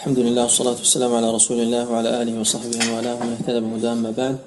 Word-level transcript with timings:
الحمد 0.00 0.18
لله 0.18 0.42
والصلاة 0.42 0.78
والسلام 0.80 1.14
على 1.14 1.30
رسول 1.30 1.60
الله 1.60 1.92
وعلى 1.92 2.22
آله 2.22 2.40
وصحبه 2.40 2.96
وآله 2.96 3.14
ومن 3.14 3.32
اهتدى 3.32 3.60
بهداه 3.60 3.92
أما 3.92 4.10
بعد 4.10 4.38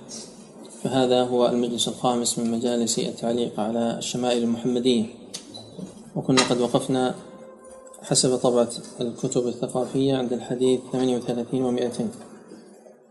فهذا 0.84 1.24
هو 1.24 1.48
المجلس 1.48 1.88
الخامس 1.88 2.40
من 2.40 2.52
مجالس 2.52 3.00
التعليق 3.00 3.60
على 3.60 3.98
الشمائل 3.98 4.44
المحمدية 4.44 5.06
وكنا 6.16 6.42
قد 6.50 6.62
وقفنا 6.62 7.16
حسب 8.02 8.36
طبعة 8.38 8.70
الكتب 9.02 9.48
الثقافية 9.48 10.18
عند 10.18 10.34
الحديث 10.34 10.80
38 10.92 11.78
و200 11.78 12.02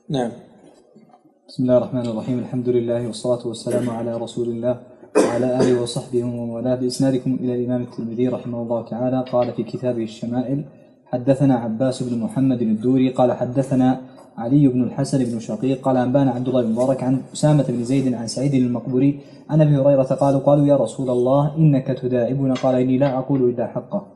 نعم 0.09 0.33
بسم 1.49 1.63
الله 1.63 1.77
الرحمن 1.77 2.07
الرحيم 2.07 2.39
الحمد 2.39 2.69
لله 2.69 3.07
والصلاة 3.07 3.47
والسلام 3.47 3.91
على 3.91 4.17
رسول 4.17 4.49
الله 4.49 4.81
وعلى 5.17 5.61
آله 5.61 5.83
وصحبه 5.83 6.25
ومن 6.25 6.51
والاه 6.51 6.75
بإسنادكم 6.75 7.35
إلى 7.35 7.55
الإمام 7.55 7.83
الترمذي 7.83 8.29
رحمه 8.29 8.63
الله 8.63 8.83
تعالى 8.83 9.25
قال 9.33 9.53
في 9.53 9.63
كتابه 9.63 10.03
الشمائل 10.03 10.65
حدثنا 11.13 11.55
عباس 11.55 12.03
بن 12.03 12.19
محمد 12.19 12.63
الدوري 12.63 13.09
قال 13.09 13.33
حدثنا 13.33 14.01
علي 14.36 14.68
بن 14.68 14.82
الحسن 14.82 15.25
بن 15.25 15.41
شقيق 15.41 15.81
قال 15.81 15.96
أنبانا 15.96 16.31
عبد 16.31 16.49
الله 16.49 16.63
بن 16.63 16.73
مبارك 16.73 17.03
عن 17.03 17.23
أسامة 17.32 17.64
بن 17.69 17.85
زيد 17.85 18.14
عن 18.14 18.27
سعيد 18.27 18.55
المقبوري 18.55 19.21
عن 19.50 19.61
أبي 19.61 19.77
هريرة 19.77 20.03
قالوا 20.03 20.41
قالوا 20.41 20.67
يا 20.67 20.77
رسول 20.77 21.11
الله 21.11 21.57
إنك 21.57 21.86
تداعبنا 21.86 22.55
قال 22.55 22.75
إني 22.75 22.99
لا 22.99 23.19
أقول 23.19 23.50
إلا 23.50 23.67
حقا. 23.67 24.07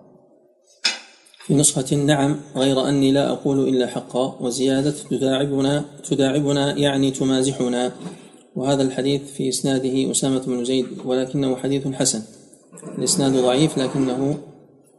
في 1.46 1.54
نسخة 1.54 1.96
نعم 1.96 2.36
غير 2.56 2.88
أني 2.88 3.12
لا 3.12 3.32
أقول 3.32 3.68
إلا 3.68 3.86
حقا 3.86 4.36
وزيادة 4.40 4.94
تداعبنا 5.10 5.84
تداعبنا 6.10 6.76
يعني 6.76 7.10
تمازحنا. 7.10 7.92
وهذا 8.56 8.82
الحديث 8.82 9.22
في 9.22 9.48
إسناده 9.48 10.10
أسامة 10.10 10.42
بن 10.46 10.64
زيد 10.64 10.86
ولكنه 11.04 11.56
حديث 11.56 11.88
حسن. 11.88 12.22
الإسناد 12.98 13.32
ضعيف 13.32 13.78
لكنه 13.78 14.38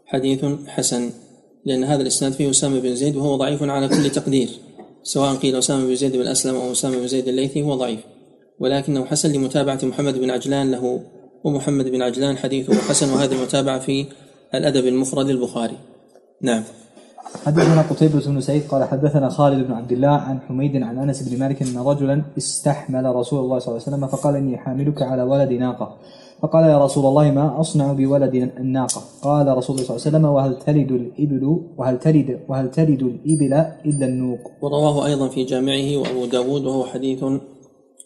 حديث 0.06 0.46
حسن. 0.68 1.10
لأن 1.68 1.84
هذا 1.84 2.02
الإسناد 2.02 2.32
فيه 2.32 2.50
أسامة 2.50 2.80
بن 2.80 2.96
زيد 2.96 3.16
وهو 3.16 3.36
ضعيف 3.36 3.64
على 3.64 3.88
كل 3.88 4.10
تقدير 4.10 4.50
سواء 5.04 5.36
قيل 5.36 5.56
أسامة 5.56 5.86
بن 5.86 5.96
زيد 5.96 6.16
بن 6.16 6.28
أسلم 6.28 6.56
أو 6.56 6.72
أسامة 6.72 6.98
بن 6.98 7.08
زيد 7.08 7.28
الليثي 7.28 7.62
هو 7.62 7.76
ضعيف. 7.76 8.00
ولكنه 8.60 9.06
حسن 9.06 9.32
لمتابعة 9.32 9.80
محمد 9.84 10.18
بن 10.18 10.30
عجلان 10.30 10.72
له 10.72 11.02
ومحمد 11.44 11.86
بن 11.86 12.02
عجلان 12.02 12.38
حديثه 12.38 12.74
حسن 12.74 13.14
وهذه 13.14 13.32
المتابعة 13.32 13.80
في 13.80 14.06
الأدب 14.56 14.88
المفرد 14.88 15.30
البخاري 15.30 15.78
نعم. 16.42 16.64
حدثنا 17.46 17.82
قتيبة 17.82 18.20
بن 18.20 18.42
سعيد 18.42 18.62
قال 18.70 18.84
حدثنا 18.84 19.30
خالد 19.30 19.68
بن 19.68 19.74
عبد 19.74 19.92
الله 19.92 20.08
عن 20.08 20.40
حميد 20.40 20.76
عن 20.84 20.98
أنس 21.00 21.22
بن 21.22 21.40
مالك 21.40 21.62
إن 21.62 21.78
رجلا 21.78 22.22
استحمل 22.38 23.16
رسول 23.16 23.40
الله 23.40 23.60
صلى 23.60 23.68
الله 23.68 23.84
عليه 23.88 23.98
وسلم 23.98 24.08
فقال 24.08 24.36
إني 24.36 24.58
حاملك 24.58 25.02
على 25.02 25.24
ولد 25.24 25.52
ناقة. 25.52 25.98
فقال 26.42 26.64
يا 26.70 26.86
رسول 26.86 27.06
الله 27.06 27.32
ما 27.32 27.60
أصنع 27.60 27.94
بولد 27.94 28.36
الناقة؟ 28.36 29.02
قال 29.22 29.58
رسول 29.58 29.76
الله 29.76 29.88
صلى 29.88 29.96
الله 29.98 30.08
عليه 30.08 30.18
وسلم 30.18 30.26
وهل 30.26 30.60
تلد 30.66 30.92
الإبل 30.92 31.60
وهل 31.78 32.00
تلد 32.00 32.40
وهل 32.50 32.72
تلد 32.72 33.02
الإبل 33.02 33.54
إلا 33.86 34.06
النوق؟ 34.06 34.40
ورواه 34.62 35.06
أيضا 35.06 35.28
في 35.28 35.44
جامعه 35.44 35.98
وأبو 35.98 36.26
داود 36.26 36.66
وهو 36.66 36.84
حديث 36.84 37.26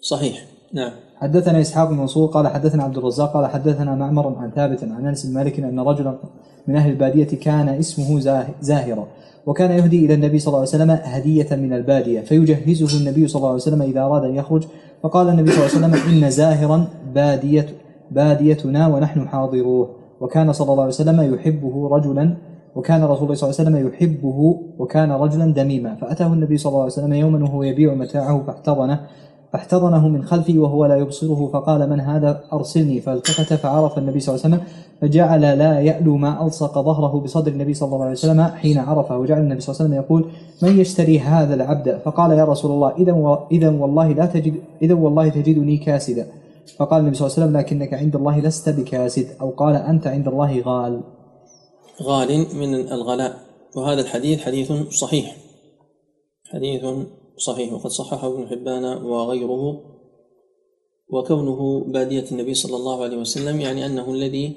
صحيح. 0.02 0.46
نعم. 0.74 0.92
حدثنا 1.16 1.62
إسحاق 1.62 1.90
بن 1.90 1.98
منصور 1.98 2.28
قال 2.30 2.48
حدثنا 2.48 2.84
عبد 2.84 2.98
الرزاق 2.98 3.34
قال 3.34 3.46
حدثنا 3.48 3.96
معمر 3.96 4.36
عن 4.38 4.52
ثابت 4.56 4.84
عن 4.84 5.06
أنس 5.08 5.26
بن 5.26 5.34
مالك 5.34 5.60
أن 5.60 5.80
رجلا 5.80 6.18
من 6.68 6.76
أهل 6.76 6.92
البادية 6.92 7.24
كان 7.40 7.70
اسمه 7.70 8.20
زاه- 8.20 8.48
زاهرا 8.62 9.08
وكان 9.46 9.72
يهدي 9.72 10.06
إلى 10.06 10.14
النبي 10.14 10.40
صلى 10.40 10.48
الله 10.48 10.60
عليه 10.60 10.70
وسلم 10.70 10.92
هدية 11.04 11.48
من 11.56 11.74
البادية 11.74 12.22
فيجهزه 12.22 12.98
النبي 13.00 13.28
صلى 13.28 13.36
الله 13.40 13.48
عليه 13.50 13.62
وسلم 13.62 13.82
إذا 13.82 14.02
أراد 14.02 14.24
أن 14.24 14.36
يخرج 14.36 14.64
فقال 15.04 15.30
النبي 15.30 15.52
صلى 15.52 15.66
الله 15.66 15.76
عليه 15.88 15.98
وسلم 15.98 16.24
إن 16.24 16.30
زاهرا 16.30 16.88
بادية 17.16 17.68
باديتنا 18.12 18.88
ونحن 18.88 19.28
حاضروه 19.28 19.90
وكان 20.22 20.54
صلى 20.54 20.72
الله 20.72 20.84
عليه 20.84 20.94
وسلم 20.94 21.34
يحبه 21.34 21.90
رجلا 21.92 22.34
وكان 22.76 23.04
رسول 23.04 23.24
الله 23.24 23.36
صلى 23.36 23.50
الله 23.50 23.60
عليه 23.60 23.70
وسلم 23.70 23.88
يحبه 23.88 24.60
وكان 24.80 25.12
رجلا 25.12 25.54
دميما. 25.54 25.96
فأتاه 25.96 26.28
النبي 26.28 26.58
صلى 26.58 26.70
الله 26.70 26.82
عليه 26.82 26.92
وسلم 26.92 27.14
يوما 27.14 27.44
وهو 27.44 27.64
يبيع 27.64 27.94
متاعه 27.94 28.44
فاحتضنه 28.48 29.00
فاحتضنه 29.54 30.08
من 30.08 30.24
خلفه 30.24 30.54
وهو 30.58 30.86
لا 30.86 30.96
يبصره 30.96 31.50
فقال 31.54 31.90
من 31.90 32.00
هذا؟ 32.00 32.42
أرسلني. 32.54 33.02
فالتفت 33.02 33.54
فعرف 33.54 33.98
النبي 33.98 34.20
صلى 34.20 34.36
الله 34.36 34.46
عليه 34.46 34.56
وسلم 34.56 34.68
فجعل 35.02 35.42
لا 35.42 35.80
يألو 35.80 36.18
ما 36.18 36.46
ألصق 36.46 36.80
ظهره 36.80 37.20
بصدر 37.20 37.52
النبي 37.52 37.74
صلى 37.74 37.88
الله 37.88 38.02
عليه 38.02 38.12
وسلم 38.12 38.42
حين 38.42 38.78
عرفه. 38.78 39.18
وجعل 39.18 39.42
النبي 39.42 39.60
صلى 39.62 39.74
الله 39.74 39.82
عليه 39.82 39.90
وسلم 39.90 40.04
يقول 40.04 40.26
من 40.64 40.80
يشتري 40.80 41.20
هذا 41.20 41.54
العبد؟ 41.54 42.00
فقال 42.06 42.32
يا 42.32 42.46
رسول 42.46 42.72
الله 42.72 42.92
إذا. 42.98 43.38
إذا 43.52 43.70
والله 43.70 44.08
لا 44.12 44.26
تجد 44.26 44.54
إذا 44.82 44.94
والله 44.94 45.30
تجدني 45.30 45.78
كاسدا. 45.78 46.26
فقال 46.78 47.00
النبي 47.00 47.16
صلى 47.16 47.28
الله 47.28 47.38
عليه 47.38 47.48
وسلم 47.48 47.58
لكنك 47.58 47.94
عند 47.94 48.16
الله 48.16 48.40
لست 48.40 48.70
بكاسد. 48.70 49.28
أو 49.42 49.50
قال 49.50 49.76
أنت 49.76 50.08
عند 50.08 50.28
الله 50.28 50.62
غال. 50.62 51.04
غال 52.04 52.56
من 52.56 52.76
الغلاء. 52.76 53.40
وهذا 53.76 54.02
الحديث 54.02 54.42
حديث 54.42 54.72
صحيح. 54.90 55.38
حديث 56.54 56.86
صحيح. 57.38 57.74
وقد 57.74 57.90
صححه 57.90 58.28
ابن 58.28 58.48
حبان 58.48 58.86
وغيره. 58.86 59.82
وكونه 61.10 61.84
بادية 61.88 62.26
النبي 62.32 62.54
صلى 62.54 62.76
الله 62.76 63.04
عليه 63.04 63.18
وسلم 63.18 63.62
يعني 63.62 63.86
أنه 63.86 64.12
الذي 64.12 64.56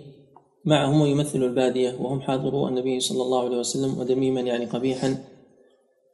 معهم 0.65 1.01
ويمثل 1.01 1.43
البادية 1.43 1.95
وهم 2.01 2.21
حاضرو 2.21 2.69
النبي 2.69 3.01
صلى 3.01 3.23
الله 3.23 3.45
عليه 3.45 3.59
وسلم 3.59 3.99
ودميما 3.99 4.41
يعني 4.41 4.65
قبيحا. 4.65 5.25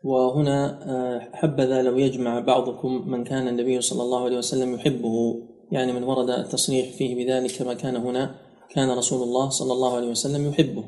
وهنا 0.05 0.79
آه، 0.91 1.29
حبذا 1.33 1.83
لو 1.83 1.99
يجمع 1.99 2.41
بعضكم 2.41 3.11
من 3.11 3.25
كان 3.25 3.49
النبي 3.49 3.81
صلى 3.81 4.03
الله 4.03 4.25
عليه 4.25 4.39
وسلم 4.39 4.75
يحبه. 4.75 5.50
يعني 5.73 5.93
من 5.93 6.03
ورد 6.03 6.31
التصريح 6.31 6.93
فيه 6.93 7.15
بذلك 7.15 7.57
كما 7.57 7.75
كان 7.75 7.97
هنا 7.97 8.35
كان 8.75 8.91
رسول 8.91 9.23
الله 9.23 9.49
صلى 9.49 9.73
الله 9.73 9.97
عليه 9.97 10.09
وسلم 10.09 10.49
يحبه. 10.49 10.85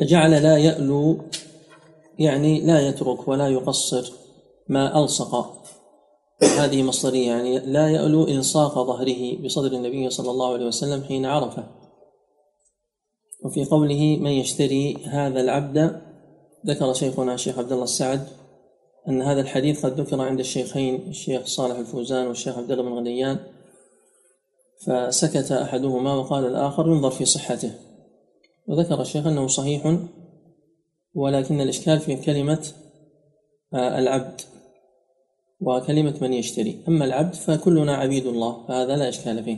فجعل 0.00 0.30
لا 0.30 0.56
يألو 0.56 1.18
يعني 2.18 2.60
لا 2.60 2.88
يترك 2.88 3.28
ولا 3.28 3.48
يقصر 3.48 4.12
ما 4.68 4.98
ألصق. 4.98 5.58
هذه 6.58 6.82
مصدرية 6.82 7.26
يعني 7.26 7.58
لا 7.58 7.88
يألو 7.88 8.24
إلصاق 8.24 8.74
ظهره 8.74 9.44
بصدر 9.44 9.72
النبي 9.72 10.10
صلى 10.10 10.30
الله 10.30 10.52
عليه 10.52 10.66
وسلم 10.66 11.04
حين 11.04 11.26
عرفه. 11.26 11.64
وفي 13.44 13.64
قوله 13.64 14.16
من 14.20 14.30
يشتري 14.30 14.96
هذا 15.04 15.40
العبد؟ 15.40 16.02
ذكر 16.66 16.92
شيخنا 16.92 17.34
الشيخ 17.34 17.58
عبد 17.58 17.72
الله 17.72 17.84
السعد 17.84 18.28
أن 19.08 19.22
هذا 19.22 19.40
الحديث 19.40 19.86
قد 19.86 20.00
ذكر 20.00 20.20
عند 20.20 20.40
الشيخين 20.40 21.08
الشيخ 21.08 21.46
صالح 21.46 21.78
الفوزان 21.78 22.26
والشيخ 22.26 22.58
عبد 22.58 22.70
الله 22.70 22.82
بن 22.82 22.92
غنيان 22.92 23.38
فسكت 24.86 25.52
أحدهما 25.52 26.14
وقال 26.14 26.46
الآخر 26.46 26.88
ينظر 26.88 27.10
في 27.10 27.24
صحته. 27.24 27.70
وذكر 28.68 29.00
الشيخ 29.00 29.26
أنه 29.26 29.46
صحيح 29.46 29.98
ولكن 31.14 31.60
الإشكال 31.60 32.00
في 32.00 32.16
كلمة 32.16 32.66
آه، 33.74 33.98
العبد 33.98 34.40
وكلمة 35.60 36.14
من 36.22 36.32
يشتري. 36.32 36.84
أما 36.88 37.04
العبد 37.04 37.34
فكلنا 37.34 37.96
عبيد 37.96 38.26
الله 38.26 38.66
فهذا 38.68 38.96
لا 38.96 39.08
إشكال 39.08 39.44
فيه. 39.44 39.56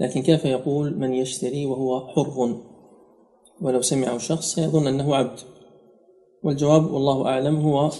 لكن 0.00 0.22
كيف 0.22 0.44
يقول 0.44 0.98
من 0.98 1.14
يشتري 1.14 1.66
وهو 1.66 2.08
حر؟ 2.08 2.60
ولو 3.60 3.82
سمعه 3.82 4.18
شخص 4.18 4.54
سيظن 4.54 4.86
أنه 4.86 5.16
عبد. 5.16 5.40
والجواب 6.42 6.90
والله 6.90 7.26
أعلم 7.26 7.56
هو 7.56 7.90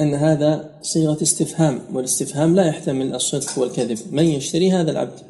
أن 0.00 0.14
هذا 0.14 0.78
صيغة 0.82 1.22
استفهام 1.22 1.80
والاستفهام 1.92 2.54
لا 2.54 2.66
يحتمل 2.66 3.14
الصدق 3.14 3.58
والكذب. 3.58 3.98
من 4.14 4.24
يشتري 4.24 4.72
هذا 4.72 4.90
العبد؟ 4.90 5.20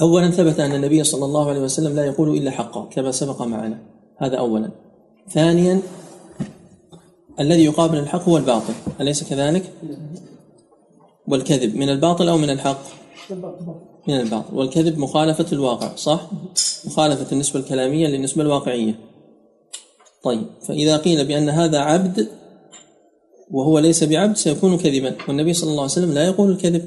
أولا 0.00 0.30
ثبت 0.30 0.60
أن 0.60 0.72
النبي 0.72 1.04
صلى 1.04 1.24
الله 1.24 1.48
عليه 1.48 1.60
وسلم 1.60 1.96
لا 1.96 2.06
يقول 2.06 2.36
إلا 2.36 2.50
حقا 2.50 2.84
كما 2.84 3.12
سبق 3.12 3.42
معنا. 3.42 3.82
هذا 4.18 4.36
أولا. 4.36 4.70
ثانيا 5.28 5.82
الذي 7.40 7.64
يقابل 7.64 7.98
الحق 7.98 8.22
هو 8.22 8.36
الباطل. 8.36 8.74
أليس 9.00 9.24
كذلك؟ 9.24 9.72
والكذب 11.28 11.76
من 11.76 11.88
الباطل 11.88 12.28
أو 12.28 12.38
من 12.38 12.50
الحق؟ 12.50 12.82
من 14.08 14.20
الباطل. 14.20 14.54
والكذب 14.54 14.98
مخالفة 14.98 15.46
الواقع 15.52 15.94
صح؟ 15.94 16.30
مخالفة 16.84 17.32
النسبة 17.32 17.60
الكلامية 17.60 18.08
للنسبة 18.08 18.42
الواقعية. 18.42 19.07
طيب 20.24 20.46
فإذا 20.68 20.96
قيل 20.96 21.24
بأن 21.24 21.48
هذا 21.48 21.78
عبد 21.78 22.28
وهو 23.50 23.78
ليس 23.78 24.04
بعبد 24.04 24.36
سيكون 24.36 24.78
كذبا. 24.78 25.14
والنبي 25.28 25.52
صلى 25.52 25.70
الله 25.70 25.82
عليه 25.82 25.92
وسلم 25.92 26.12
لا 26.12 26.24
يقول 26.24 26.50
الكذب. 26.50 26.84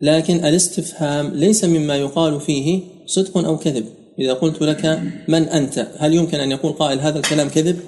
لكن 0.00 0.44
الاستفهام 0.44 1.26
ليس 1.34 1.64
مما 1.64 1.96
يقال 1.96 2.40
فيه 2.40 2.80
صدق 3.06 3.38
أو 3.38 3.56
كذب. 3.56 3.86
إذا 4.18 4.32
قلت 4.32 4.62
لك 4.62 5.00
من 5.28 5.42
أنت 5.42 5.88
هل 5.98 6.14
يمكن 6.14 6.40
أن 6.40 6.50
يقول 6.50 6.72
قائل 6.72 7.00
هذا 7.00 7.18
الكلام 7.18 7.48
كذب؟ 7.48 7.80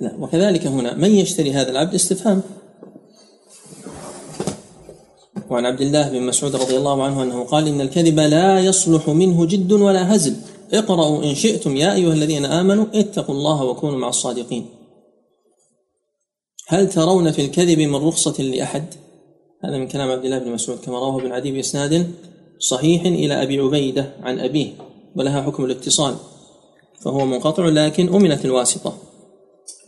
لا. 0.00 0.16
وكذلك 0.18 0.66
هنا 0.66 0.94
من 0.94 1.10
يشتري 1.10 1.52
هذا 1.52 1.70
العبد؟ 1.70 1.94
استفهام. 1.94 2.42
وعن 5.50 5.66
عبد 5.66 5.80
الله 5.80 6.10
بن 6.10 6.22
مسعود 6.22 6.56
رضي 6.56 6.76
الله 6.76 7.02
عنه 7.04 7.22
أنه 7.22 7.44
قال 7.44 7.68
إن 7.68 7.80
الكذب 7.80 8.20
لا 8.20 8.60
يصلح 8.60 9.08
منه 9.08 9.46
جد 9.46 9.72
ولا 9.72 10.14
هزل. 10.14 10.34
اقرأوا 10.72 11.24
إن 11.24 11.34
شئتم 11.34 11.76
يا 11.76 11.94
أيها 11.94 12.12
الذين 12.12 12.44
آمنوا 12.44 12.86
اتقوا 12.94 13.34
الله 13.34 13.64
وكونوا 13.64 13.98
مع 13.98 14.08
الصادقين. 14.08 14.66
هل 16.68 16.88
ترون 16.88 17.30
في 17.30 17.44
الكذب 17.44 17.78
من 17.78 17.94
رخصة 17.94 18.42
لأحد؟ 18.42 18.84
هذا 19.64 19.78
من 19.78 19.88
كلام 19.88 20.10
عبد 20.10 20.24
الله 20.24 20.38
بن 20.38 20.50
مسعود 20.50 20.78
كما 20.78 20.98
رواه 20.98 21.20
ابن 21.20 21.32
عدي 21.32 21.52
بإسناد 21.52 22.10
صحيح 22.58 23.04
إلى 23.04 23.42
أبي 23.42 23.58
عبيدة 23.58 24.12
عن 24.22 24.40
أبيه 24.40 24.72
ولها 25.16 25.42
حكم 25.42 25.64
الاتصال 25.64 26.14
فهو 27.04 27.26
منقطع 27.26 27.68
لكن 27.68 28.14
أمنت 28.14 28.44
الواسطة. 28.44 28.98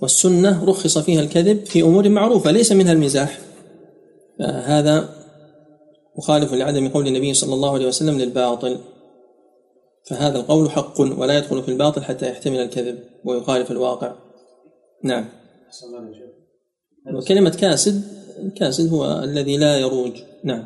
والسنة 0.03 0.65
رخص 0.65 0.99
فيها 0.99 1.21
الكذب 1.21 1.67
في 1.67 1.83
أمور 1.83 2.09
معروفة 2.09 2.51
ليس 2.51 2.73
منها 2.73 2.93
المزاح. 2.93 3.39
هذا 4.41 5.09
مخالف 6.19 6.53
لعدم 6.53 6.89
قول 6.89 7.07
النبي 7.07 7.35
صلى 7.35 7.55
الله 7.55 7.75
عليه 7.75 7.87
وسلم 7.87 8.19
للباطل. 8.19 8.79
فهذا 10.09 10.39
القول 10.39 10.71
حق 10.71 11.01
ولا 11.01 11.39
يدخل 11.39 11.63
في 11.63 11.69
الباطل 11.69 12.03
حتى 12.03 12.31
يحتمل 12.31 12.57
الكذب 12.57 12.99
ويخالف 13.25 13.71
الواقع. 13.71 14.13
نعم. 15.05 15.25
وكلمة 17.15 17.51
كاسد 17.51 18.03
الكاسد 18.39 18.93
هو 18.93 19.23
الذي 19.23 19.57
لا 19.57 19.79
يروج. 19.79 20.23
نعم. 20.45 20.65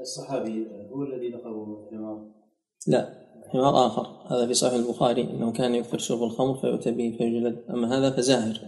الصحابي 0.00 0.66
هو 0.94 1.02
الذي 1.02 1.28
ذكره 1.28 1.88
الإمام 1.92 2.32
لا 2.86 3.08
حمار 3.52 3.86
آخر. 3.86 4.06
هذا 4.30 4.46
في 4.46 4.54
صحيح 4.54 4.74
البخاري 4.74 5.22
أنه 5.22 5.52
كان 5.52 5.74
يكثر 5.74 5.98
شرب 5.98 6.22
الخمر 6.22 6.54
فيؤتى 6.54 6.90
به 6.90 7.14
فيجلد 7.18 7.64
أما 7.70 7.98
هذا 7.98 8.10
فزاهر. 8.10 8.60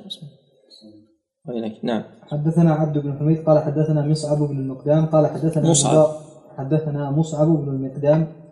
وإليك. 1.48 1.84
نعم. 1.84 2.04
حدثنا 2.22 2.72
عبد 2.72 2.98
بن 2.98 3.18
حميد 3.18 3.44
قال 3.46 3.58
حدثنا 3.58 4.06
مصعب 4.06 4.38
بن 4.38 4.58
المقدام 4.58 5.06
قال 5.06 5.26
حدثنا 5.26 5.70
مصعب. 5.70 6.16
حدثنا 6.56 7.10
مصعب 7.10 7.46
بن 7.46 7.68
المقدام 7.68 8.45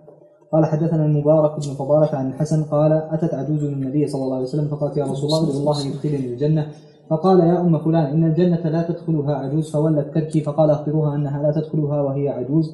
قال 0.54 0.66
حدثنا 0.66 1.04
المبارك 1.04 1.52
بن 1.66 1.74
فضالة 1.74 2.10
عن 2.12 2.30
الحسن 2.30 2.64
قال 2.64 2.92
أتت 2.92 3.34
عجوز 3.34 3.62
النبي 3.62 4.06
صلى 4.06 4.22
الله 4.22 4.36
عليه 4.36 4.46
وسلم 4.46 4.68
فقالت 4.68 4.96
يا 4.96 5.04
رسول 5.04 5.24
الله 5.24 5.42
ادعو 5.42 5.60
الله 5.60 5.86
يدخلني 5.86 6.26
الجنة. 6.26 6.66
فقال 7.10 7.40
يا 7.40 7.60
أم 7.60 7.78
فلان 7.78 8.04
إن 8.04 8.24
الجنة 8.24 8.68
لا 8.68 8.82
تدخلها 8.88 9.34
عجوز 9.34 9.70
فولت 9.70 10.14
تبكي 10.14 10.40
فقال 10.40 10.70
أخبروها 10.70 11.16
أنها 11.16 11.42
لا 11.42 11.60
تدخلها 11.60 12.00
وهي 12.02 12.28
عجوز. 12.28 12.64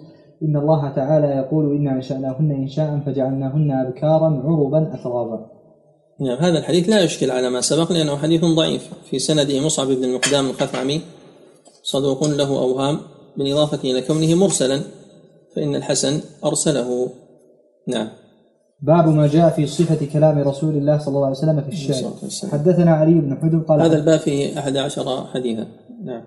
إن 0.43 0.57
الله 0.57 0.89
تعالى 0.89 1.27
يقول 1.27 1.77
إنا 1.77 1.93
أنشأناهن 1.93 2.51
إنشاء 2.51 3.01
فجعلناهن 3.07 3.71
أبكارا 3.71 4.43
عربا 4.45 4.95
أترابا. 4.95 5.47
نعم 6.21 6.39
هذا 6.39 6.59
الحديث 6.59 6.89
لا 6.89 7.01
يشكل 7.01 7.31
على 7.31 7.51
ما 7.51 7.61
سبق 7.61 7.93
لأنه 7.93 8.17
حديث 8.17 8.45
ضعيف. 8.45 8.91
في 9.11 9.19
سنده 9.19 9.67
مصعب 9.67 9.87
بن 9.87 10.05
المقدام 10.05 10.47
الخثعمي 10.47 11.01
صدوق 11.83 12.25
له 12.25 12.59
أوهام 12.59 12.99
بالإضافة 13.37 13.91
إلى 13.91 14.03
كونه 14.03 14.35
مرسلا 14.35 14.81
فإن 15.57 15.75
الحسن 15.75 16.21
أرسله. 16.45 17.09
نعم. 17.89 18.09
باب 18.83 19.09
ما 19.09 19.27
جاء 19.27 19.51
في 19.51 19.67
صفة 19.67 20.07
كلام 20.13 20.39
رسول 20.39 20.77
الله 20.77 20.99
صلى 20.99 21.15
الله 21.15 21.27
عليه 21.27 21.37
وسلم 21.37 21.61
في 21.61 21.69
الشعر. 21.69 22.13
حدثنا 22.53 22.91
علي 22.91 23.15
بن 23.15 23.37
حجر 23.43 23.59
قال 23.59 23.83
هذا 23.83 23.97
الباب 23.97 24.19
فيه 24.19 24.59
أحد 24.59 24.77
عشر 24.77 25.27
حديثا. 25.27 25.67
نعم. 26.05 26.23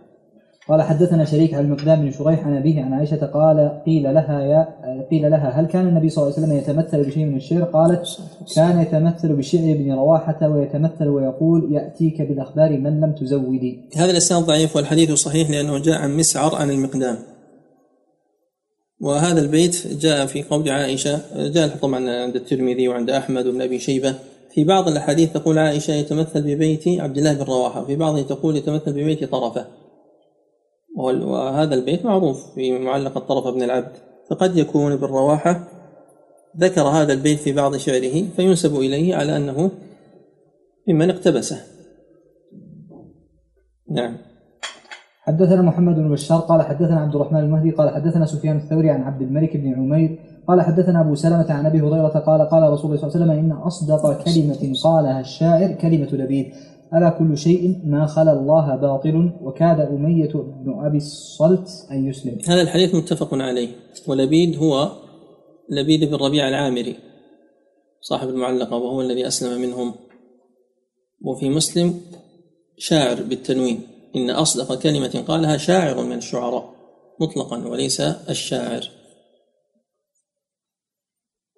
قال 0.69 0.81
حدثنا 0.81 1.25
شريك 1.25 1.53
عن 1.53 1.65
المقدام 1.65 2.01
بن 2.01 2.11
شريح 2.11 2.47
عن 2.47 2.57
أبيه 2.57 2.83
عن 2.83 2.93
عائشة 2.93 3.25
قال 3.25 3.81
قيل 3.85 4.13
لها 4.13 4.41
يا 4.41 4.67
قيل 5.11 5.31
لها 5.31 5.49
هل 5.49 5.65
كان 5.65 5.87
النبي 5.87 6.09
صلى 6.09 6.23
الله 6.23 6.35
عليه 6.35 6.47
وسلم 6.47 6.57
يتمثل 6.57 7.09
بشيء 7.09 7.25
من 7.25 7.35
الشعر؟ 7.35 7.63
قالت 7.63 8.07
كان 8.55 8.81
يتمثل 8.81 9.35
بشعر 9.35 9.61
بن 9.61 9.91
رواحة 9.91 10.49
ويتمثل 10.49 11.07
ويقول 11.07 11.73
يأتيك 11.73 12.21
بالأخبار 12.21 12.79
من 12.79 13.01
لم 13.01 13.11
تزودي. 13.11 13.79
هذا 13.95 14.11
الإسناد 14.11 14.43
ضعيف 14.43 14.75
والحديث 14.75 15.11
صحيح 15.11 15.49
لأنه 15.49 15.79
جاء 15.79 15.95
عن 16.01 16.17
مسعر 16.17 16.55
عن 16.55 16.69
المقدام. 16.69 17.17
وهذا 19.03 19.41
البيت 19.41 19.87
جاء 19.87 20.25
في 20.25 20.43
قول 20.43 20.69
عائشة 20.69 21.21
جاء 21.47 21.67
طبعا 21.67 22.23
عند 22.23 22.35
الترمذي 22.35 22.87
وعند 22.87 23.09
أحمد 23.09 23.47
وابن 23.47 23.61
أبي 23.61 23.79
شيبة. 23.79 24.15
في 24.53 24.63
بعض 24.63 24.87
الأحاديث 24.87 25.33
تقول 25.33 25.57
عائشة 25.57 25.93
يتمثل 25.93 26.41
ببيت 26.41 26.87
عبد 26.87 27.17
الله 27.17 27.33
بن 27.33 27.43
رواحة 27.43 27.85
في 27.85 27.95
بعضه 27.95 28.21
تقول 28.21 28.57
يتمثل 28.57 28.93
ببيت 28.93 29.23
طرفة. 29.23 29.67
وهذا 30.97 31.75
البيت 31.75 32.05
معروف 32.05 32.53
في 32.55 32.71
معلقة 32.71 33.19
طرفة 33.19 33.51
بن 33.51 33.63
العبد. 33.63 33.91
فقد 34.29 34.57
يكون 34.57 34.91
ابن 34.91 35.07
رواحة 35.07 35.67
ذكر 36.59 36.81
هذا 36.81 37.13
البيت 37.13 37.39
في 37.39 37.51
بعض 37.51 37.77
شعره 37.77 38.23
فينسب 38.35 38.75
إليه 38.75 39.15
على 39.15 39.37
أنه 39.37 39.71
ممن 40.87 41.09
اقتبسه. 41.09 41.61
نعم. 43.91 44.17
حدثنا 45.25 45.61
محمد 45.61 45.95
بن 45.95 46.09
بشار 46.09 46.39
قال 46.39 46.61
حدثنا 46.61 46.99
عبد 46.99 47.15
الرحمن 47.15 47.39
المهدي 47.39 47.71
قال 47.71 47.89
حدثنا 47.89 48.25
سفيان 48.25 48.57
الثوري 48.57 48.89
عن 48.89 49.01
عبد 49.01 49.21
الملك 49.21 49.57
بن 49.57 49.73
عمير 49.73 50.19
قال 50.47 50.61
حدثنا 50.61 51.01
أبو 51.01 51.15
سلمة 51.15 51.51
عن 51.51 51.65
أبي 51.65 51.81
هريرة 51.81 52.07
قال 52.07 52.41
قال 52.41 52.63
رسول 52.73 52.85
الله 52.85 52.97
صلى 52.97 53.07
الله 53.07 53.15
عليه 53.15 53.25
وسلم 53.25 53.31
إن 53.31 53.51
أصدق 53.51 54.23
كلمة 54.23 54.75
قالها 54.83 55.19
الشاعر 55.19 55.71
كلمة 55.71 56.09
لبيد. 56.11 56.53
ألا 56.93 57.09
كل 57.09 57.37
شيء 57.37 57.81
ما 57.85 58.05
خلا 58.05 58.33
الله 58.33 58.75
باطل 58.75 59.31
وكاد 59.41 59.79
أمية 59.79 60.33
بن 60.33 60.85
أبي 60.85 60.97
الصلت 60.97 61.87
أن 61.91 62.07
يسلم. 62.07 62.37
هذا 62.47 62.61
الحديث 62.61 62.95
متفق 62.95 63.33
عليه. 63.33 63.67
ولبيد 64.07 64.57
هو 64.57 64.91
لبيد 65.69 66.09
بن 66.09 66.15
ربيع 66.15 66.47
العامري 66.47 66.95
صاحب 68.01 68.29
المعلقة 68.29 68.77
وهو 68.77 69.01
الذي 69.01 69.27
أسلم 69.27 69.61
منهم. 69.61 69.93
وفي 71.21 71.49
مسلم 71.49 71.93
شاعر 72.77 73.23
بالتنوين. 73.29 73.92
إن 74.15 74.29
أصدق 74.29 74.79
كلمة 74.79 75.23
قالها 75.27 75.57
شاعر 75.57 76.03
من 76.03 76.17
الشعراء 76.17 76.73
مطلقا 77.19 77.67
وليس 77.67 78.01
الشاعر. 78.01 78.89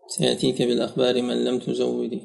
سيأتيك 0.08 0.62
بالأخبار 0.62 1.22
من 1.22 1.46
لم 1.46 1.60
تزودي 1.60 2.22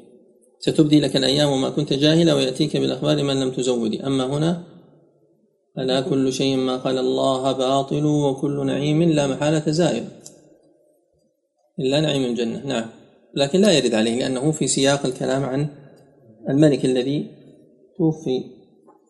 ستبدي 0.59 0.99
لك 0.99 1.15
الأيام 1.15 1.61
ما 1.61 1.69
كنت 1.69 1.93
جاهلا 1.93 2.33
ويأتيك 2.33 2.77
بالأخبار 2.77 3.23
من 3.23 3.39
لم 3.39 3.51
تزودي 3.51 4.07
أما 4.07 4.25
هنا 4.25 4.63
ألا 5.77 6.01
كل 6.01 6.33
شيء 6.33 6.57
ما 6.57 6.77
قال 6.77 6.97
الله 6.97 7.51
باطل 7.51 8.05
وكل 8.05 8.65
نعيم 8.65 9.03
لا 9.03 9.27
محالة 9.27 9.71
زائل. 9.71 10.07
إلا 11.79 11.99
نعيم 11.99 12.23
الجنة. 12.25 12.65
نعم. 12.65 12.89
لكن 13.35 13.61
لا 13.61 13.71
يرد 13.71 13.93
عليه 13.93 14.19
لأنه 14.19 14.51
في 14.51 14.67
سياق 14.67 15.05
الكلام 15.05 15.43
عن 15.43 15.67
الملك 16.49 16.85
الذي 16.85 17.27
توفي. 17.97 18.60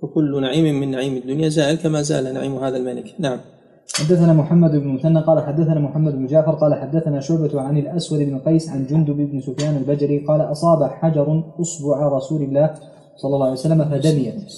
وكل 0.02 0.42
نعيم 0.42 0.80
من 0.80 0.92
نعيم 0.92 1.18
الدنيا 1.18 1.50
زائل 1.50 1.78
كما 1.78 2.02
زال 2.02 2.34
نعيم 2.34 2.56
هذا 2.56 2.78
الملك. 2.78 3.16
نعم. 3.20 3.40
حدثنا 4.00 4.34
محمد 4.34 4.72
بن 4.72 4.88
مثنى 4.88 5.20
قال 5.20 5.44
حدثنا 5.44 5.80
محمد 5.80 6.16
بن 6.16 6.28
جعفر 6.28 6.52
قال 6.52 6.76
حدثنا 6.76 7.20
شعبة 7.20 7.62
عن 7.62 7.78
الأسود 7.78 8.20
بن 8.20 8.40
قيس 8.40 8.70
عن 8.70 8.86
جندب 8.86 9.18
بن 9.18 9.42
سفيان 9.42 9.78
البجري 9.78 10.18
قال 10.20 10.42
أصاب 10.42 10.84
حجر 10.84 11.44
أصبع 11.60 12.08
رسول 12.18 12.42
الله 12.42 12.70
صلى 13.18 13.34
الله 13.36 13.46
عليه 13.46 13.60
وسلم 13.60 13.86
فدميت. 13.86 14.54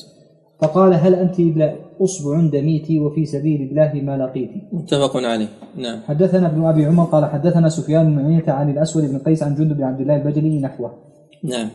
فقال 0.62 0.94
هل 0.94 1.16
أنت 1.16 1.40
إلا 1.40 1.76
أصبع 2.02 2.42
دميتي 2.42 3.00
وفي 3.00 3.26
سبيل 3.26 3.62
الله 3.62 4.02
ما 4.02 4.18
لقيتي 4.18 4.62
متفق 4.72 5.18
عليه. 5.18 5.48
نعم. 5.76 6.00
حدثنا 6.08 6.48
ابن 6.48 6.66
أبي 6.66 6.86
عمر 6.86 7.04
قال 7.04 7.26
حدثنا 7.26 7.70
سفيان 7.70 8.16
بن 8.16 8.52
عن 8.52 8.70
الأسود 8.70 9.04
بن 9.12 9.18
قيس 9.18 9.44
عن 9.44 9.56
جندب 9.56 9.78
بن 9.78 9.84
عبد 9.84 10.02
الله 10.02 10.16
البجلي 10.16 10.60
نحوه. 10.62 10.92
نعم. 11.44 11.70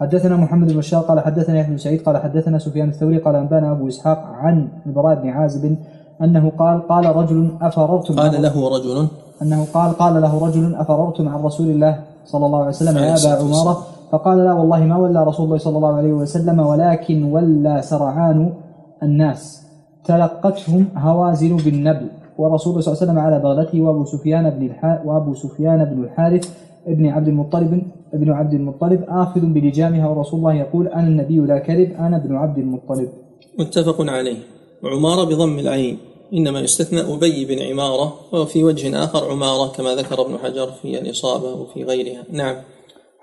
حدثنا 0.00 0.36
محمد 0.36 0.68
بن 0.72 0.78
بشار 0.78 1.02
قال 1.02 1.20
حدثنا 1.20 1.58
يحيى 1.58 1.70
بن 1.70 1.78
سعيد 1.78 2.02
قال 2.02 2.16
حدثنا 2.18 2.58
سفيان 2.58 2.88
الثوري 2.88 3.18
قال 3.18 3.34
أنبأنا 3.36 3.72
أبو 3.72 3.88
إسحاق 3.88 4.18
عن 4.42 4.68
البراء 4.86 5.14
بن 5.22 5.28
عازب 5.28 5.76
أنه 6.22 6.52
قال 6.58 6.88
قال 6.88 7.16
رجل 7.16 7.50
أفررتم 7.62 8.14
قال 8.14 8.42
له 8.42 8.68
رجل 8.76 9.08
أنه 9.42 9.60
قال 9.74 9.92
قال 9.92 10.22
له 10.22 10.46
رجل 10.46 10.74
أفررتم 10.74 11.28
عن 11.28 11.42
رسول 11.42 11.68
الله 11.70 11.98
صلى 12.24 12.46
الله 12.46 12.58
عليه 12.58 12.68
وسلم 12.68 12.96
يا 12.98 13.10
والسلام. 13.10 13.46
عمارة 13.46 13.76
فقال 14.12 14.38
لا 14.38 14.52
والله 14.52 14.80
ما 14.84 14.96
ولى 14.96 15.24
رسول 15.24 15.46
الله 15.46 15.58
صلى 15.58 15.76
الله 15.76 15.94
عليه 15.96 16.12
وسلم 16.12 16.58
ولكن 16.60 17.24
ولى 17.24 17.82
سرعان 17.82 18.52
الناس 19.02 19.62
تلقتهم 20.04 20.86
هوازن 20.96 21.56
بالنبل 21.56 22.08
ورسول 22.38 22.70
الله 22.72 22.82
صلى 22.82 22.92
الله 22.92 23.02
عليه 23.02 23.12
وسلم 23.12 23.18
على 23.18 23.38
بغلته 23.38 23.80
وأبو 23.80 24.04
سفيان 24.04 24.50
بن. 24.50 24.70
وأبو 25.04 25.34
سفيان 25.34 25.84
بن 25.84 26.04
الحارث 26.04 26.44
ابن 26.86 27.06
عبد 27.06 27.28
المطلب 27.28 27.82
ابن 28.14 28.30
عبد 28.30 28.54
المطلب 28.54 29.04
آخذ 29.08 29.40
بلجامها 29.40 30.08
ورسول 30.08 30.38
الله 30.38 30.54
يقول 30.54 30.88
أنا 30.88 31.08
النبي 31.08 31.38
لا 31.38 31.58
كذب 31.58 31.92
أنا 31.98 32.16
ابن 32.16 32.36
عبد 32.36 32.58
المطلب. 32.58 33.08
متفق 33.58 34.00
عليه. 34.00 34.36
وعمارة 34.82 35.24
بضم 35.24 35.58
العين. 35.58 35.98
إنما 36.34 36.60
يستثنى 36.60 37.00
أبي 37.00 37.44
بن 37.44 37.62
عمارة 37.62 38.14
وفي 38.32 38.64
وجه 38.64 39.04
آخر 39.04 39.30
عمارة 39.30 39.72
كما 39.72 39.94
ذكر 39.94 40.22
ابن 40.26 40.38
حجر 40.38 40.66
في 40.82 40.98
الإصابة 40.98 41.54
وفي 41.54 41.84
غيرها. 41.84 42.24
نعم. 42.32 42.56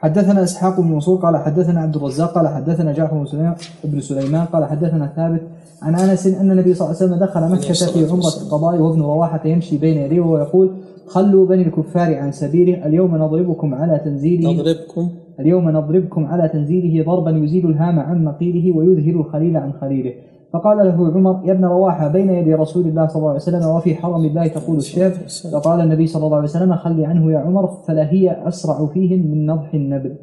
حدثنا 0.01 0.43
إسحاق 0.43 0.79
بن 0.79 0.87
منصور 0.87 1.17
قال 1.19 1.37
حدثنا 1.37 1.81
عبد 1.81 1.95
الرزاق 1.95 2.33
قال 2.35 2.47
حدثنا 2.47 2.93
جعفر 2.93 3.17
بن 3.17 3.25
سليمان 3.25 3.55
بن 3.83 4.01
سليمان 4.01 4.45
قال 4.45 4.65
حدثنا 4.65 5.13
ثابت 5.15 5.41
عن 5.81 5.95
أنس 5.95 6.27
إن 6.27 6.51
النبي 6.51 6.73
صلى 6.73 6.87
الله 6.87 6.97
عليه 7.01 7.05
وسلم 7.05 7.25
دخل 7.25 7.41
مكة 7.41 7.73
في 7.73 8.11
عمرة 8.11 8.33
القضاء 8.41 8.81
وابن 8.81 9.01
رواحة 9.01 9.47
يمشي 9.47 9.77
بين 9.77 9.97
يديه 9.97 10.21
ويقول 10.21 10.71
خلوا 11.13 11.45
بني 11.45 11.63
الكفار 11.67 12.15
عن 12.15 12.31
سبيله. 12.31 12.87
اليوم 12.87 13.15
نضربكم 13.15 13.73
على 13.73 13.99
تنزيله 14.05 14.53
نضربكم. 14.53 15.09
اليوم 15.39 15.69
نضربكم 15.69 16.25
على 16.25 16.49
تنزيله 16.49 17.05
ضربا 17.05 17.31
يزيل 17.31 17.65
الهام 17.69 17.99
عن 17.99 18.23
مقيله 18.23 18.77
ويذهل 18.77 19.15
الخليل 19.15 19.57
عن 19.57 19.73
خليله. 19.73 20.13
فقال 20.53 20.77
له 20.77 21.13
عمر 21.13 21.41
يا 21.45 21.53
ابن 21.53 21.65
رواحة 21.65 22.07
بين 22.07 22.29
يدي 22.29 22.53
رسول 22.53 22.87
الله 22.87 23.07
صلى 23.07 23.15
الله 23.15 23.29
عليه 23.29 23.39
وسلم 23.39 23.65
وفي 23.65 23.95
حرم 23.95 24.25
الله 24.25 24.47
تقول 24.47 24.77
الشعر 24.77 25.11
فقال 25.53 25.81
النبي 25.81 26.07
صلى 26.07 26.25
الله 26.25 26.37
عليه 26.37 26.49
وسلم 26.49 26.75
خل 26.75 27.05
عنه 27.05 27.31
يا 27.31 27.39
عمر 27.39 27.67
فلا 27.87 28.11
هي 28.11 28.47
أسرع 28.47 28.87
فيهم 28.93 29.31
من 29.31 29.45
نضح 29.45 29.73
النبل. 29.73 30.15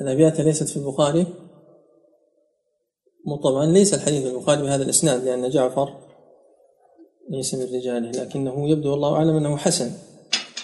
الأبيات 0.00 0.40
ليست 0.40 0.68
في 0.68 0.76
البخاري؟ 0.76 1.26
طبعا 3.44 3.66
ليس 3.66 3.94
الحديث 3.94 4.34
البخاري 4.34 4.62
بهذا 4.62 4.82
الإسناد 4.82 5.24
لأن 5.24 5.48
جعفر 5.48 5.88
ليس 7.30 7.54
من 7.54 7.62
رجاله 7.62 8.10
لكنه 8.10 8.70
يبدو 8.70 8.90
والله 8.90 9.14
أعلم 9.14 9.36
أنه 9.36 9.56
حسن. 9.56 9.90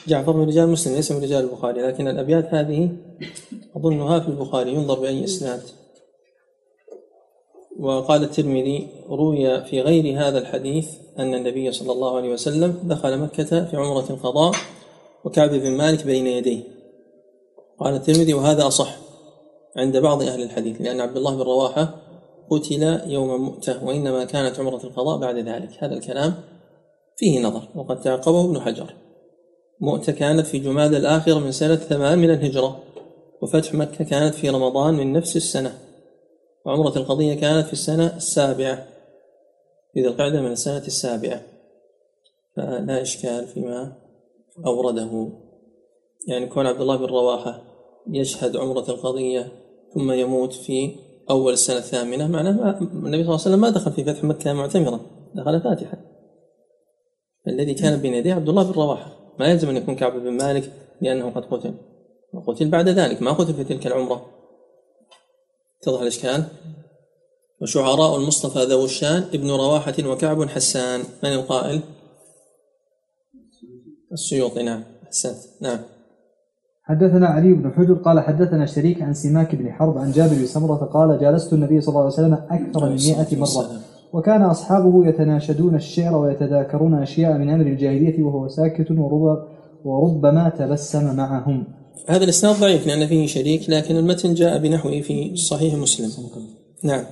جعفر 0.09 0.37
من 0.37 0.47
رجال 0.49 0.69
مسلم 0.69 0.95
ليس 0.95 1.13
من 1.13 1.23
رجال 1.23 1.45
البخاري 1.45 1.83
لكن 1.83 2.09
الأبيات 2.09 2.55
هذه 2.55 2.89
أظنها 3.77 4.21
في 4.21 4.29
البخاري 4.29 4.75
ينظر 4.75 5.01
بأي 5.01 5.25
إسناد. 5.25 5.63
وقال 7.81 8.23
الترمذي 8.23 8.89
روي 9.09 9.65
في 9.65 9.81
غير 9.81 10.19
هذا 10.19 10.39
الحديث 10.39 10.89
أن 11.19 11.35
النبي 11.35 11.73
صلى 11.73 11.93
الله 11.93 12.17
عليه 12.17 12.33
وسلم 12.33 12.75
دخل 12.85 13.19
مكة 13.19 13.65
في 13.65 13.77
عمرة 13.77 14.11
القضاء 14.11 14.55
وكعب 15.25 15.51
بن 15.51 15.71
مالك 15.71 16.07
بين 16.07 16.27
يديه. 16.27 16.63
قال 17.81 17.95
الترمذي 17.95 18.35
وهذا 18.35 18.67
أصح 18.67 18.97
عند 19.77 19.97
بعض 19.97 20.23
أهل 20.23 20.43
الحديث 20.43 20.81
لأن 20.81 21.01
عبد 21.01 21.17
الله 21.17 21.35
بن 21.35 21.43
رواحة 21.43 21.95
قتل 22.53 23.01
يوم 23.11 23.41
مؤتة 23.41 23.85
وإنما 23.85 24.25
كانت 24.25 24.61
عمرة 24.61 24.85
القضاء 24.85 25.19
بعد 25.19 25.37
ذلك. 25.37 25.71
هذا 25.79 25.95
الكلام 25.95 26.35
فيه 27.17 27.41
نظر 27.41 27.69
وقد 27.75 28.01
تعقبه 28.01 28.45
ابن 28.45 28.61
حجر. 28.61 28.95
مؤتة 29.81 30.13
كانت 30.13 30.47
في 30.47 30.59
جماد 30.59 30.95
الآخرة 30.95 31.39
من 31.39 31.53
سنة 31.53 31.77
ثمان 31.77 32.19
من 32.19 32.31
الهجرة 32.31 32.83
وفتح 33.43 33.75
مكة 33.75 34.05
كانت 34.05 34.35
في 34.35 34.51
رمضان 34.51 34.95
من 34.95 35.13
نفس 35.13 35.37
السنة 35.37 35.79
وعمرة 36.67 36.97
القضية 36.97 37.35
كانت 37.35 37.67
في 37.67 37.73
السنة 37.73 38.17
السابعة 38.17 38.87
في 39.95 40.01
ذي 40.01 40.09
القعدة 40.09 40.41
من 40.41 40.53
السنة 40.53 40.87
السابعة. 40.87 41.43
فلا 42.57 43.03
إشكال 43.03 43.47
فيما 43.47 43.93
أورده. 44.67 45.29
يعني 46.29 46.47
كون 46.47 46.67
عبد 46.67 46.81
الله 46.81 46.97
بن 46.97 47.05
رواحة 47.05 47.63
يشهد 48.11 48.57
عمرة 48.57 48.91
القضية 48.91 49.53
ثم 49.95 50.13
يموت 50.13 50.53
في 50.53 50.97
أول 51.31 51.53
السنة 51.53 51.77
الثامنة 51.77 52.27
معناه 52.27 52.51
النبي 52.81 52.93
صلى 52.93 53.11
الله 53.11 53.23
عليه 53.23 53.35
وسلم 53.35 53.61
ما 53.61 53.71
دخل 53.71 53.93
في 53.93 54.05
فتح 54.05 54.25
مكة 54.25 54.53
معتمرا 54.53 55.01
دخل 55.35 55.61
فاتحا 55.61 56.13
الذي 57.49 57.75
كان 57.75 58.01
بين 58.01 58.15
يديه 58.15 58.35
عبد 58.35 58.49
الله 58.49 58.63
بن 58.63 58.73
رواحة. 58.73 59.35
ما 59.39 59.47
يلزم 59.47 59.69
أن 59.69 59.77
يكون 59.77 59.97
كعب 59.97 60.13
بن 60.13 60.31
مالك 60.31 60.73
لأنه 61.01 61.31
قد 61.31 61.45
قتل. 61.45 61.75
وقتل 62.35 62.69
بعد 62.69 62.89
ذلك 62.89 63.23
ما 63.23 63.33
قتل 63.33 63.55
في 63.55 63.65
تلك 63.65 63.87
العمرة. 63.87 64.27
اتضح 65.83 66.01
الإشكال. 66.01 66.45
وشعراء 67.63 68.17
المصطفى 68.17 68.65
ذو 68.65 68.85
الشان 68.85 69.23
ابن 69.35 69.51
رواحة 69.51 69.95
وكعب 70.07 70.49
حسان. 70.49 71.01
من 71.23 71.33
القائل؟ 71.33 71.81
السيوطي 74.13 74.63
نعم. 74.63 74.85
أحسنت 75.07 75.39
نعم. 75.61 75.79
حدثنا 76.85 77.27
علي 77.27 77.53
بن 77.53 77.71
حجر 77.71 77.95
قال 77.95 78.21
حدثنا 78.21 78.67
شريك 78.67 79.03
عن 79.03 79.15
سماك 79.15 79.55
بن 79.55 79.73
حرب 79.73 79.99
عن 79.99 80.11
جابر 80.11 80.35
بن 80.35 80.47
سمرة 80.47 80.75
قال 80.75 81.21
جالست 81.21 81.53
النبي 81.53 81.81
صلى 81.81 81.89
الله 81.89 82.01
عليه 82.01 82.13
وسلم 82.13 82.35
أكثر 82.51 82.89
من 82.89 82.97
مئة 82.97 83.37
مرة. 83.37 83.71
وكان 84.13 84.43
أصحابه 84.43 85.07
يتناشدون 85.09 85.75
الشعر 85.75 86.17
ويتذاكرون 86.17 86.95
أشياء 86.95 87.39
من 87.39 87.51
أمر 87.51 87.67
الجاهلية 87.67 88.23
وهو 88.23 88.49
ساكت 88.49 88.91
ورب 88.91 89.39
وربما 89.85 90.49
تبسم 90.49 91.17
معهم. 91.17 91.65
هذا 92.09 92.25
الإسناد 92.25 92.61
ضعيف 92.61 92.87
لأن 92.87 93.07
فيه 93.07 93.27
شريك 93.27 93.71
لكن 93.71 93.97
المتن 93.97 94.35
جاء 94.35 94.59
بنحوه 94.59 95.01
في 95.01 95.37
صحيح 95.37 95.75
مسلم. 95.75 96.09
نعم. 96.85 97.05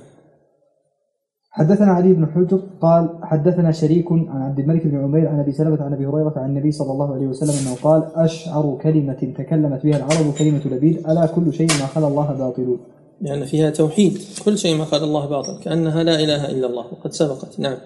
حدثنا 1.53 1.91
علي 1.91 2.13
بن 2.13 2.25
حجر 2.25 2.59
قال 2.81 3.09
حدثنا 3.23 3.71
شريك 3.71 4.11
عن 4.11 4.41
عبد 4.41 4.59
الملك 4.59 4.87
بن 4.87 5.03
عمير 5.03 5.27
عن 5.27 5.39
أبي 5.39 5.51
سلمة 5.51 5.83
عن 5.83 5.93
أبي 5.93 6.05
هريرة 6.05 6.33
عن 6.37 6.49
النبي 6.49 6.71
صلى 6.71 6.91
الله 6.91 7.13
عليه 7.13 7.27
وسلم 7.27 7.67
أنه 7.67 7.75
قال 7.83 8.03
أشعر 8.15 8.77
كلمة 8.81 9.33
تكلمت 9.37 9.83
بها 9.83 9.97
العرب 9.97 10.33
كلمة 10.39 10.61
لبيد 10.75 10.97
ألا 10.97 11.25
كل 11.25 11.53
شيء 11.53 11.67
ما 11.67 11.85
خلا 11.85 12.07
الله 12.07 12.33
باطل؟ 12.33 12.77
لأن 13.21 13.45
فيها 13.45 13.69
توحيد 13.69 14.17
كل 14.45 14.57
شيء 14.57 14.77
ما 14.77 14.83
قال 14.83 15.03
الله 15.03 15.29
باطل 15.29 15.63
كأنها 15.63 16.03
لا 16.03 16.15
إله 16.15 16.51
إلا 16.51 16.67
الله 16.67 16.85
وقد 16.91 17.11
سبقت. 17.11 17.59
نعم. 17.59 17.77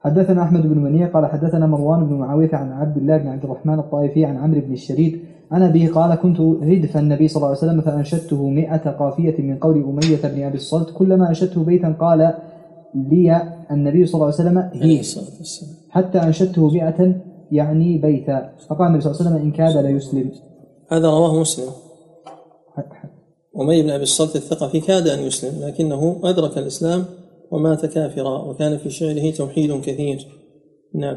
حدثنا 0.00 0.42
أحمد 0.42 0.62
بن 0.62 0.78
منيع 0.78 1.06
قال 1.06 1.26
حدثنا 1.26 1.66
مروان 1.66 2.06
بن 2.06 2.14
معاوية 2.14 2.50
عن 2.52 2.72
عبد 2.72 2.96
الله 2.96 3.16
بن 3.16 3.28
عبد 3.28 3.44
الرحمن 3.44 3.78
الطائفي 3.78 4.24
عن 4.24 4.36
عمرو 4.36 4.60
بن 4.60 4.72
الشريد 4.72 5.20
عن 5.50 5.62
أبيه 5.62 5.88
قال 5.88 6.14
كنت 6.14 6.40
ردف 6.40 6.96
النبي 6.96 7.28
صلى 7.28 7.36
الله 7.36 7.48
عليه 7.48 7.58
وسلم 7.58 7.80
فأنشدته 7.80 8.48
مئة 8.48 8.90
قافية 8.90 9.42
من 9.42 9.56
قول 9.56 9.74
أمية 9.74 10.34
بن 10.34 10.42
أبي 10.42 10.56
الصلت 10.56 10.90
كلما 10.90 11.28
أنشدته 11.28 11.64
بيتا 11.64 11.96
قال 12.00 12.34
لي 12.96 13.42
النبي 13.70 14.06
صلى 14.06 14.14
الله 14.14 14.26
عليه 14.26 14.34
وسلم 14.34 14.58
هي 14.82 15.02
حتى 15.90 16.18
أنشدته 16.18 16.70
مئة 16.70 17.14
يعني 17.52 17.98
بيتا. 17.98 18.50
فقال 18.68 18.86
النبي 18.88 19.00
صلى 19.00 19.12
الله 19.12 19.20
عليه 19.20 19.30
وسلم 19.30 19.42
إن 19.46 19.52
كاد 19.52 19.76
ليسلم 19.76 20.30
هذا 20.92 21.08
رواه 21.08 21.40
مسلم. 21.40 21.72
أمي 23.60 23.82
بن 23.82 23.90
أبي 23.90 24.02
الصلت 24.02 24.36
الثقفي 24.36 24.80
كاد 24.80 25.08
أن 25.08 25.18
يسلم 25.18 25.68
لكنه 25.68 26.20
أدرك 26.24 26.58
الإسلام 26.58 27.04
ومات 27.50 27.86
كافرا 27.86 28.38
وكان 28.38 28.76
في 28.78 28.90
شعره 28.90 29.30
توحيد 29.30 29.80
كثير. 29.80 30.26
نعم. 30.94 31.16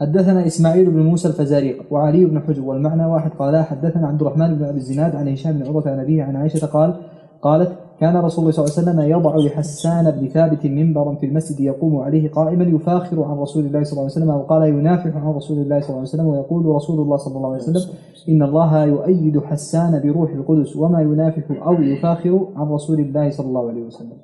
حدثنا 0.00 0.46
إسماعيل 0.46 0.90
بن 0.90 1.02
موسى 1.02 1.28
الفزاري 1.28 1.80
وعلي 1.90 2.24
بن 2.24 2.40
حجر 2.40 2.62
والمعنى 2.62 3.06
واحد. 3.06 3.30
قال 3.30 3.64
حدثنا 3.64 4.06
عبد 4.06 4.20
الرحمن 4.20 4.54
بن 4.54 4.64
أبي 4.64 4.78
الزناد 4.78 5.16
عن 5.16 5.28
هشام 5.28 5.52
بن 5.52 5.66
عروة 5.66 5.88
عن 5.88 6.00
أبيه 6.00 6.22
عن 6.22 6.36
عائشة 6.36 6.66
قال 6.66 6.94
قالت 7.42 7.72
كان 8.02 8.16
رسول 8.16 8.42
الله 8.44 8.52
صلى 8.52 8.64
الله 8.64 8.78
عليه 8.78 8.82
وسلم 8.82 9.00
يضع 9.18 9.36
لحسان 9.36 10.10
بن 10.10 10.28
ثابت 10.28 10.66
منبرا 10.66 11.14
في 11.14 11.26
المسجد 11.26 11.60
يقوم 11.60 11.96
عليه 11.96 12.30
قائما 12.30 12.64
يفاخر 12.64 13.22
عن 13.22 13.36
رسول 13.38 13.66
الله 13.66 13.84
صلى 13.84 13.92
الله 13.92 14.02
عليه 14.02 14.12
وسلم 14.12 14.30
أو 14.30 14.42
قال 14.42 14.62
ينافح 14.68 15.16
عن 15.16 15.32
رسول 15.32 15.58
الله 15.58 15.80
صلى 15.80 15.88
الله 15.88 15.98
عليه 15.98 16.08
وسلم 16.08 16.26
ويقول 16.26 16.66
رسول 16.66 17.00
الله 17.00 17.16
صلى 17.16 17.36
الله 17.36 17.52
عليه 17.52 17.62
وسلم 17.62 17.82
إن 18.28 18.42
الله 18.42 18.84
يؤيد 18.84 19.40
حسان 19.40 20.00
بروح 20.04 20.30
القدس 20.30 20.76
وما 20.76 21.00
ينافح 21.02 21.66
أو 21.66 21.82
يفاخر 21.82 22.48
عن 22.56 22.68
رسول 22.68 23.00
الله 23.00 23.30
صلى 23.30 23.46
الله 23.46 23.68
عليه 23.68 23.82
وسلم. 23.82 24.18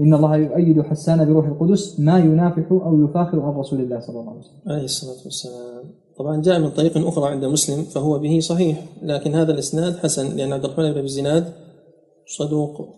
إن 0.00 0.14
الله 0.14 0.36
يؤيد 0.36 0.82
حسان 0.82 1.32
بروح 1.32 1.46
القدس 1.46 2.00
ما 2.00 2.18
ينافح 2.18 2.72
أو 2.72 3.04
يفاخر 3.04 3.40
عن 3.40 3.52
رسول 3.52 3.80
الله 3.80 4.00
صلى 4.00 4.20
الله 4.20 4.30
عليه 4.30 4.40
وسلم. 4.40 4.72
عليه 4.72 4.84
الصلاة 4.84 5.24
والسلام. 5.24 5.84
طبعا 6.18 6.42
جاء 6.42 6.60
من 6.60 6.70
طريق 6.70 7.06
أخرى 7.06 7.30
عند 7.30 7.44
مسلم 7.44 7.82
فهو 7.82 8.18
به 8.18 8.40
صحيح 8.40 8.84
لكن 9.02 9.34
هذا 9.34 9.52
الإسناد 9.52 9.96
حسن 9.96 10.36
لأن 10.36 10.52
عبد 10.52 10.64
الرحمن 10.64 10.92
بن 10.92 11.00
الزناد 11.00 11.44
صدوق. 12.26 12.97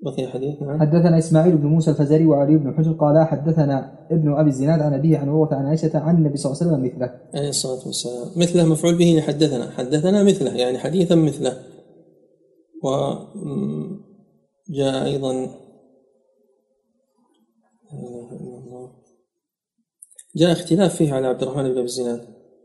بقي 0.00 0.26
حديث 0.26 0.62
نعم 0.62 0.80
حدثنا 0.80 1.18
إسماعيل 1.18 1.56
بن 1.56 1.66
موسى 1.66 1.90
الفزاري 1.90 2.26
وعلي 2.26 2.56
بن 2.56 2.74
حجر 2.74 2.92
قال 2.92 3.26
حدثنا 3.26 4.06
ابن 4.10 4.32
أبي 4.32 4.50
الزناد 4.50 4.80
عن 4.80 4.94
أبيه 4.94 5.18
عن 5.18 5.28
عروة 5.28 5.54
عن 5.54 5.66
عائشة 5.66 5.98
عن 5.98 6.16
النبي 6.16 6.36
صلى 6.36 6.52
الله 6.52 6.62
عليه 6.62 6.72
وسلم 6.72 6.86
مثله. 6.86 7.20
عليه 7.34 7.48
الصلاة 7.48 7.86
والسلام 7.86 8.26
مثله 8.36 8.64
مفعول 8.64 8.98
به 8.98 9.14
لحدثنا 9.18 9.70
حدثنا 9.70 10.22
مثله 10.22 10.54
يعني 10.54 10.78
حديثا 10.78 11.14
مثله. 11.14 11.52
و 12.84 12.88
جاء 14.70 15.04
أيضا 15.04 15.50
جاء 20.36 20.52
اختلاف 20.52 20.96
فيه 20.96 21.12
على 21.12 21.26
عبد 21.26 21.42
الرحمن 21.42 21.62
بن 21.62 21.70
أبي 21.70 21.82
الزناد 21.82 22.20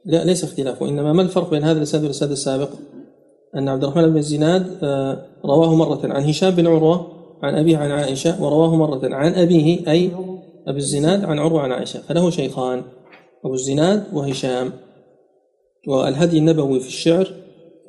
لا 0.06 0.24
ليس 0.24 0.44
اختلاف 0.44 0.82
وإنما 0.82 1.14
ما 1.14 1.22
الفرق 1.22 1.50
بين 1.50 1.64
هذا 1.64 1.78
الاسناد 1.78 2.04
والاسناد 2.04 2.32
السابق؟ 2.32 2.70
أن 3.56 3.70
عبد 3.70 3.84
الرحمن 3.84 4.10
بن 4.10 4.18
الزناد 4.18 4.78
آه، 4.84 5.26
رواه 5.46 5.76
مرة 5.76 6.00
عن 6.04 6.24
هشام 6.24 6.56
بن 6.56 6.68
عروة 6.68 7.23
عن 7.44 7.56
أبيه 7.56 7.78
عن 7.78 7.92
عائشة 7.92 8.44
ورواه 8.44 8.76
مرة. 8.76 9.16
عن 9.16 9.34
أبيه 9.34 9.92
أي 9.92 10.12
ابي 10.68 10.78
الزناد 10.78 11.26
عن 11.26 11.40
عروة 11.40 11.62
عن 11.62 11.72
عائشة. 11.72 12.00
فله 12.00 12.30
شيخان 12.30 12.82
أبو 13.46 13.54
الزناد 13.54 14.04
وهشام. 14.14 14.72
والهدي 15.88 16.38
النبوي 16.38 16.80
في 16.80 16.88
الشعر 16.88 17.28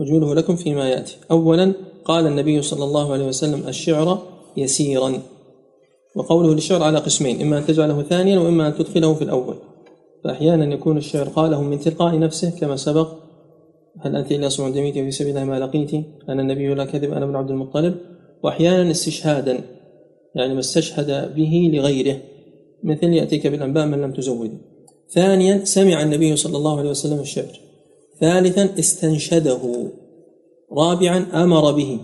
وجوله 0.00 0.34
لكم 0.34 0.56
فيما 0.56 0.88
يأتي. 0.88 1.16
اولا 1.30 1.73
قال 2.04 2.26
النبي 2.26 2.62
صلى 2.62 2.84
الله 2.84 3.12
عليه 3.12 3.26
وسلم 3.26 3.68
الشعر 3.68 4.18
يسيرا 4.56 5.23
وقوله 6.16 6.54
للشعر 6.54 6.82
على 6.82 6.99
قسمين 6.99 7.40
إما 7.40 7.58
أن 7.58 7.66
تجعله 7.66 8.02
ثانيا 8.02 8.38
وإما 8.38 8.68
أن 8.68 8.75
تدخله 8.75 9.14
في 9.14 9.23
الأول. 9.25 9.56
فأحيانا 10.25 10.75
يكون 10.75 10.96
الشعر 10.96 11.28
قاله 11.28 11.62
من 11.62 11.80
تلقاء 11.80 12.18
نفسه 12.18 12.50
كما 12.61 12.76
سبق. 12.76 13.08
هل 14.00 14.16
أنت 14.16 14.32
إلا 14.32 14.49
صمع 14.49 14.68
دميت 14.68 14.94
في 14.94 15.11
سبيل 15.11 15.30
الله 15.30 15.44
ما 15.44 15.58
لقيت؟ 15.58 15.94
أنا 16.28 16.42
النبي 16.42 16.75
لا 16.75 16.84
كذب 16.84 17.12
أنا 17.12 17.25
ابن 17.25 17.37
عبد 17.37 17.50
المطلب. 17.50 17.94
وأحيانا 18.44 18.90
استشهادا 18.90 19.60
يعني 20.34 20.54
ما 20.54 20.60
استشهد 20.60 21.34
به 21.34 21.70
لغيره 21.72 22.20
مثل 22.82 23.12
يأتيك 23.12 23.46
بالأنباء 23.46 23.86
من 23.86 24.00
لم 24.00 24.12
تزود 24.12 24.58
ثانيا 25.10 25.64
سمع 25.64 26.02
النبي 26.02 26.36
صلى 26.36 26.56
الله 26.56 26.78
عليه 26.78 26.90
وسلم 26.90 27.20
الشعر. 27.20 27.60
ثالثا 28.20 28.78
استنشده. 28.78 29.90
رابعا 30.72 31.26
أمر 31.44 31.72
به. 31.72 32.00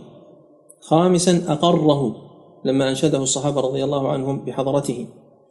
خامسا 0.80 1.42
أقره 1.48 2.16
لما 2.64 2.90
أنشده 2.90 3.22
الصحابة 3.22 3.60
رضي 3.60 3.84
الله 3.84 4.08
عنهم 4.08 4.44
بحضرته 4.44 5.06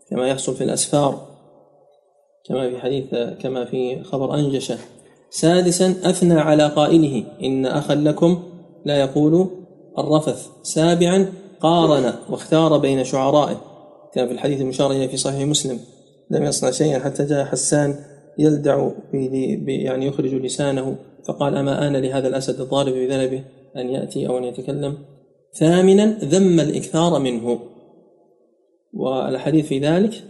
كما 0.09 0.27
يحصل 0.27 0.55
في 0.55 0.63
الأسفار 0.63 1.27
كما 2.45 2.69
في 2.69 2.79
حديث 2.79 3.05
كما 3.41 3.65
في 3.65 4.03
خبر 4.03 4.35
أنجشة. 4.35 4.77
سادسا 5.29 5.95
أثنى 6.03 6.39
على 6.39 6.67
قائله 6.67 7.23
إن 7.43 7.65
أخا 7.65 7.95
لكم 7.95 8.43
لا 8.85 8.99
يقول 8.99 9.58
الرفث 9.99 10.47
سابعا 10.63 11.33
قارن 11.59 12.13
واختار 12.29 12.77
بين 12.77 13.03
شعرائه. 13.03 13.61
كان 14.13 14.27
في 14.27 14.33
الحديث 14.33 14.61
المشار 14.61 14.91
إليه 14.91 15.07
في 15.07 15.17
صحيح 15.17 15.47
مسلم. 15.47 15.79
لم 16.31 16.43
يصنع 16.43 16.71
شيئا 16.71 16.99
حتى 16.99 17.25
جاء 17.25 17.45
حسان 17.45 17.95
يلدع 18.37 18.89
يعني 19.67 20.05
يخرج 20.05 20.33
لسانه 20.33 20.95
فقال 21.27 21.55
أما 21.55 21.87
آن 21.87 21.95
لهذا 21.95 22.27
الأسد 22.27 22.61
الضارب 22.61 22.93
بذنبه 22.93 23.43
أن 23.77 23.89
يأتي 23.89 24.27
أو 24.27 24.37
أن 24.37 24.43
يتكلم؟ 24.43 24.97
ثامنا 25.53 26.05
ذم 26.05 26.59
الإكثار 26.59 27.19
منه. 27.19 27.59
والحديث 28.93 29.65
في 29.65 29.79
ذلك 29.79 30.23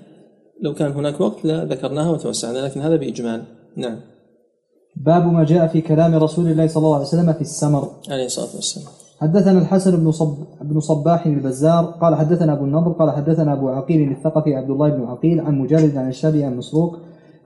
لو 0.61 0.73
كان 0.73 0.91
هناك 0.91 1.21
وقت 1.21 1.45
لذكرناها 1.45 2.11
وتوسعنا 2.11 2.57
لكن 2.57 2.81
هذا 2.81 2.95
بإجمال. 2.95 3.43
نعم. 3.75 3.99
باب 4.95 5.33
ما 5.33 5.45
جاء 5.45 5.67
في 5.67 5.81
كلام 5.81 6.15
رسول 6.15 6.47
الله 6.47 6.67
صلى 6.67 6.83
الله 6.83 6.95
عليه 6.95 7.05
وسلم 7.05 7.33
في 7.33 7.41
السمر. 7.41 7.91
عليه 8.09 8.25
الصلاة 8.25 8.55
والسلام. 8.55 8.88
حدثنا 9.21 9.59
الحسن 9.59 10.03
بن 10.03 10.11
صب 10.11 10.38
بن 10.61 10.79
صباح 10.79 11.25
البزار 11.25 11.85
قال 11.85 12.15
حدثنا 12.15 12.53
أبو 12.53 12.65
النضر 12.65 12.91
قال 12.91 13.11
حدثنا 13.11 13.53
أبو 13.53 13.69
عقيل 13.69 14.11
الثقفي 14.11 14.55
عبد 14.55 14.69
الله 14.69 14.89
بن 14.89 15.05
عقيل 15.05 15.41
عن 15.41 15.59
مجالد 15.59 15.97
عن 15.97 16.07
الشافعي 16.07 16.43
عن 16.43 16.57
مسروق 16.57 16.97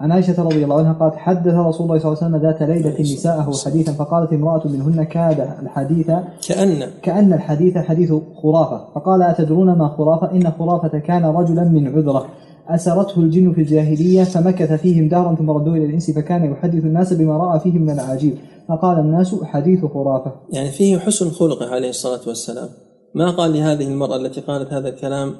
عن 0.02 0.12
عائشة 0.12 0.44
رضي 0.44 0.64
الله 0.64 0.80
عنها 0.80 0.94
قالت 0.94 1.16
حدث 1.16 1.54
رسول 1.54 1.88
الله 1.88 2.00
صلى 2.00 2.12
الله 2.12 2.24
عليه 2.24 2.26
وسلم 2.26 2.36
ذات 2.36 2.62
ليلة 2.62 3.02
نساءه 3.02 3.52
حديثا 3.66 3.92
فقالت 3.92 4.34
امرأة 4.34 4.68
منهن 4.68 5.04
كاد 5.04 5.40
الحديث 5.62 6.12
كأن. 6.48 6.84
كأن 7.02 7.34
الحديث 7.34 7.78
حديث 7.78 8.14
خرافة. 8.44 8.82
فقال 8.96 9.22
أتدرون 9.22 9.78
ما 9.78 9.88
خرافة؟ 9.88 10.32
إن 10.32 10.52
خرافة 10.52 11.00
كان 11.00 11.26
رجلا 11.26 11.64
من 11.64 11.88
عذرة. 11.88 12.26
أسرته 12.68 13.22
الجن 13.22 13.54
في 13.54 13.62
الجاهلية 13.62 14.24
فمكث 14.24 14.82
فيهم 14.82 15.10
دارا 15.10 15.36
ثم 15.36 15.52
ردوه 15.52 15.76
إلى 15.76 15.86
الإنس 15.86 16.12
فكان 16.12 16.52
يحدث 16.52 16.84
الناس 16.84 17.14
بما 17.14 17.38
رأى 17.38 17.60
فيه 17.60 17.80
من 17.80 17.90
العجيب. 17.90 18.34
فقال 18.70 19.00
الناس 19.00 19.36
حديث 19.44 19.86
خرافة. 19.86 20.36
يعني 20.54 20.70
فيه 20.70 20.98
حسن 20.98 21.30
خلقه 21.30 21.66
عليه 21.66 21.90
الصلاة 21.90 22.20
والسلام. 22.28 22.70
ما 23.16 23.32
قال 23.32 23.54
لهذه 23.54 23.88
المرأة 23.88 24.16
التي 24.16 24.42
قالت 24.42 24.74
هذا 24.74 24.90
الكلام 24.90 25.36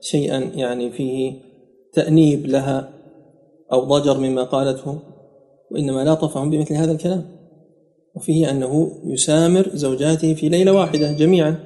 شيئا 0.00 0.38
يعني 0.38 0.90
فيه 0.90 1.32
تأنيب 1.92 2.46
لها 2.46 2.88
أو 3.72 3.84
ضجر 3.84 4.18
مما 4.18 4.42
قالته؟ 4.42 4.98
وإنما 5.70 6.04
لاطفهم 6.04 6.50
بمثل 6.50 6.74
هذا 6.74 6.92
الكلام. 6.92 7.24
وفيه 8.16 8.50
أنه 8.50 8.90
يسامر 9.04 9.68
زوجاته 9.74 10.34
في 10.34 10.48
ليلة 10.48 10.72
واحدة 10.72 11.12
جميعا. 11.12 11.56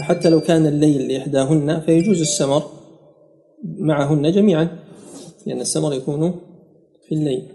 حتى 0.00 0.28
لو 0.30 0.40
كان 0.40 0.66
الليل 0.66 1.08
لإحداهن 1.08 1.80
فيجوز 1.80 2.20
السمر 2.20 2.62
معهن 3.64 4.32
جميعا 4.32 4.78
لأن 5.46 5.60
السمر 5.60 5.94
يكون 5.94 6.40
في 7.08 7.14
الليل. 7.14 7.48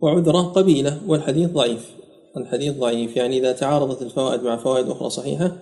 وعذرة 0.00 0.42
قبيلة 0.42 1.00
والحديث 1.08 1.50
ضعيف. 1.50 1.96
الحديث 2.36 2.74
ضعيف 2.74 3.16
يعني 3.16 3.38
إذا 3.38 3.52
تعارضت 3.52 4.02
الفوائد 4.02 4.42
مع 4.42 4.56
فوائد 4.56 4.88
أخرى 4.88 5.10
صحيحة 5.10 5.56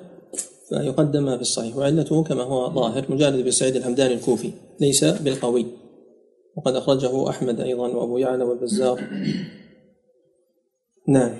فيقدم 0.68 1.24
ما 1.24 1.36
في 1.36 1.42
الصحيح. 1.42 1.76
وعلته 1.76 2.24
كما 2.24 2.42
هو 2.42 2.70
ظاهر 2.74 3.12
مجالد 3.12 3.44
بن 3.44 3.50
سعيد 3.50 3.76
الحمداني 3.76 4.14
الكوفي 4.14 4.50
ليس 4.80 5.04
بالقوي. 5.04 5.66
وقد 6.56 6.74
أخرجه 6.74 7.28
أحمد 7.30 7.60
أيضا 7.60 7.88
وأبو 7.88 8.18
يعلى 8.18 8.44
والبزار. 8.44 9.00
نعم. 11.08 11.34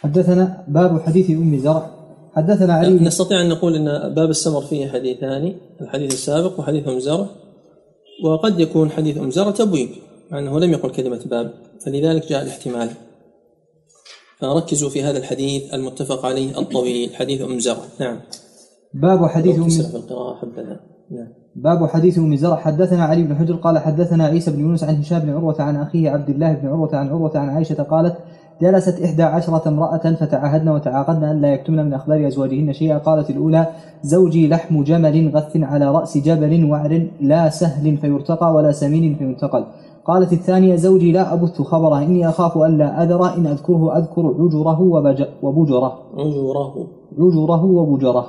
حدثنا 0.00 0.64
باب 0.68 1.00
حديث 1.00 1.30
أم 1.30 1.58
زرع. 1.58 1.99
حدثنا 2.32 2.74
علي 2.74 2.94
نستطيع 2.94 3.40
أن 3.40 3.48
نقول 3.48 3.76
أن 3.76 4.14
باب 4.14 4.30
السمر 4.30 4.60
فيه 4.60 4.88
حديثان 4.88 5.54
الحديث 5.80 6.12
السابق 6.12 6.60
وحديث 6.60 6.88
أم 6.88 6.98
زرع 6.98 7.26
وقد 8.24 8.60
يكون 8.60 8.90
حديث 8.90 9.18
أم 9.18 9.30
زرع 9.30 9.50
تبويب 9.50 9.88
مع 10.30 10.38
أنه 10.38 10.60
لم 10.60 10.70
يقل 10.70 10.90
كلمة 10.90 11.20
باب 11.26 11.52
فلذلك 11.86 12.28
جاء 12.28 12.42
الاحتمال. 12.42 12.88
فركزوا 14.40 14.90
في 14.90 15.02
هذا 15.02 15.18
الحديث 15.18 15.74
المتفق 15.74 16.26
عليه 16.26 16.58
الطويل 16.58 17.14
حديث 17.14 17.42
أم 17.42 17.58
زرع. 17.58 17.82
نعم. 18.00 18.20
باب 18.94 19.26
حديث 19.26 19.58
أم 19.58 19.68
في 19.68 19.96
القراءة 19.96 20.46
نعم. 21.10 21.28
باب 21.56 21.86
حديث 21.86 22.18
أم 22.18 22.36
زرع. 22.36 22.56
حدثنا 22.56 23.04
علي 23.04 23.22
بن 23.22 23.36
حجر 23.36 23.54
قال 23.54 23.78
حدثنا 23.78 24.24
عيسى 24.24 24.50
بن 24.50 24.60
يونس 24.60 24.84
عن 24.84 24.94
هشام 24.94 25.18
بن 25.18 25.30
عروة 25.30 25.62
عن 25.62 25.76
أخيه 25.76 26.10
عبد 26.10 26.30
الله 26.30 26.52
بن 26.52 26.68
عروة 26.68 26.96
عن 26.96 27.08
عروة 27.08 27.38
عن 27.38 27.48
عائشة 27.48 27.82
قالت 27.82 28.16
جلست 28.62 29.02
إحدى 29.02 29.22
عشرة 29.22 29.68
امرأة 29.68 30.14
فتعاهدن 30.20 30.68
وتعاقدن 30.68 31.24
أن 31.24 31.40
لا 31.40 31.52
يكتمن 31.52 31.84
من 31.86 31.92
أخبار 31.94 32.26
أزواجهن 32.26 32.72
شيئا. 32.72 32.98
قالت 32.98 33.30
الأولى 33.30 33.66
زوجي 34.02 34.48
لحم 34.48 34.82
جمل 34.82 35.30
غث 35.34 35.56
على 35.56 35.90
رأس 35.90 36.18
جبل 36.18 36.64
وعر 36.70 37.06
لا 37.20 37.48
سهل 37.48 37.96
فيرتقى 37.96 38.54
ولا 38.54 38.72
سمين 38.72 39.14
فينتقل. 39.14 39.64
قالت 40.04 40.32
الثانية 40.32 40.76
زوجي 40.76 41.12
لا 41.12 41.32
أبث 41.32 41.62
خبره 41.62 41.98
إني 41.98 42.28
أخاف 42.28 42.58
ألا 42.58 43.02
أذر 43.02 43.36
إن 43.36 43.46
أذكره 43.46 43.98
أذكر 43.98 44.34
عجره 44.40 44.80
وبج- 44.80 45.28
وبجره. 45.42 45.98
عجوره 46.18 46.86
عجره 47.18 47.64
وبجره. 47.64 48.26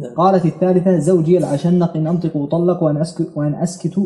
نعم. 0.00 0.14
قالت 0.16 0.44
الثالثة 0.46 0.98
زوجي 0.98 1.38
العشنق 1.38 1.96
إن 1.96 2.06
أنطق 2.06 2.36
أطلق 2.36 2.82
وإن 2.82 2.96
أسكت 2.96 3.28
وإن 3.36 3.54
أسكت 3.54 3.98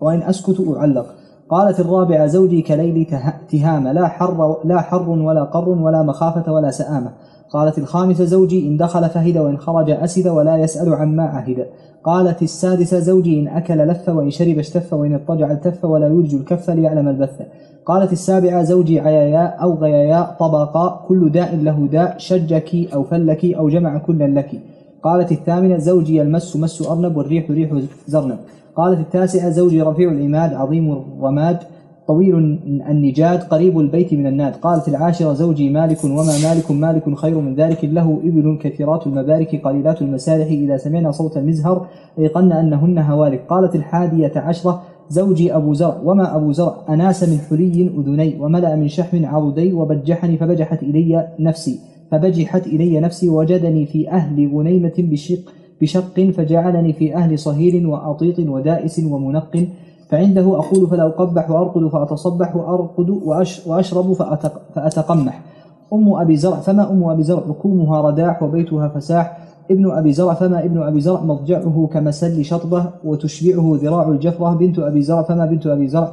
وإن 0.00 0.22
أسكت 0.22 0.64
أعلق. 0.76 1.06
قالت 1.48 1.80
الرابعة 1.80 2.26
زوجي 2.26 2.62
كليل 2.62 3.04
ته- 3.04 3.32
تهامة 3.50 3.92
لا 3.92 4.08
حر 4.08 4.56
لا 4.64 4.80
حر 4.80 5.10
ولا 5.10 5.44
قر 5.44 5.68
ولا 5.68 6.02
مخافة 6.02 6.52
ولا 6.52 6.70
سآمة. 6.70 7.10
قالت 7.50 7.78
الخامسة 7.78 8.24
زوجي 8.24 8.68
إن 8.68 8.76
دخل 8.76 9.08
فهد 9.08 9.38
وإن 9.38 9.58
خرج 9.58 9.90
أسد 9.90 10.28
ولا 10.28 10.56
يسأل 10.56 10.94
عما 10.94 11.22
عهد. 11.22 11.66
قالت 12.04 12.42
السادسة 12.42 12.98
زوجي 12.98 13.40
إن 13.40 13.48
أكل 13.48 13.78
لف 13.78 14.08
وإن 14.08 14.30
شرب 14.30 14.58
اشتف 14.58 14.92
وإن 14.92 15.14
اضطجع 15.14 15.52
التف 15.52 15.84
ولا 15.84 16.06
يولج 16.08 16.34
الكف 16.34 16.70
ليعلم 16.70 17.08
البث. 17.08 17.40
قالت 17.86 18.12
السابعة 18.12 18.62
زوجي 18.62 19.00
عيايا 19.00 19.46
أو 19.46 19.74
غيايا 19.74 20.36
طبقا 20.40 21.04
كل 21.08 21.30
داء 21.32 21.56
له 21.56 21.88
داء 21.92 22.14
شجك 22.18 22.88
أو 22.94 23.02
فلك 23.02 23.44
أو 23.44 23.68
جمع 23.68 23.98
كلا 23.98 24.24
لك. 24.24 24.50
قالت 25.02 25.32
الثامنة 25.32 25.78
زوجي 25.78 26.22
المس 26.22 26.56
مس 26.56 26.88
أرنب 26.88 27.16
والريح 27.16 27.50
ريح 27.50 27.70
زرنب. 28.06 28.38
قالت 28.76 29.00
التاسعة 29.00 29.50
زوجي 29.50 29.82
رفيع 29.82 30.12
الإماد 30.12 30.54
عظيم 30.54 30.92
الرماد 30.92 31.58
طويل 32.08 32.34
النجاد 32.90 33.42
قريب 33.42 33.78
البيت 33.78 34.14
من 34.14 34.26
الناد. 34.26 34.56
قالت 34.56 34.88
العاشرة 34.88 35.32
زوجي 35.32 35.70
مالك 35.70 36.04
وما 36.04 36.38
مالك 36.42 36.70
مالك 36.70 37.14
خير 37.14 37.38
من 37.38 37.54
ذلك. 37.54 37.84
له 37.84 38.20
إبل 38.24 38.58
كثيرات 38.60 39.06
المبارك 39.06 39.60
قليلات 39.64 40.02
المسارح. 40.02 40.46
إذا 40.46 40.76
سمعنا 40.76 41.10
صوت 41.10 41.36
المزهر 41.36 41.86
أيقن 42.18 42.52
أنهن 42.52 42.98
هوالك. 42.98 43.46
قالت 43.48 43.74
الحادية 43.74 44.32
عشرة 44.36 44.82
زوجي 45.08 45.56
أبو 45.56 45.72
زرع 45.72 46.00
وما 46.04 46.36
أبو 46.36 46.52
زرع 46.52 46.76
أناس 46.88 47.28
من 47.28 47.38
حلي 47.38 47.90
أذني 47.98 48.36
وملأ 48.40 48.76
من 48.76 48.88
شحم 48.88 49.26
عضدي 49.26 49.72
وبجحني 49.72 50.36
فبجحت 50.36 50.82
إلي 50.82 51.28
نفسي 51.38 51.78
فبجحت 52.10 52.66
إلي 52.66 53.00
نفسي 53.00 53.28
وجدني 53.28 53.86
في 53.86 54.10
أهل 54.10 54.56
غنيمة 54.56 54.92
بشق 54.98 55.38
بشق 55.80 56.20
فجعلني 56.20 56.92
في 56.92 57.16
أهل 57.16 57.38
صهيل 57.38 57.86
وأطيط 57.86 58.38
ودائس 58.38 58.98
ومنق 59.04 59.66
فعنده 60.10 60.58
أقول 60.58 60.86
فلا 60.86 61.06
أقبح 61.06 61.50
وأرقد 61.50 61.88
فأتصبح 61.88 62.56
وأرقد 62.56 63.10
وأش 63.10 63.66
وأشرب 63.66 64.12
فأتق 64.12 64.62
فأتقمح. 64.74 65.40
أم 65.92 66.14
أبي 66.14 66.36
زرع 66.36 66.56
فما 66.56 66.90
أم 66.90 67.04
أبي 67.04 67.22
زرع؟ 67.22 67.42
ركومها 67.48 68.00
رداح 68.00 68.42
وبيتها 68.42 68.88
فساح. 68.88 69.38
ابن 69.70 69.90
أبي 69.90 70.12
زرع 70.12 70.34
فما 70.34 70.64
ابن 70.64 70.82
أبي 70.82 71.00
زرع؟ 71.00 71.20
مضجعه 71.20 71.88
كمسل 71.92 72.44
شطبة 72.44 72.86
وتشبعه 73.04 73.78
ذراع 73.82 74.08
الجفرة. 74.08 74.54
بنت 74.54 74.78
أبي 74.78 75.02
زرع 75.02 75.22
فما 75.22 75.46
بنت 75.46 75.66
أبي 75.66 75.88
زرع؟ 75.88 76.12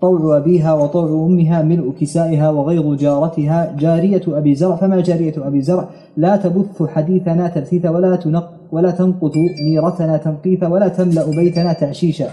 طوع 0.00 0.36
أبيها 0.36 0.74
وطوع 0.74 1.26
أمها 1.26 1.62
ملء 1.62 1.92
كسائها 2.00 2.50
وغيظ 2.50 2.94
جارتها. 2.94 3.76
جارية 3.78 4.22
أبي 4.28 4.54
زرع 4.54 4.76
فما 4.76 5.00
جارية 5.00 5.34
أبي 5.38 5.62
زرع؟ 5.62 5.88
لا 6.16 6.36
تبث 6.36 6.82
حديثنا 6.82 7.48
تبثيث 7.48 7.86
ولا 7.86 8.16
تنق. 8.16 8.53
ولا 8.72 8.90
تنقط 8.90 9.32
ميرتنا 9.66 10.16
تنقيث 10.16 10.62
ولا 10.62 10.88
تملأ 10.88 11.24
بيتنا 11.36 11.72
تعشيشا 11.72 12.26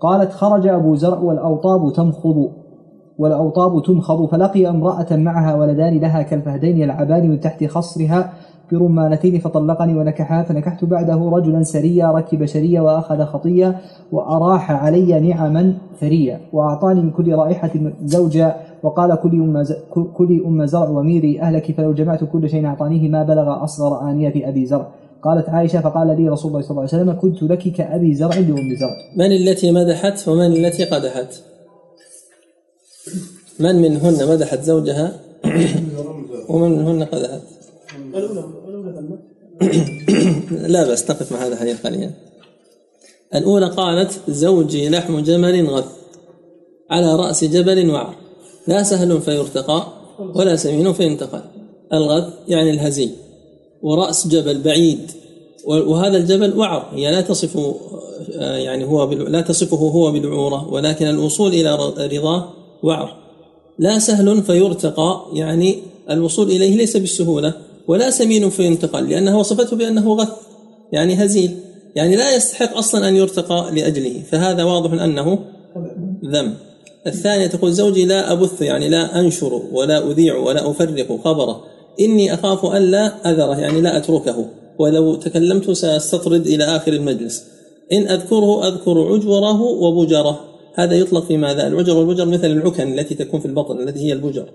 قالت 0.00 0.32
خرج 0.32 0.66
أبو 0.66 0.94
زرع 0.94 1.18
والأوطاب 1.18 1.92
تمخض 1.92 2.50
والأوطاب 3.18 3.82
تمخض 3.82 4.26
فلقي 4.26 4.68
امرأة 4.68 5.06
معها 5.10 5.54
ولدان 5.54 5.98
لها 5.98 6.22
كالفهدين 6.22 6.78
يلعبان 6.78 7.30
من 7.30 7.40
تحت 7.40 7.64
خصرها 7.64 8.32
برمانتين 8.72 9.38
فطلقني 9.38 9.94
ونكحها 9.94 10.42
فنكحت 10.42 10.84
بعده 10.84 11.30
رجلا 11.30 11.62
سريا 11.62 12.06
ركب 12.06 12.44
شريا 12.44 12.80
وأخذ 12.80 13.24
خطيا 13.24 13.76
وأراح 14.12 14.70
علي 14.70 15.20
نعما 15.20 15.74
ثريا 16.00 16.40
وأعطاني 16.52 17.00
من 17.02 17.10
كل 17.10 17.34
رائحة 17.34 17.70
زوجا 18.04 18.56
وقال 18.82 19.14
كلي 19.14 19.36
أم. 19.36 19.64
كلي 20.14 20.42
أم 20.46 20.66
زرع 20.66 20.88
وميري 20.88 21.40
أهلك 21.40 21.72
فلو 21.72 21.92
جمعت 21.92 22.24
كل 22.24 22.48
شيء 22.48 22.66
أعطانيه 22.66 23.08
ما 23.08 23.22
بلغ 23.22 23.64
أصغر 23.64 24.10
آنية 24.10 24.48
أبي 24.48 24.66
زرع 24.66 24.86
قالت 25.24 25.48
عائشة 25.48 25.80
فقال 25.80 26.06
لي 26.06 26.28
رسول 26.28 26.50
الله 26.50 26.62
صلى 26.62 26.70
الله 26.70 26.82
عليه 26.82 27.02
وسلم 27.02 27.20
كنت 27.20 27.42
لك 27.42 27.72
كأبي 27.72 28.14
زرع 28.14 28.34
لأم 28.34 28.76
زرع. 28.76 28.96
من 29.16 29.32
التي 29.32 29.70
مدحت 29.70 30.28
ومن 30.28 30.64
التي 30.64 30.84
قدحت؟ 30.84 31.34
من 33.58 33.82
منهن 33.82 34.28
مدحت 34.28 34.62
زوجها؟ 34.62 35.20
ومن 36.48 36.70
منهن 36.78 37.04
قدحت؟ 37.04 37.40
لا 40.50 40.90
بس 40.92 41.04
تقف 41.04 41.32
مع 41.32 41.38
هذا 41.38 41.52
الحديث 41.52 41.86
قليلا. 41.86 42.10
الأولى 43.34 43.66
قالت 43.66 44.20
زوجي 44.28 44.88
لحم 44.88 45.20
جمل 45.20 45.66
غث 45.66 45.92
على 46.90 47.16
رأس 47.16 47.44
جبل 47.44 47.90
وعر. 47.90 48.14
لا 48.66 48.82
سهل 48.82 49.20
فيرتقى 49.20 49.86
ولا 50.34 50.56
سمين 50.56 50.92
فينتقل. 50.92 51.42
الغث 51.92 52.32
يعني 52.48 52.70
الهزيل. 52.70 53.12
ورأس 53.82 54.28
جبل 54.28 54.58
بعيد. 54.58 55.10
وهذا 55.66 56.16
الجبل 56.16 56.58
وعر. 56.58 56.88
هي 56.92 57.10
لا 57.10 57.20
تصف 57.20 57.58
يعني 58.38 58.84
هو 58.84 59.12
لا 59.12 59.40
تصفه 59.40 59.76
هو 59.76 60.12
بالعورة 60.12 60.72
ولكن 60.72 61.06
الوصول 61.06 61.54
إلى 61.54 61.74
رضاه 61.74 62.48
وعر. 62.82 63.16
لا 63.78 63.98
سهل 63.98 64.42
فيرتقى 64.42 65.22
يعني 65.32 65.78
الوصول 66.10 66.50
إليه 66.50 66.76
ليس 66.76 66.96
بالسهولة 66.96 67.54
ولا 67.88 68.10
سمين 68.10 68.50
فينتقل 68.50 69.10
لأنها 69.10 69.36
وصفته 69.36 69.76
بأنه 69.76 70.14
غث 70.14 70.32
يعني 70.92 71.24
هزيل. 71.24 71.56
يعني 71.96 72.16
لا 72.16 72.36
يستحق 72.36 72.76
أصلا 72.76 73.08
أن 73.08 73.16
يرتقى 73.16 73.70
لأجله. 73.72 74.22
فهذا 74.30 74.64
واضح 74.64 75.02
أنه 75.02 75.38
ذم 76.24 76.54
الثانية 77.06 77.46
تقول 77.46 77.72
زوجي 77.72 78.04
لا 78.04 78.32
أبث 78.32 78.62
يعني 78.62 78.88
لا 78.88 79.20
أنشر 79.20 79.62
ولا 79.72 80.10
أذيع 80.10 80.36
ولا 80.36 80.70
أفرق 80.70 81.20
خبره. 81.24 81.64
إني 82.00 82.34
أخاف 82.34 82.64
ألا 82.76 83.30
أذره 83.30 83.60
يعني 83.60 83.80
لا 83.80 83.96
أتركه. 83.96 84.46
ولو 84.78 85.14
تكلمت 85.14 85.70
سأستطرد 85.70 86.46
إلى 86.46 86.64
آخر 86.64 86.92
المجلس. 86.92 87.44
إن 87.92 88.08
أذكره 88.08 88.68
أذكر 88.68 89.12
عجوره 89.12 89.62
وبجره. 89.62 90.40
هذا 90.74 90.94
يطلق 90.94 91.24
في 91.24 91.36
ماذا؟ 91.36 91.66
العجر 91.66 91.96
والبجر 91.96 92.24
مثل 92.24 92.46
العكن 92.46 92.98
التي 92.98 93.14
تكون 93.14 93.40
في 93.40 93.46
البطن 93.46 93.80
التي 93.80 94.00
هي 94.00 94.12
البجر. 94.12 94.48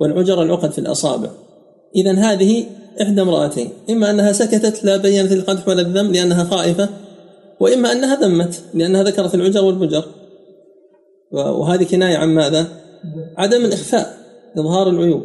والعجر 0.00 0.42
العقد 0.42 0.70
في 0.70 0.78
الأصابع. 0.78 1.30
إذا 1.96 2.12
هذه 2.12 2.64
إحدى 3.02 3.20
امرأتين. 3.20 3.68
إما 3.90 4.10
أنها 4.10 4.32
سكتت 4.32 4.84
لا 4.84 4.96
بينت 4.96 5.32
القدح 5.32 5.68
ولا 5.68 5.80
الذم 5.80 6.12
لأنها 6.12 6.44
خائفة 6.44 6.88
وإما 7.60 7.92
أنها 7.92 8.20
ذمت 8.20 8.62
لأنها 8.74 9.02
ذكرت 9.02 9.34
العجر 9.34 9.64
والبجر. 9.64 10.04
وهذه 11.32 11.84
كناية 11.84 12.16
عن 12.16 12.28
ماذا؟ 12.28 12.66
عدم 13.36 13.64
الإخفاء 13.64 14.16
إظهار 14.56 14.88
العيوب. 14.88 15.22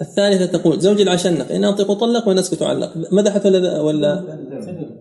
الثالثة 0.00 0.46
تقول 0.58 0.80
زوجي 0.80 1.02
العشنق 1.02 1.52
إن 1.52 1.64
أنطق 1.64 1.92
طلق 1.92 2.28
وإن 2.28 2.38
أسكت 2.38 2.62
علق 2.62 2.92
مدحت 3.12 3.46
ولا 3.46 3.80
ولا؟ 3.80 4.22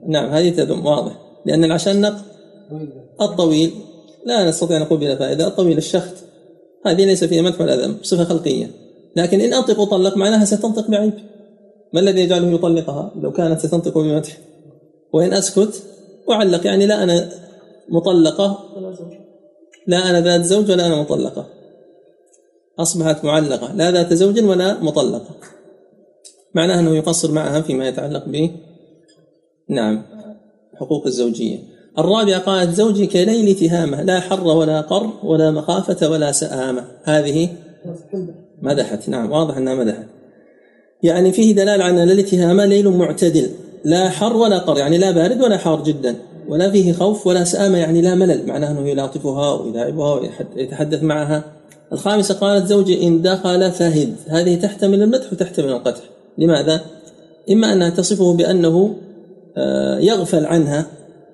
نعم 0.08 0.30
هذه 0.30 0.50
تدم 0.50 0.86
واضح. 0.86 1.20
لأن 1.46 1.64
العشنق 1.64 2.16
الطويل 3.22 3.72
لا 4.26 4.50
نستطيع 4.50 4.78
أن 4.78 4.82
نقول 4.82 5.00
بلا 5.00 5.16
فائدة 5.16 5.48
الطويل 5.48 5.78
الشخت. 5.78 6.16
هذه 6.86 7.06
ليس 7.06 7.24
فيها 7.24 7.42
مدح 7.42 7.62
ولا 7.62 7.76
ذم 7.76 7.96
صفة 8.04 8.24
خلقية. 8.24 8.72
لكن 9.16 9.42
إن 9.42 9.54
أنطق 9.54 9.84
طلق 9.84 10.18
معناها 10.18 10.46
ستنطق 10.46 10.88
بعيب. 10.88 11.14
ما 11.94 12.00
الذي 12.00 12.22
يجعله 12.22 12.48
يطلقها؟ 12.48 13.12
لو 13.22 13.32
كانت 13.32 13.60
ستنطق 13.60 13.98
بمدح. 13.98 14.38
وإن 15.14 15.34
أسكت 15.34 15.84
أعلق 16.32 16.68
يعني 16.68 16.86
لا 16.86 17.04
أنا 17.04 17.30
مطلقة 17.90 18.60
لا 19.88 20.10
أنا 20.10 20.22
ذات 20.22 20.42
زوج 20.42 20.72
ولا 20.72 20.88
أنا 20.88 21.02
مطلقة. 21.02 21.46
أصبحت 22.80 23.26
معلقة 23.26 23.74
لا 23.74 23.92
ذات 23.92 24.14
زوج 24.14 24.44
ولا 24.44 24.84
مطلقة. 24.84 25.36
معناه 26.56 26.80
أنه 26.80 26.96
يقصر 26.96 27.32
معها 27.32 27.62
فيما 27.62 27.88
يتعلق 27.88 28.24
ب 28.28 28.50
نعم 29.70 30.04
حقوق 30.80 31.06
الزوجية. 31.06 31.60
الرابعة 32.00 32.40
قالت 32.40 32.74
زوجي 32.74 33.08
كليل 33.08 33.56
تهامة 33.56 34.04
لا 34.04 34.20
حر 34.20 34.48
ولا 34.48 34.82
قر 34.82 35.10
ولا 35.24 35.52
مخافة 35.52 36.10
ولا 36.10 36.32
سآمة. 36.32 36.88
هذه 37.04 37.50
مدحت 38.62 39.10
نعم 39.10 39.32
واضح 39.32 39.58
أنها 39.58 39.76
مدحت. 39.76 40.06
يعني 41.04 41.32
فيه 41.32 41.56
دلالة 41.56 41.84
على 41.84 42.04
أن 42.04 42.10
الالتهام 42.10 42.62
ليل 42.62 42.90
معتدل 42.90 43.50
لا 43.86 44.10
حر 44.10 44.38
ولا 44.38 44.58
قر 44.58 44.78
يعني 44.78 44.98
لا 44.98 45.12
بارد 45.12 45.42
ولا 45.42 45.58
حار 45.58 45.84
جدا 45.84 46.16
ولا 46.48 46.72
فيه 46.72 46.94
خوف 46.94 47.28
ولا 47.28 47.44
سآمة 47.44 47.78
يعني 47.78 48.02
لا 48.02 48.16
ملل. 48.16 48.48
معناه 48.48 48.72
أنه 48.72 48.90
يلاطفها 48.90 49.54
ويلاعبها 49.54 50.14
ويتحدث 50.56 51.04
معها. 51.04 51.55
الخامسة 51.94 52.36
قالت 52.36 52.68
زوجي 52.68 53.08
إن 53.08 53.22
دخل 53.22 53.72
فهد. 53.72 54.16
هذه 54.28 54.56
تحتمل 54.56 55.02
المدح 55.02 55.34
وتحتمل 55.34 55.70
القدح. 55.70 56.02
لماذا؟ 56.38 56.82
إما 57.52 57.74
أنها 57.74 57.90
تصفه 57.90 58.34
بأنه 58.34 58.96
آه، 59.58 60.00
يغفل 60.00 60.46
عنها 60.46 60.88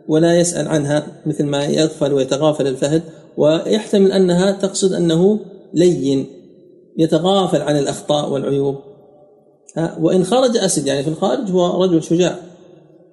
ولا 0.08 0.40
يسأل 0.40 0.68
عنها 0.68 1.08
مثل 1.26 1.46
ما 1.46 1.66
يغفل 1.66 2.14
ويتغافل 2.14 2.68
الفهد 2.68 3.02
ويحتمل 3.38 4.12
أنها 4.12 4.52
تقصد 4.52 4.94
أنه 4.94 5.40
لين 5.74 6.28
يتغافل 6.98 7.62
عن 7.62 7.78
الأخطاء 7.78 8.30
والعيوب. 8.30 8.76
وإن 10.00 10.24
خرج 10.24 10.58
أسد 10.58 10.88
يعني 10.88 11.04
في 11.04 11.10
الخارج 11.10 11.52
هو 11.52 11.84
رجل 11.84 12.04
شجاع 12.04 12.36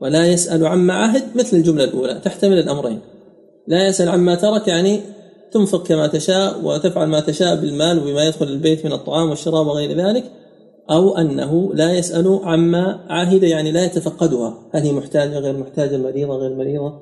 ولا 0.01 0.27
يسأل 0.27 0.66
عما 0.66 0.94
عهد 0.94 1.22
مثل 1.35 1.57
الجملة 1.57 1.85
الأولى. 1.85 2.20
تحتمل 2.24 2.59
الأمرين. 2.59 3.01
لا 3.66 3.88
يسأل 3.88 4.09
عما 4.09 4.35
ترك 4.35 4.68
يعني 4.68 5.01
تنفق 5.53 5.87
كما 5.87 6.07
تشاء 6.07 6.65
وتفعل 6.65 7.09
ما 7.09 7.21
تشاء 7.21 7.57
بالمال 7.57 7.99
وبما 7.99 8.25
يدخل 8.25 8.47
البيت 8.47 8.85
من 8.85 8.93
الطعام 8.93 9.31
والشراب 9.31 9.67
وغير 9.67 9.97
ذلك 9.99 10.25
أو 10.91 11.17
أنه 11.19 11.75
لا 11.75 11.93
يسأل 11.93 12.41
عما 12.43 13.01
عهد 13.09 13.43
يعني 13.43 13.73
لا 13.73 13.85
يتفقدها. 13.85 14.59
هل 14.73 14.83
هي 14.83 14.93
محتاجة 14.93 15.39
غير 15.39 15.57
محتاجة 15.57 15.97
مريضة 15.97 16.37
غير 16.37 16.55
مريضة؟ 16.55 17.01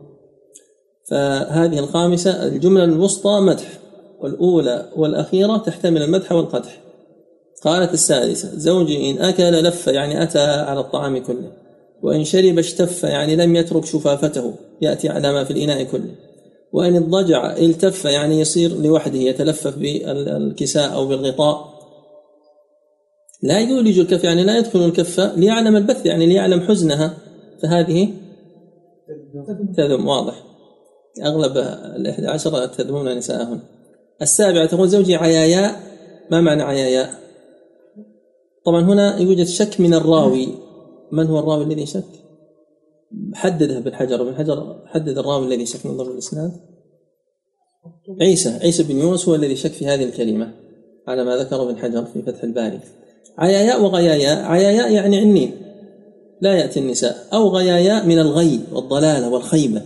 فهذه 1.10 1.78
الخامسة 1.78 2.46
الجملة 2.46 2.84
الوسطى 2.84 3.40
مدح 3.40 3.78
والأولى 4.20 4.88
والأخيرة 4.96 5.56
تحتمل 5.56 6.02
المدح 6.02 6.32
والقدح. 6.32 6.80
قالت 7.62 7.94
السادسة 7.94 8.58
زوجي 8.58 9.10
إن 9.10 9.18
أكل 9.18 9.64
لف 9.64 9.86
يعني 9.86 10.22
أتى 10.22 10.38
على 10.38 10.80
الطعام 10.80 11.18
كله 11.18 11.52
وإن 12.02 12.24
شرب 12.24 12.58
اشتف 12.58 13.04
يعني 13.04 13.36
لم 13.36 13.56
يترك 13.56 13.84
شفافته 13.84 14.54
يأتي 14.80 15.08
على 15.08 15.32
ما 15.32 15.44
في 15.44 15.50
الإناء 15.50 15.84
كله. 15.84 16.25
وإن 16.76 16.96
اضطجع 16.96 17.56
التف 17.56 18.04
يعني 18.04 18.40
يصير 18.40 18.82
لوحده 18.82 19.18
يتلفف 19.18 19.78
بالكساء 19.78 20.94
أو 20.94 21.06
بالغطاء. 21.06 21.76
لا 23.42 23.60
يولج 23.60 23.98
الكف 23.98 24.24
يعني 24.24 24.44
لا 24.44 24.58
يدخل 24.58 24.84
الكفة 24.84 25.34
ليعلم 25.34 25.76
البث 25.76 26.06
يعني 26.06 26.26
ليعلم 26.26 26.60
حزنها. 26.60 27.18
فهذه 27.62 28.08
تذم 29.76 30.06
واضح. 30.06 30.42
أغلب 31.24 31.56
الإحدى 31.96 32.26
عشر 32.26 32.66
تذمون 32.66 33.16
نساءهن. 33.16 33.60
السابعة 34.22 34.66
تقول 34.66 34.88
زوجي 34.88 35.16
عياياء 35.16 35.80
ما 36.30 36.40
معنى 36.40 36.62
عياياء 36.62 37.10
طبعا 38.66 38.82
هنا 38.82 39.18
يوجد 39.18 39.46
شك 39.46 39.80
من 39.80 39.94
الراوي. 39.94 40.48
من 41.12 41.26
هو 41.26 41.38
الراوي 41.38 41.64
الذي 41.64 41.86
شك 41.86 42.25
حدده 43.34 43.80
بالحجر 43.80 44.22
ابن 44.22 44.34
حجر 44.34 44.82
حدد 44.86 45.18
الراوي 45.18 45.46
الذي 45.46 45.66
شك 45.66 45.86
ضمن 45.86 46.12
الإسناد. 46.12 46.52
عيسى 48.20 48.48
عيسى 48.48 48.82
بن 48.82 48.98
يونس 48.98 49.28
هو 49.28 49.34
الذي 49.34 49.56
شك 49.56 49.72
في 49.72 49.86
هذه 49.86 50.04
الكلمة 50.04 50.52
على 51.08 51.24
ما 51.24 51.36
ذكر 51.36 51.62
ابن 51.62 51.76
حجر 51.76 52.04
في 52.04 52.22
فتح 52.22 52.42
الباري. 52.42 52.80
عياياء 53.38 53.82
وغياياء 53.82 54.44
عياياء 54.44 54.92
يعني 54.92 55.18
عنين 55.18 55.52
لا 56.40 56.54
يأتي 56.54 56.80
النساء. 56.80 57.26
أو 57.32 57.48
غياياء 57.48 58.06
من 58.06 58.18
الغي 58.18 58.60
والضلاله 58.72 59.28
والخيبة. 59.28 59.82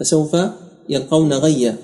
فسوف 0.00 0.36
يلقون 0.88 1.32
غيا. 1.32 1.76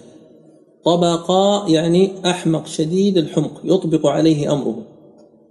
طبقا 0.85 1.69
يعني 1.69 2.11
أحمق 2.31 2.67
شديد 2.67 3.19
الحمق 3.19 3.61
يطبق 3.65 4.07
عليه 4.07 4.53
أمره. 4.53 4.87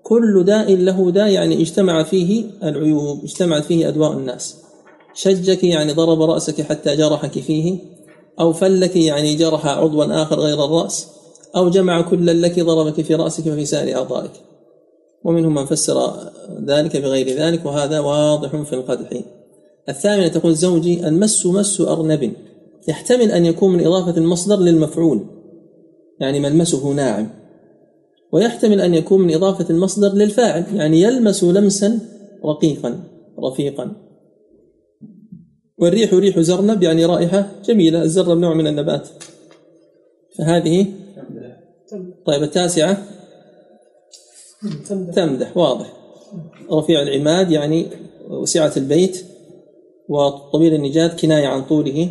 كل 0.04 0.44
داء 0.46 0.76
له 0.76 1.12
داء 1.12 1.28
يعني 1.28 1.62
اجتمع 1.62 2.04
فيه 2.04 2.46
العيوب 2.64 3.24
اجتمعت 3.24 3.64
فيه 3.64 3.88
أدواء 3.88 4.12
الناس. 4.12 4.69
شجك 5.14 5.64
يعني 5.64 5.94
ضرب 5.94 6.22
رأسك 6.22 6.62
حتى 6.62 6.96
جرحك 6.96 7.40
فيه 7.40 7.78
أو 8.40 8.54
فلك 8.54 8.96
يعني 8.96 9.36
جرح 9.36 9.68
عضوا 9.68 10.22
آخر 10.22 10.40
غير 10.40 10.66
الرأس 10.66 11.08
أو 11.56 11.70
جمع 11.70 12.02
كلا 12.02 12.32
لك 12.32 12.60
ضربك 12.60 13.02
في 13.02 13.16
رأسك 13.16 13.48
وفي 13.48 13.66
سائر 13.66 13.98
أعضائك. 13.98 14.32
ومنهم 15.24 15.54
من 15.54 15.66
فسر 15.66 16.14
ذلك 16.66 16.98
بغير 16.98 17.30
ذلك 17.30 17.66
وهذا 17.66 18.00
واضح 18.00 18.62
في 18.62 18.74
القدح. 18.74 19.10
الثامنة 19.90 20.28
تقول 20.28 20.56
زوجي 20.56 21.08
المس 21.08 21.46
مس 21.46 21.82
أرنب. 21.82 22.34
يحتمل 22.88 23.32
أن 23.32 23.46
يكون 23.46 23.74
من 23.74 23.86
إضافة 23.86 24.18
المصدر 24.18 24.60
للمفعول 24.60 25.26
يعني 26.20 26.40
ملمسه 26.40 26.88
ناعم. 26.94 27.30
ويحتمل 28.32 28.82
أن 28.82 28.94
يكون 28.94 29.22
من 29.22 29.34
إضافة 29.34 29.66
المصدر 29.70 30.14
للفاعل 30.14 30.64
يعني 30.76 31.02
يلمس 31.02 31.44
لمسا 31.44 32.00
رقيقا 32.46 33.04
رفيقا. 33.40 34.09
والريح 35.82 36.14
ريح 36.14 36.40
زرنب 36.40 36.84
يعني 36.84 37.06
رائحة 37.06 37.52
جميلة 37.66 38.02
الزرنب 38.04 38.42
نوع 38.42 38.54
من 38.54 38.68
النبات. 38.68 39.08
فهذه 40.38 40.86
طيب 42.26 42.44
التاسعة. 42.44 43.08
تمدح. 45.16 45.58
واضح. 45.58 45.94
رفيع 46.72 47.02
العماد 47.02 47.52
يعني 47.52 47.88
وسعة 48.30 48.74
البيت 48.78 49.26
وطويل 50.10 50.74
النجاد 50.74 51.20
كناية 51.20 51.48
عن 51.48 51.64
طوله 51.64 52.10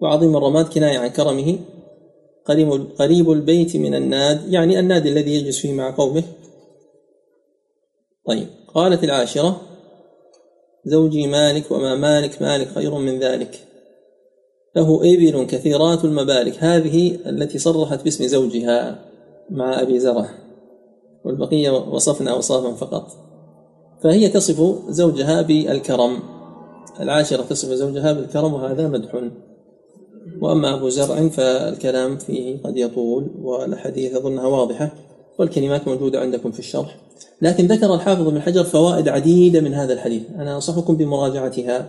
وعظيم 0.00 0.36
الرماد 0.36 0.68
كناية 0.68 0.98
عن 0.98 1.08
كرمه. 1.08 1.58
قريب 2.44 2.70
قريب 2.98 3.30
البيت 3.30 3.76
من 3.76 3.94
الناد 3.94 4.52
يعني 4.52 4.78
النادي 4.78 5.08
الذي 5.08 5.34
يجلس 5.34 5.58
فيه 5.58 5.72
مع 5.72 5.90
قومه. 5.96 6.22
طيب 8.26 8.46
قالت 8.74 9.04
العاشرة. 9.04 9.60
زوجي 10.84 11.26
مالك 11.26 11.70
وما 11.70 11.94
مالك 11.94 12.42
مالك 12.42 12.68
خير 12.68 12.94
من 12.94 13.18
ذلك. 13.18 13.60
له 14.76 14.96
إبل 14.96 15.46
كثيرات 15.46 16.04
المبارك 16.04 16.56
هذه 16.58 17.18
التي 17.26 17.58
صرحت 17.58 18.04
باسم 18.04 18.26
زوجها 18.26 18.98
مع 19.50 19.82
أبي 19.82 19.98
زرع. 19.98 20.28
والبقية 21.24 21.70
وصفنا 21.70 22.30
أوصافا 22.30 22.72
فقط. 22.72 23.06
فهي 24.02 24.28
تصف 24.28 24.78
زوجها 24.88 25.42
بالكرم. 25.42 26.18
العاشرة 27.00 27.42
تصف 27.42 27.68
زوجها 27.68 28.12
بالكرم 28.12 28.54
وهذا 28.54 28.88
مدح. 28.88 29.20
وأما 30.40 30.74
أبو 30.74 30.88
زرع 30.88 31.28
فالكلام 31.28 32.16
فيه 32.16 32.62
قد 32.62 32.76
يطول 32.76 33.30
والأحاديث 33.42 34.14
أظنها 34.14 34.46
واضحة. 34.46 34.90
والكلمات 35.38 35.88
موجودة 35.88 36.20
عندكم 36.20 36.50
في 36.50 36.58
الشرح. 36.58 36.96
لكن 37.42 37.66
ذكر 37.66 37.94
الحافظ 37.94 38.28
بن 38.28 38.40
حجر 38.40 38.64
فوائد 38.64 39.08
عديدة 39.08 39.60
من 39.60 39.74
هذا 39.74 39.92
الحديث. 39.92 40.22
أنا 40.38 40.54
أنصحكم 40.54 40.96
بمراجعتها. 40.96 41.88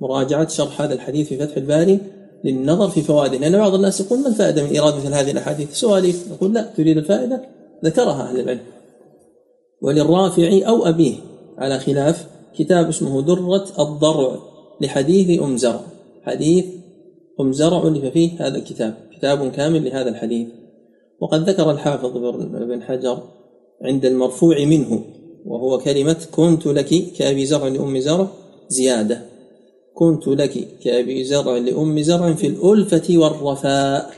مراجعة 0.00 0.48
شرح 0.48 0.82
هذا 0.82 0.94
الحديث 0.94 1.28
في 1.28 1.36
فتح 1.36 1.56
الباري 1.56 1.98
للنظر 2.44 2.88
في 2.88 3.02
فوائده. 3.02 3.38
لأن 3.38 3.58
بعض 3.58 3.74
الناس 3.74 4.00
يقول 4.00 4.18
ما 4.18 4.28
الفائدة 4.28 4.62
من 4.62 4.70
إيراد 4.70 4.94
مثل 4.94 5.14
هذه 5.14 5.30
الأحاديث؟ 5.30 5.74
سواليف 5.74 6.32
نقول 6.32 6.54
لا 6.54 6.70
تريد 6.76 6.96
الفائدة؟ 6.96 7.42
ذكرها 7.84 8.30
أهل 8.30 8.40
العلم. 8.40 8.60
وللرافع 9.82 10.60
أو 10.68 10.86
أبيه. 10.86 11.14
على 11.58 11.78
خلاف 11.78 12.26
كتاب 12.58 12.88
اسمه 12.88 13.22
درة 13.22 13.66
الضرع 13.78 14.36
لحديث 14.80 15.42
أم 15.42 15.56
زرع. 15.56 15.80
حديث 16.22 16.64
أم 17.40 17.52
زرع 17.52 17.82
ألف 17.82 18.04
فيه 18.04 18.46
هذا 18.46 18.58
الكتاب. 18.58 18.94
كتاب 19.18 19.50
كامل 19.50 19.84
لهذا 19.84 20.08
الحديث. 20.08 20.48
وقد 21.22 21.50
ذكر 21.50 21.70
الحافظ 21.70 22.16
بن 22.46 22.82
حجر 22.82 23.22
عند 23.82 24.04
المرفوع 24.04 24.64
منه 24.64 25.04
وهو 25.46 25.78
كلمة 25.78 26.16
كنت 26.30 26.66
لك 26.66 27.12
كأبي 27.18 27.46
زرع 27.46 27.68
لأم 27.68 27.98
زرع 27.98 28.26
زيادة. 28.68 29.22
كنت 29.94 30.28
لك 30.28 30.78
كأبي 30.84 31.24
زرع 31.24 31.56
لأم 31.56 32.02
زرع 32.02 32.32
في 32.32 32.46
الألفة 32.46 33.18
والرفاء 33.18 34.10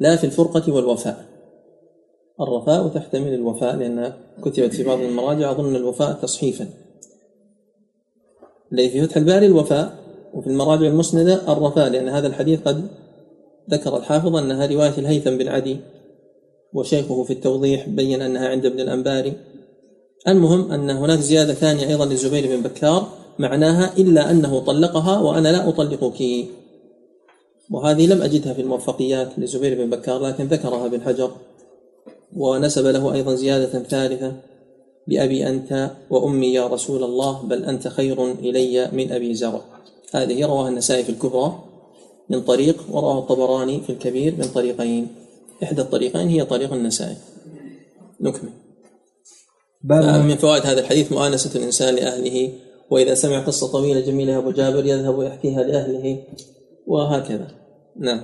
لا 0.00 0.16
في 0.16 0.24
الفرقة 0.24 0.72
والوفاء. 0.72 1.24
الرفاء 2.40 2.88
تحتمل 2.88 3.34
الوفاء 3.34 3.76
لأنها 3.76 4.16
كتبت 4.42 4.74
في 4.74 4.84
بعض 4.84 5.00
المراجع 5.00 5.50
أظن 5.50 5.76
الوفاء 5.76 6.12
تصحيفا. 6.12 6.68
الذي 8.72 8.88
في 8.88 9.02
فتح 9.06 9.16
الباري 9.16 9.46
الوفاء 9.46 9.92
وفي 10.34 10.46
المراجع 10.46 10.86
المسندة 10.86 11.52
الرفاء 11.52 11.90
لأن 11.90 12.08
هذا 12.08 12.26
الحديث 12.26 12.60
قد 12.62 12.88
ذكر 13.70 13.96
الحافظ 13.96 14.36
أنها 14.36 14.66
رواية 14.66 14.98
الهيثم 14.98 15.38
بن 15.38 15.48
عدي 15.48 15.76
وشيخه 16.74 17.22
في 17.22 17.32
التوضيح 17.32 17.88
بين 17.88 18.22
أنها 18.22 18.48
عند 18.48 18.66
ابن 18.66 18.80
الأنباري. 18.80 19.32
المهم 20.28 20.72
أن 20.72 20.90
هناك 20.90 21.18
زيادة 21.18 21.54
ثانية 21.54 21.88
أيضا 21.88 22.06
للزبير 22.06 22.56
بن 22.56 22.62
بكار 22.62 23.08
معناها 23.38 23.98
إلا 23.98 24.30
أنه 24.30 24.58
طلقها 24.58 25.20
وأنا 25.20 25.48
لا 25.48 25.68
أطلقك. 25.68 26.48
وهذه 27.70 28.06
لم 28.06 28.22
أجدها 28.22 28.52
في 28.52 28.60
الموفقيات 28.60 29.38
لزبير 29.38 29.74
بن 29.74 29.90
بكار 29.90 30.26
لكن 30.26 30.44
ذكرها 30.44 30.86
ابن 30.86 31.00
حجر. 31.00 31.30
ونسب 32.36 32.86
له 32.86 33.14
أيضا 33.14 33.34
زيادة 33.34 33.82
ثالثة. 33.82 34.32
بأبي 35.08 35.48
أنت 35.48 35.90
وأمي 36.10 36.52
يا 36.52 36.66
رسول 36.66 37.04
الله 37.04 37.42
بل 37.42 37.64
أنت 37.64 37.88
خير 37.88 38.32
إلي 38.32 38.88
من 38.92 39.12
أبي 39.12 39.34
زرع. 39.34 39.60
هذه 40.12 40.46
رواها 40.46 40.68
النسائي 40.68 41.04
في 41.04 41.10
الكبرى 41.10 41.58
من 42.30 42.40
طريق 42.40 42.84
ورواه 42.90 43.18
الطبراني 43.18 43.80
في 43.80 43.90
الكبير 43.90 44.34
من 44.38 44.44
طريقين. 44.44 45.23
إحدى 45.64 45.82
الطريقين 45.82 46.28
هي 46.28 46.44
طريق 46.44 46.72
النسائي 46.72 47.16
نكمل. 48.20 48.50
من 50.28 50.36
فوائد 50.36 50.66
هذا 50.66 50.80
الحديث 50.80 51.12
مؤانسة 51.12 51.58
الإنسان 51.58 51.94
لأهله 51.94 52.52
وإذا 52.90 53.14
سمع 53.14 53.38
قصة 53.40 53.72
طويلة 53.72 54.00
جميلة 54.00 54.38
أبو 54.38 54.50
جابر 54.50 54.86
يذهب 54.86 55.18
ويحكيها 55.18 55.62
لأهله 55.62 56.18
وهكذا. 56.86 57.48
نعم. 58.00 58.20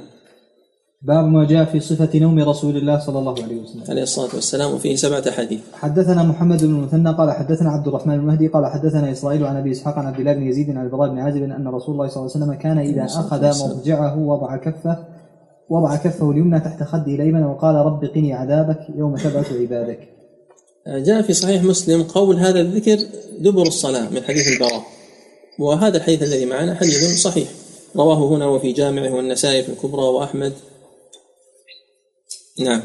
باب 1.02 1.24
ما 1.24 1.44
جاء 1.44 1.64
في 1.64 1.80
صفة 1.80 2.18
نوم 2.18 2.38
رسول 2.38 2.76
الله 2.76 2.98
صلى 2.98 3.18
الله 3.18 3.42
عليه 3.42 3.60
وسلم. 3.62 3.84
عليه 3.88 4.02
الصلاة 4.02 4.34
والسلام 4.34 4.74
وفيه 4.74 4.96
سبعة 4.96 5.30
حديث 5.30 5.60
حدثنا 5.72 6.22
محمد 6.22 6.64
بن 6.64 6.74
المثنى 6.74 7.12
قال 7.14 7.30
حدثنا 7.30 7.70
عبد 7.70 7.88
الرحمن 7.88 8.14
المهدي 8.14 8.48
قال 8.48 8.66
حدثنا 8.66 9.12
إسرائيل 9.12 9.44
عن 9.44 9.56
أبي 9.56 9.72
إسحاق 9.72 9.94
عن 9.98 10.06
عبد 10.06 10.18
الله 10.18 10.32
بن 10.32 10.42
يزيد 10.42 10.70
عن 10.70 10.84
البراء 10.84 11.08
بن 11.10 11.18
عازب 11.18 11.42
أن 11.42 11.68
رسول 11.68 11.94
الله 11.94 12.08
صلى 12.08 12.20
الله 12.22 12.32
عليه 12.34 12.44
وسلم 12.44 12.54
كان 12.54 12.78
إذا 12.78 13.04
أخذ 13.04 13.42
مضجعه 13.64 14.18
وضع 14.18 14.56
كفه 14.56 15.19
وضع 15.70 15.96
كفه 15.96 16.30
اليمنى 16.30 16.60
تحت 16.60 16.82
خده 16.82 17.14
الأيمن 17.14 17.42
وقال 17.42 17.74
رب 17.74 18.04
قني 18.04 18.32
عذابك 18.32 18.78
يوم 18.96 19.16
تبعث 19.16 19.52
عبادك. 19.52 20.08
جاء 20.86 21.22
في 21.22 21.32
صحيح 21.32 21.62
مسلم 21.62 22.02
قول 22.02 22.36
هذا 22.36 22.60
الذكر 22.60 22.98
دبر 23.38 23.62
الصلاة 23.62 24.10
من 24.10 24.22
حديث 24.22 24.52
البراء. 24.52 24.82
وهذا 25.58 25.96
الحديث 25.96 26.22
الذي 26.22 26.46
معنا 26.46 26.74
حديث 26.74 27.22
صحيح. 27.22 27.48
رواه 27.96 28.36
هنا 28.36 28.46
وفي 28.46 28.72
جامعه 28.72 29.14
والنسائي 29.14 29.62
في 29.62 29.68
الكبرى 29.68 30.02
وأحمد. 30.02 30.52
نعم. 32.60 32.82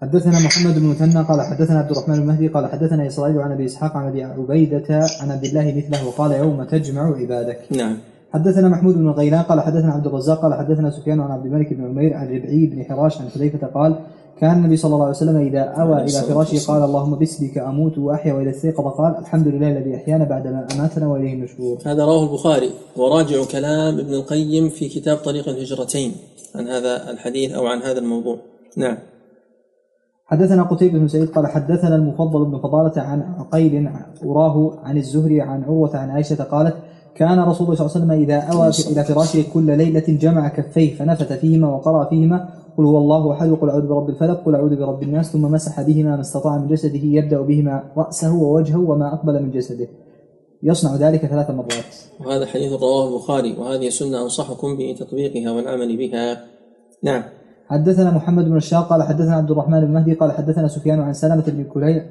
حدثنا 0.00 0.38
محمد 0.38 0.74
بن 0.74 0.86
مثنى 0.86 1.22
قال 1.24 1.40
حدثنا 1.40 1.78
عبد 1.78 1.90
الرحمن 1.90 2.14
المهدي 2.14 2.48
قال 2.48 2.66
حدثنا 2.66 3.06
إسرائيل 3.06 3.38
عن 3.38 3.52
أبي 3.52 3.66
إسحاق 3.66 3.96
عن 3.96 4.08
أبي 4.08 4.22
عبيدة 4.22 5.06
عن 5.20 5.30
عبد 5.30 5.44
الله 5.44 5.74
مثله 5.76 6.06
وقال 6.06 6.32
يوم 6.32 6.64
تجمع 6.64 7.16
عبادك. 7.16 7.60
نعم. 7.70 7.98
حدثنا 8.32 8.68
محمود 8.68 8.94
بن 8.94 9.10
غيلان 9.10 9.42
قال 9.42 9.60
حدثنا 9.60 9.92
عبد 9.92 10.06
الرزاق 10.06 10.42
قال 10.42 10.54
حدثنا 10.54 10.90
سفيان 10.90 11.20
عن 11.20 11.30
عبد 11.30 11.46
الملك 11.46 11.72
بن 11.74 11.84
عمير 11.84 12.14
عن 12.14 12.26
ربعي 12.26 12.66
بن 12.66 12.84
حراش 12.84 13.20
عن 13.20 13.28
حذيفة 13.28 13.66
قال 13.66 13.94
كان 14.40 14.56
النبي 14.56 14.76
صلى 14.76 14.94
الله 14.94 15.04
عليه 15.04 15.16
وسلم 15.16 15.36
إذا 15.36 15.60
أوى 15.60 16.02
إلى 16.02 16.22
فراشه 16.28 16.72
قال 16.72 16.82
اللهم 16.82 17.14
باسمك 17.14 17.58
أموت 17.58 17.98
وأحيا 17.98 18.32
واذا 18.32 18.50
استيقظ 18.50 18.84
قال 18.84 19.16
الحمد 19.18 19.48
لله 19.48 19.68
الذي 19.68 19.96
أحيانا 19.96 20.24
بعدما 20.24 20.66
أماتنا 20.74 21.08
وإليه 21.08 21.34
النشور. 21.34 21.78
هذا 21.86 22.04
رواه 22.04 22.22
البخاري 22.24 22.70
وراجع 22.96 23.44
كلام 23.44 23.98
ابن 23.98 24.14
القيم 24.14 24.68
في 24.68 24.88
كتاب 24.88 25.16
طريق 25.16 25.48
الهجرتين 25.48 26.12
عن 26.54 26.68
هذا 26.68 27.10
الحديث 27.10 27.52
أو 27.52 27.66
عن 27.66 27.78
هذا 27.78 27.98
الموضوع. 27.98 28.36
نعم. 28.76 28.96
حدثنا 30.24 30.62
قتيبة 30.62 30.98
بن 30.98 31.08
سعيد 31.08 31.28
قال 31.28 31.46
حدثنا 31.46 31.96
المفضل 31.96 32.44
بن 32.44 32.58
فضالة 32.58 33.02
عن 33.02 33.22
عقيل 33.38 33.90
أراه 34.24 34.78
عن 34.84 34.96
الزهري 34.96 35.40
عن 35.40 35.64
عروة 35.64 35.96
عن 35.96 36.10
عائشة 36.10 36.44
قالت 36.44 36.76
كان 37.20 37.38
رسول 37.38 37.66
الله 37.66 37.76
صلى 37.76 37.86
الله 37.86 37.96
عليه 37.96 38.04
وسلم 38.04 38.10
إذا 38.10 38.38
أوى 38.52 38.70
إلى 38.92 39.04
فراشه 39.04 39.44
كل 39.54 39.78
ليلة 39.78 40.04
جمع 40.08 40.48
كفيه 40.48 40.94
فنفث 40.94 41.32
فيهما 41.32 41.68
وقرأ 41.68 42.04
فيهما 42.04 42.48
قل 42.78 42.84
هو 42.84 42.98
الله 42.98 43.32
أحد 43.32 43.48
وقل 43.48 43.70
أعوذ 43.70 43.86
برب 43.86 44.08
الفلق 44.08 44.42
قل 44.46 44.54
أعوذ 44.54 44.76
برب 44.76 45.02
الناس 45.02 45.32
ثم 45.32 45.42
مسح 45.42 45.82
بهما 45.82 46.14
ما 46.14 46.20
استطاع 46.20 46.58
من 46.58 46.68
جسده 46.68 47.00
يبدأ 47.02 47.40
بهما 47.40 47.82
رأسه 47.96 48.34
ووجهه 48.34 48.78
وما 48.90 49.14
أقبل 49.14 49.42
من 49.42 49.50
جسده. 49.50 49.88
يصنع 50.62 50.96
ذلك 50.96 51.26
ثلاث 51.26 51.50
مرات. 51.50 51.94
وهذا 52.20 52.46
حديث 52.46 52.72
رواه 52.72 53.08
البخاري 53.08 53.56
وهذه 53.58 53.88
سنة 53.88 54.22
أنصحكم 54.22 54.76
بتطبيقها 54.78 55.52
والعمل 55.52 55.96
بها. 55.96 56.44
نعم. 57.02 57.22
حدثنا 57.68 58.10
محمد 58.10 58.44
بن 58.44 58.56
الشاق 58.56 58.88
قال 58.88 59.02
حدثنا 59.02 59.34
عبد 59.34 59.50
الرحمن 59.50 59.80
بن 59.80 59.92
مهدي 59.92 60.14
قال 60.14 60.32
حدثنا 60.32 60.68
سفيان 60.68 61.00
عن 61.00 61.12
سلمة 61.12 61.44
بن 61.46 61.64
كهيل 61.64 62.02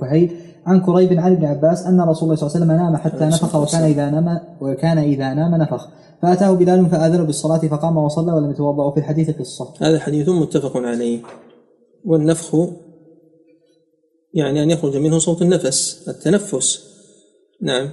كهيل 0.00 0.36
عن 0.66 0.80
كريب 0.80 1.20
عن 1.20 1.32
ابن 1.32 1.44
عباس 1.44 1.86
أن 1.86 2.00
رسول 2.00 2.22
الله 2.22 2.36
صلى 2.36 2.46
الله 2.46 2.56
عليه 2.56 2.66
وسلم 2.66 2.72
نام 2.72 2.96
حتى 2.96 3.24
نفخ 3.24 3.54
وكان 3.56 3.82
إذا 3.82 4.10
نام 4.10 4.40
وكان 4.60 4.98
إذا 4.98 5.34
نام 5.34 5.54
نفخ. 5.54 5.88
فأتاه 6.22 6.52
بلال 6.52 6.86
فآذن 6.86 7.24
بالصلاة 7.24 7.58
فقام 7.58 7.96
وصلى 7.96 8.32
ولم 8.32 8.50
يتوضأ 8.50 8.84
وفي 8.84 9.00
الحديث 9.00 9.30
قصة. 9.30 9.74
هذا 9.80 9.98
حديث 9.98 10.28
متفق 10.28 10.76
عليه. 10.76 11.20
والنفخ 12.04 12.56
يعني 14.34 14.62
أن 14.62 14.70
يخرج 14.70 14.96
منه 14.96 15.18
صوت 15.18 15.42
النفس 15.42 16.08
التنفس. 16.08 16.84
نعم. 17.62 17.88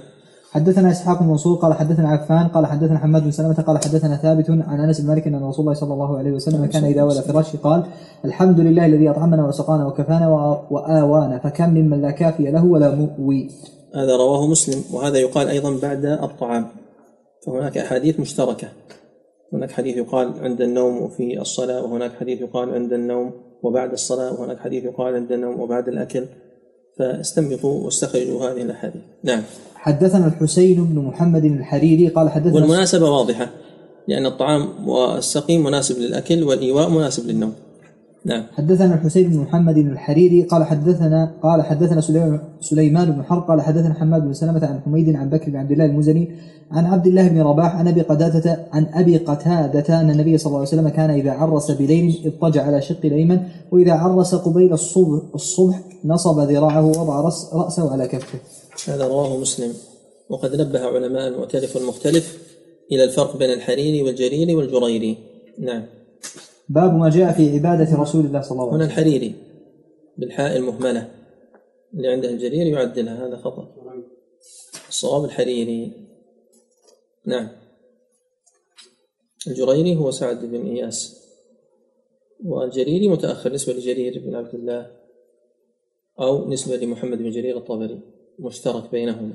حدثنا 0.56 0.90
إسحاق 0.90 1.22
بن 1.22 1.28
منصور 1.28 1.56
قال 1.56 1.72
حدثنا 1.74 2.08
عفان 2.08 2.48
قال 2.48 2.66
حدثنا 2.66 2.98
حماد 2.98 3.22
بن 3.22 3.30
سلمة 3.30 3.54
قال 3.54 3.78
حدثنا 3.78 4.16
ثابت 4.16 4.50
عن 4.50 4.80
أنس 4.80 5.00
بن 5.00 5.08
مالك 5.08 5.26
أن 5.26 5.44
رسول 5.44 5.60
الله 5.64 5.74
صلى 5.74 5.92
الله 5.94 6.18
عليه 6.18 6.32
وسلم 6.32 6.66
كان 6.66 6.84
إذا 6.84 7.02
ولى 7.02 7.22
فراشه 7.22 7.58
قال 7.62 7.80
الحمد 8.24 8.60
لله 8.60 8.86
الذي 8.86 9.10
أطعمنا 9.10 9.46
وسقانا 9.48 9.86
وكفانا 9.86 10.28
وآوانا 10.70 11.38
فكم 11.38 11.70
ممن 11.70 12.02
لا 12.02 12.10
كافي 12.10 12.50
له 12.50 12.64
ولا 12.64 12.94
مؤوي. 12.94 13.50
هذا 13.94 14.16
رواه 14.16 14.46
مسلم 14.46 14.80
وهذا 14.92 15.18
يقال 15.18 15.48
أيضا 15.48 15.70
بعد 15.82 16.04
الطعام. 16.04 16.66
فهناك 17.46 17.78
أحاديث 17.78 18.20
مشتركة. 18.20 18.68
هناك 19.52 19.70
حديث 19.70 19.96
يقال 19.96 20.32
عند 20.40 20.60
النوم 20.60 21.02
وفي 21.02 21.40
الصلاة 21.40 21.84
وهناك 21.84 22.12
حديث 22.20 22.40
يقال 22.40 22.74
عند 22.74 22.92
النوم 22.92 23.30
وبعد 23.62 23.92
الصلاة 23.92 24.40
وهناك 24.40 24.58
حديث 24.58 24.84
يقال 24.84 25.14
عند 25.14 25.32
النوم 25.32 25.60
وبعد 25.60 25.88
الأكل. 25.88 26.24
فاستنبطوا 26.98 27.84
واستخرجوا 27.84 28.50
هذه 28.50 28.62
الأحاديث. 28.62 29.02
نعم. 29.24 29.42
حدثنا 29.74 30.26
الحسين 30.26 30.84
بن 30.84 30.98
محمد 30.98 31.44
الحريري 31.44 32.08
قال 32.08 32.30
حدثنا 32.30 32.54
والمناسبة 32.54 33.10
واضحة 33.10 33.50
لأن 34.08 34.26
الطعام 34.26 34.88
والسقيم 34.88 35.64
مناسب 35.64 35.98
للأكل 35.98 36.42
والإيواء 36.42 36.90
مناسب 36.90 37.26
للنوم. 37.26 37.52
نعم. 38.24 38.42
حدثنا 38.52 38.94
الحسين 38.94 39.30
بن 39.30 39.38
محمد 39.38 39.76
الحريري 39.76 40.42
قال 40.42 40.64
حدثنا 40.64 41.32
قال 41.42 41.62
حدثنا 41.62 42.00
سليمان 42.60 43.10
بن 43.10 43.22
حرب 43.22 43.42
قال 43.42 43.60
حدثنا 43.60 43.94
حماد 43.94 44.22
بن 44.22 44.32
سلمة 44.32 44.66
عن 44.66 44.80
حميد 44.84 45.16
عن 45.16 45.30
بكر 45.30 45.50
بن 45.50 45.56
عبد 45.56 45.72
الله 45.72 45.84
المزني 45.84 46.30
عن 46.70 46.86
عبد 46.86 47.06
الله 47.06 47.28
بن 47.28 47.40
رباح 47.40 47.76
عن 47.76 47.88
أبي 47.88 48.00
قتادة 48.00 48.66
عن 48.72 48.86
أبي 48.94 49.16
قتادة 49.16 50.00
أن 50.00 50.10
النبي 50.10 50.38
صلى 50.38 50.46
الله 50.46 50.58
عليه 50.58 50.68
وسلم 50.68 50.88
كان 50.88 51.10
إذا 51.10 51.30
عرس 51.30 51.70
بليل 51.70 52.22
اضطجع 52.26 52.62
على 52.62 52.82
شق 52.82 53.00
الأيمن 53.04 53.40
وإذا 53.72 53.92
عرس 53.92 54.34
قبيل 54.34 54.72
الصبح, 54.72 55.22
الصبح 55.34 55.80
نصب 56.06 56.40
ذراعه 56.40 56.86
ووضع 56.86 57.20
رأس 57.20 57.54
رأسه 57.54 57.92
على 57.92 58.08
كفه. 58.08 58.38
هذا 58.92 59.06
رواه 59.06 59.36
مسلم 59.36 59.74
وقد 60.28 60.60
نبه 60.60 60.80
علماء 60.80 61.28
المؤتلف 61.28 61.76
والمختلف 61.76 62.38
إلى 62.92 63.04
الفرق 63.04 63.36
بين 63.36 63.50
الحريري 63.50 64.02
والجريري 64.02 64.54
والجريري. 64.54 65.16
نعم. 65.58 65.86
باب 66.68 66.94
ما 66.94 67.10
جاء 67.10 67.32
في 67.32 67.54
عبادة 67.54 67.96
رسول 67.96 68.26
الله 68.26 68.40
صلى 68.40 68.50
الله 68.50 68.62
عليه 68.62 68.74
وسلم. 68.74 68.82
هنا 68.82 68.84
الحريري 68.84 69.34
بالحاء 70.18 70.56
المهملة 70.56 71.10
اللي 71.94 72.08
عنده 72.08 72.30
الجرير 72.30 72.66
يعدلها 72.66 73.26
هذا 73.26 73.36
خطأ. 73.36 73.68
الصواب 74.88 75.24
الحريري 75.24 75.92
نعم 77.24 77.48
الجريري 79.46 79.96
هو 79.96 80.10
سعد 80.10 80.44
بن 80.44 80.66
إياس 80.66 81.16
والجريري 82.44 83.08
متأخر 83.08 83.52
نسبة 83.52 83.72
لجرير 83.72 84.22
بن 84.26 84.34
عبد 84.34 84.54
الله 84.54 84.95
أو 86.20 86.50
نسبة 86.50 86.76
لمحمد 86.76 87.18
بن 87.18 87.30
جرير 87.30 87.56
الطبري 87.56 88.00
مشترك 88.38 88.90
بينهما. 88.92 89.32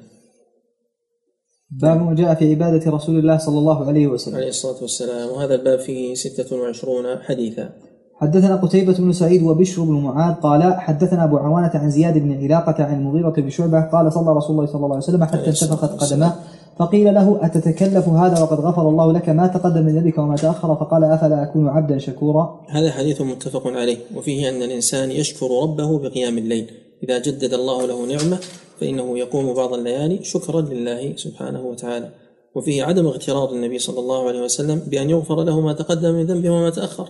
باب 1.71 2.01
ما 2.01 2.15
جاء 2.15 2.35
في 2.35 2.51
عبادة 2.51 2.91
رسول 2.91 3.19
الله 3.19 3.37
صلى 3.37 3.59
الله 3.59 3.87
عليه 3.87 4.07
وسلم. 4.07 4.35
عليه 4.35 4.47
الصلاة 4.47 4.81
والسلام. 4.81 5.29
وهذا 5.29 5.55
الباب 5.55 5.79
فيه 5.79 6.15
ستة 6.15 6.55
وعشرون 6.55 7.17
حديثا. 7.21 7.69
حدثنا 8.15 8.55
قتيبة 8.55 8.93
بن 8.93 9.13
سعيد 9.13 9.43
وبشر 9.43 9.83
بن 9.83 9.93
معاذ 9.93 10.33
قال 10.33 10.73
حدثنا 10.73 11.23
أبو 11.23 11.37
عوانة 11.37 11.71
عن 11.73 11.89
زياد 11.91 12.17
بن 12.17 12.43
علاقة 12.43 12.83
عن 12.83 12.99
المغيرة 12.99 13.29
بن 13.29 13.49
شعبة 13.49 13.81
قال 13.81 14.13
صلى 14.13 14.33
رسول 14.33 14.55
الله 14.55 14.65
صلى 14.65 14.75
الله 14.75 14.95
عليه 14.95 14.97
وسلم 14.97 15.23
حتى 15.23 15.47
انتفخت. 15.47 16.03
قدماه. 16.03 16.33
فقيل 16.79 17.13
له 17.13 17.45
أتتكلف 17.45 18.07
هذا 18.07 18.43
وقد 18.43 18.59
غفر 18.59 18.89
الله 18.89 19.13
لك 19.13 19.29
ما 19.29 19.47
تقدم 19.47 19.85
من 19.85 19.99
ذنبك 19.99 20.17
وما 20.17 20.35
تأخر؟ 20.35 20.75
فقال 20.75 21.03
أفلا 21.03 21.43
أكون 21.43 21.67
عبدا 21.67 21.97
شكورا؟ 21.97 22.65
هذا 22.69 22.91
حديث 22.91 23.21
متفق 23.21 23.67
عليه 23.67 23.97
وفيه 24.15 24.49
أن 24.49 24.63
الإنسان 24.63 25.11
يشكر 25.11 25.61
ربه 25.63 25.99
بقيام 25.99 26.37
الليل. 26.37 26.71
إذا 27.03 27.19
جدد 27.19 27.53
الله 27.53 27.85
له 27.85 28.05
نعمة 28.05 28.39
فإنه 28.79 29.19
يقوم 29.19 29.53
بعض 29.53 29.73
الليالي 29.73 30.23
شكرا 30.23 30.61
لله 30.61 31.15
سبحانه 31.15 31.61
وتعالى. 31.61 32.09
وفيه 32.55 32.83
عدم 32.83 33.07
اغترار 33.07 33.51
النبي 33.51 33.79
صلى 33.79 33.99
الله 33.99 34.27
عليه 34.27 34.41
وسلم 34.41 34.81
بأن 34.87 35.09
يغفر 35.09 35.43
له 35.43 35.59
ما 35.61 35.73
تقدم 35.73 36.13
من 36.13 36.25
ذنبه 36.25 36.49
وما 36.49 36.69
تأخر. 36.69 37.09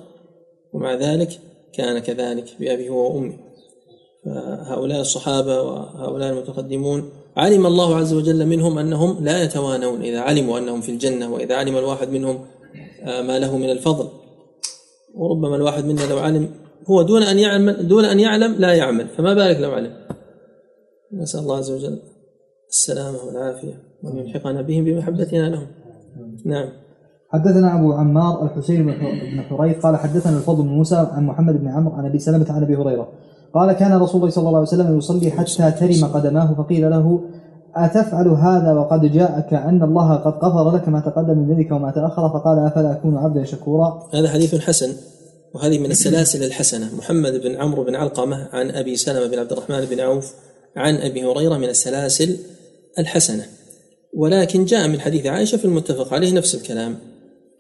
ومع 0.74 0.94
ذلك 0.94 1.40
كان 1.74 2.00
كذلك 2.00 2.46
بأبيه 2.60 2.90
وأمه. 2.90 3.34
فهؤلاء 4.26 5.02
الصحابة 5.02 5.62
وهؤلاء 5.62 6.32
المتقدمون 6.34 7.10
علم 7.38 7.66
الله 7.66 7.96
عز 7.96 8.14
وجل 8.14 8.46
منهم 8.46 8.78
أنهم 8.78 9.24
لا 9.24 9.44
يتوانون 9.44 10.02
إذا 10.02 10.20
علموا 10.20 10.60
أنهم 10.60 10.82
في 10.82 10.92
الجنة 10.92 11.34
وإذا 11.34 11.56
علم 11.56 11.78
الواحد 11.78 12.10
منهم 12.10 12.40
آه، 13.04 13.22
ما 13.22 13.40
له 13.40 13.58
من 13.58 13.70
الفضل. 13.70 14.08
وربما 15.16 15.56
الواحد 15.56 15.86
منا 15.86 16.02
لو 16.02 16.20
علم 16.20 16.50
هو 16.90 17.02
دون 17.02 17.24
أن 17.24 17.40
يعمل 17.40 17.88
دون 17.88 18.06
أن 18.06 18.20
يعلم 18.20 18.54
لا 18.54 18.74
يعمل 18.74 19.08
فما 19.08 19.34
بالك 19.34 19.60
لو 19.60 19.72
علم؟ 19.72 19.94
نسأل 21.14 21.40
الله 21.40 21.58
عز 21.58 21.72
وجل 21.72 22.00
السلامة 22.70 23.18
والعافية 23.26 23.74
وأن 24.04 24.18
يلحقنا 24.18 24.62
بهم 24.62 24.86
بمحبتنا 24.86 25.50
لهم. 25.50 25.68
نعم. 26.46 26.70
حدثنا 27.30 27.80
أبو 27.80 27.94
عمار 27.94 28.46
الحسين 28.46 28.86
بن 28.86 29.42
حريث 29.42 29.78
قال 29.78 29.98
حدثنا 29.98 30.38
الفضل 30.38 30.64
بن 30.64 30.70
موسى 30.70 30.96
عن 31.12 31.26
محمد 31.26 31.62
بن 31.62 31.68
عمرو 31.68 31.96
عن 31.96 32.06
أبي 32.06 32.20
سلمة 32.20 32.52
عن 32.52 32.64
أبي 32.64 32.76
هريرة. 32.76 33.12
قال 33.54 33.74
كان 33.74 34.02
رسول 34.02 34.22
الله 34.22 34.32
صلى 34.32 34.48
الله 34.48 34.60
عليه 34.60 34.68
وسلم 34.68 34.98
يصلي 34.98 35.32
حتى 35.32 35.72
ترم 35.72 36.06
قدماه 36.06 36.54
فقيل 36.54 36.90
له 36.90 37.22
أتفعل 37.76 38.28
هذا 38.28 38.74
وقد 38.74 39.12
جاءك 39.12 39.54
أن 39.54 39.84
الله 39.84 40.16
قد 40.16 40.34
غفر 40.34 40.76
لك 40.76 40.90
ما 40.90 41.00
تقدم 41.00 41.38
من 41.38 41.48
ذنبك 41.48 41.72
وما 41.72 41.92
تأخر؟ 41.92 42.30
فقال 42.30 42.60
أفلا 42.60 42.92
أكون 42.92 43.18
عبدا 43.18 43.44
شكورا؟ 43.44 44.10
هذا 44.14 44.30
حديث 44.30 44.56
حسن 44.56 44.96
وهذه 45.56 45.80
من 45.80 45.92
السلاسل 45.92 46.44
الحسنة. 46.44 46.96
محمد 46.96 47.42
بن 47.42 47.56
عمرو 47.56 47.84
بن 47.84 47.96
علقمة 47.96 48.50
عن 48.54 48.72
أبي 48.72 48.96
سلمة 48.96 49.28
بن 49.28 49.40
عبد 49.40 49.52
الرحمن 49.52 49.86
بن 49.86 50.00
عوف 50.00 50.34
عن 50.78 50.96
أبي 50.96 51.26
هريرة 51.26 51.58
من 51.58 51.70
السلاسل 51.70 52.38
الحسنة. 53.00 53.46
ولكن 54.18 54.66
جاء 54.66 54.88
من 54.88 55.00
حديث 55.00 55.26
عائشة 55.26 55.58
في 55.58 55.66
المتفق 55.66 56.14
عليه 56.14 56.34
نفس 56.34 56.56
الكلام 56.56 56.98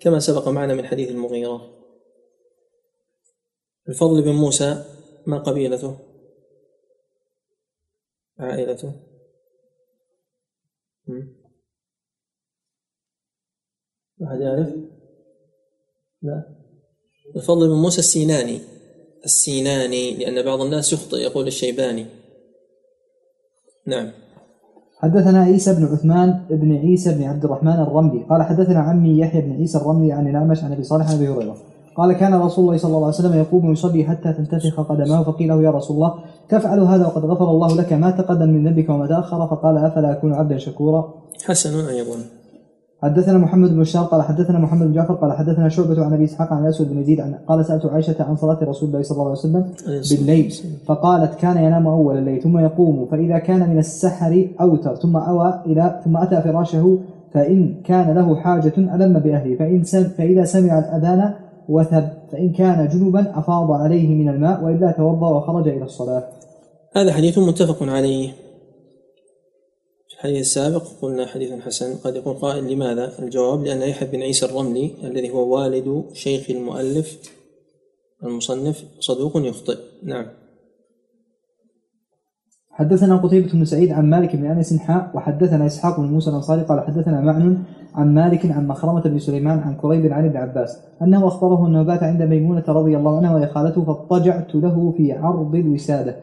كما 0.01 0.19
سبق 0.19 0.47
معنا 0.47 0.73
من 0.73 0.85
حديث 0.85 1.09
المغيرة. 1.09 1.61
الفضل 3.89 4.21
بن 4.21 4.31
موسى 4.31 4.83
ما 5.27 5.37
قبيلته؟ 5.37 5.97
عائلته؟ 8.39 8.93
أحد 14.23 14.41
يعرف؟ 14.41 14.69
لا. 16.21 16.43
الفضل 17.35 17.67
بن 17.67 17.81
موسى 17.81 17.99
السيناني. 17.99 18.59
السيناني 19.25 20.17
لأن 20.17 20.45
بعض 20.45 20.61
الناس 20.61 20.93
يخطئ 20.93 21.17
يقول 21.17 21.47
الشيباني. 21.47 22.05
نعم. 23.87 24.11
حدثنا 24.97 25.43
عيسى 25.43 25.73
بن 25.73 25.85
عثمان 25.85 26.45
بن 26.49 26.77
عيسى 26.77 27.15
بن 27.15 27.23
عبد 27.23 27.45
الرحمن 27.45 27.79
الرملي. 27.79 28.23
قال 28.29 28.43
حدثنا 28.43 28.79
عمي 28.79 29.19
يحيى 29.19 29.41
بن 29.41 29.51
عيسى 29.51 29.77
الرملي 29.77 30.11
عن 30.11 30.27
الأعمش 30.27 30.63
عن 30.63 30.71
أبي 30.71 30.83
صالح 30.83 31.09
عن 31.09 31.15
أبي 31.15 31.27
هريرة. 31.27 31.70
قال 31.95 32.13
كان 32.13 32.33
رسول 32.33 32.65
الله 32.65 32.77
صلى 32.77 32.89
الله 32.89 33.05
عليه 33.05 33.15
وسلم 33.15 33.39
يقوم 33.39 33.71
يصلي 33.71 34.03
حتى 34.03 34.33
تنتفخ 34.33 34.79
قدماه 34.79 35.23
فقيل 35.23 35.49
له 35.49 35.63
يا 35.63 35.71
رسول 35.71 35.95
الله 35.95 36.13
تفعل 36.49 36.79
هذا 36.79 37.05
وقد 37.05 37.25
غفر 37.25 37.49
الله 37.51 37.75
لك 37.75 37.93
ما 37.93 38.11
تقدم 38.11 38.49
من 38.49 38.67
ذنبك 38.67 38.89
وما 38.89 39.07
تأخر؟ 39.07 39.47
فقال 39.47 39.77
أفلا 39.77 40.11
أكون 40.11 40.33
عبدا 40.33 40.57
شكورا؟ 40.57 41.13
حسن 41.45 41.85
أيضا. 41.85 42.15
حدثنا 43.03 43.37
محمد 43.37 43.69
بن 43.69 43.79
بشار 43.79 44.03
قال 44.03 44.21
حدثنا 44.21 44.59
محمد 44.59 44.87
بن 44.87 44.93
جعفر 44.93 45.13
قال 45.13 45.31
حدثنا 45.31 45.69
شعبة 45.69 46.05
عن 46.05 46.13
أبي 46.13 46.23
إسحاق 46.23 46.53
عن 46.53 46.63
الاسود 46.63 46.89
بن 46.89 46.99
يزيد 46.99 47.21
قال 47.47 47.65
سألت 47.65 47.85
عائشة 47.85 48.15
عن 48.19 48.35
صلاة 48.35 48.57
رسول 48.63 48.89
الله 48.89 49.01
صلى 49.01 49.15
الله 49.15 49.29
عليه 49.29 49.39
وسلم 49.39 49.65
بالليل. 50.09 50.53
فقالت 50.85 51.35
كان 51.35 51.57
ينام 51.57 51.87
أول 51.87 52.17
الليل 52.17 52.41
ثم 52.41 52.57
يقوم 52.57 53.07
فإذا 53.11 53.37
كان 53.37 53.69
من 53.69 53.77
السحر 53.77 54.47
أوتر 54.61 54.95
ثم 54.95 55.17
أوى 55.17 55.61
إلى 55.65 56.01
ثم 56.05 56.17
أتى 56.17 56.41
فراشه 56.41 56.97
فإن 57.33 57.73
كان 57.83 58.15
له 58.15 58.35
حاجة 58.35 58.73
ألم 58.77 59.19
بأهله 59.19 59.55
فإن 59.55 59.83
سم 59.83 60.03
فإذا 60.03 60.43
سمع 60.43 60.79
الأذان 60.79 61.33
وثب 61.71 62.09
فإن 62.31 62.53
كان 62.53 62.87
جنبا 62.87 63.39
أفاض 63.39 63.71
عليه 63.71 64.07
من 64.07 64.29
الماء 64.29 64.63
وإلا 64.63 64.91
توضأ 64.91 65.29
وخرج 65.29 65.67
إلى 65.67 65.83
الصلاة. 65.83 66.27
هذا 66.95 67.13
حديث 67.13 67.37
متفق 67.37 67.83
عليه. 67.83 68.31
في 70.07 70.13
الحديث 70.13 70.39
السابق 70.39 70.83
قلنا 71.01 71.25
حديث 71.25 71.51
حسن. 71.51 71.95
قد 71.95 72.15
يقول 72.15 72.35
قائل 72.35 72.73
لماذا؟ 72.73 73.19
الجواب 73.19 73.63
لأن 73.63 73.81
يحيى 73.81 74.07
بن 74.07 74.21
عيسى 74.21 74.45
الرملي 74.45 74.91
الذي 75.03 75.29
هو 75.29 75.55
والد 75.55 76.05
شيخ 76.13 76.49
المؤلف 76.49 77.19
المصنف 78.23 78.85
صدوق 78.99 79.31
يخطئ. 79.35 79.77
نعم. 80.03 80.40
حدثنا 82.71 83.15
قتيبة 83.17 83.51
بن 83.53 83.65
سعيد 83.65 83.91
عن 83.91 84.09
مالك 84.09 84.35
بن 84.35 84.45
أنس 84.45 84.77
حاء 84.77 85.11
وحدثنا 85.13 85.65
إسحاق 85.65 85.99
بن 85.99 86.07
موسى 86.07 86.29
الأنصاري 86.29 86.61
قال 86.61 86.79
حدثنا 86.79 87.21
معن 87.21 87.57
عن 87.95 88.13
مالك 88.13 88.51
عن 88.51 88.67
مخرمة 88.67 89.01
بن 89.01 89.19
سليمان 89.19 89.59
عن 89.59 89.75
كريب 89.75 90.13
عن 90.13 90.25
ابن 90.25 90.37
عباس 90.37 90.77
أنه 91.01 91.27
أخبره 91.27 91.67
انه 91.67 91.83
بات 91.83 92.03
عند 92.03 92.21
ميمونة 92.21 92.63
رضي 92.67 92.97
الله 92.97 93.17
عنها 93.17 93.35
وهي 93.35 93.47
خالته 93.47 93.83
فاضطجعت 93.83 94.55
له 94.55 94.93
في 94.97 95.13
عرض 95.13 95.55
الوسادة. 95.55 96.15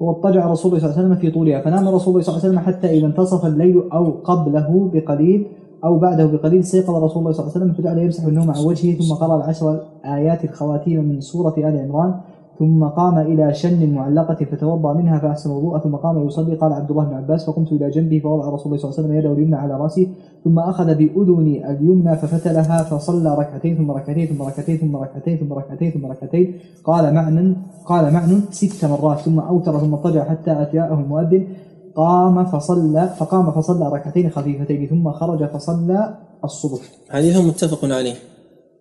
واضطجع 0.00 0.46
رسول 0.46 0.70
الله 0.70 0.80
صلى 0.80 0.90
الله 0.90 0.98
عليه 0.98 1.08
وسلم 1.08 1.14
في 1.14 1.30
طولها. 1.30 1.60
فنام 1.60 1.88
رسول 1.88 2.12
الله 2.12 2.22
صلى 2.22 2.36
الله 2.36 2.44
عليه 2.44 2.54
وسلم 2.54 2.58
حتى 2.58 2.98
إذا 2.98 3.06
انتصف 3.06 3.46
الليل 3.46 3.82
أو 3.92 4.10
قبله 4.10 4.90
بقليل 4.92 5.46
أو 5.84 5.98
بعده 5.98 6.26
بقليل 6.26 6.60
استيقظ 6.60 6.94
رسول 7.04 7.18
الله 7.18 7.32
صلى 7.32 7.46
الله 7.46 7.52
عليه 7.56 7.64
وسلم 7.64 7.72
فجعل 7.72 7.98
يمسح 7.98 8.24
النوم 8.24 8.50
عن 8.50 8.64
وجهه 8.64 8.98
ثم 8.98 9.14
قرأ 9.14 9.36
العشر 9.36 9.80
آيات 10.04 10.44
الخواتيم 10.44 11.04
من 11.04 11.20
سورة 11.20 11.54
آل 11.58 11.78
عمران. 11.78 12.14
ثم 12.58 12.84
قام 12.84 13.18
إلى 13.18 13.54
شن 13.54 13.94
معلقة 13.94 14.44
فتوضأ 14.44 14.92
منها 14.92 15.18
فأحسن 15.18 15.50
الوضوء 15.50 15.78
ثم 15.78 15.94
قام 15.96 16.26
يصلي. 16.26 16.54
قال 16.54 16.72
عبد 16.72 16.90
الله 16.90 17.04
بن 17.04 17.14
عباس 17.14 17.46
فقمت 17.46 17.72
إلى 17.72 17.90
جنبه 17.90 18.18
فوضع 18.18 18.48
رسول 18.48 18.66
الله 18.66 18.78
صلى 18.78 18.84
الله 18.84 18.98
عليه 18.98 19.08
وسلم 19.08 19.18
يده 19.18 19.32
اليمنى 19.32 19.56
على 19.56 19.74
رأسي 19.74 20.08
ثم 20.44 20.58
أخذ 20.58 20.94
بأذني 20.94 21.70
اليمنى 21.70 22.16
ففتلها 22.16 22.82
فصلى 22.82 23.34
ركعتين 23.34 23.76
ثم 23.76 23.90
ركعتين 23.90 24.26
ثم 24.26 24.42
ركعتين 24.42 24.76
ثم 24.78 24.96
ركعتين 24.96 25.38
ثم 25.38 25.52
ركعتين 25.52 25.90
ثم 25.90 26.06
ركعتين. 26.06 26.54
قال 26.84 27.14
معن 27.14 27.56
قال 27.86 28.12
معن 28.12 28.40
ست 28.50 28.84
مرات 28.84 29.18
ثم 29.18 29.40
أوتر 29.40 29.78
ثم 29.78 29.94
اضطجع 29.94 30.24
حتى 30.24 30.62
أتياه 30.62 30.94
المؤذن. 30.94 31.46
قام 31.96 32.44
فصلى 32.44 33.08
فقام 33.18 33.50
فصلى 33.50 33.88
ركعتين 33.88 34.30
خفيفتين 34.30 34.86
ثم 34.86 35.10
خرج 35.10 35.44
فصلى 35.44 36.14
الصبح. 36.44 36.80
حديث 37.10 37.36
متفق 37.36 37.84
عليه. 37.84 38.35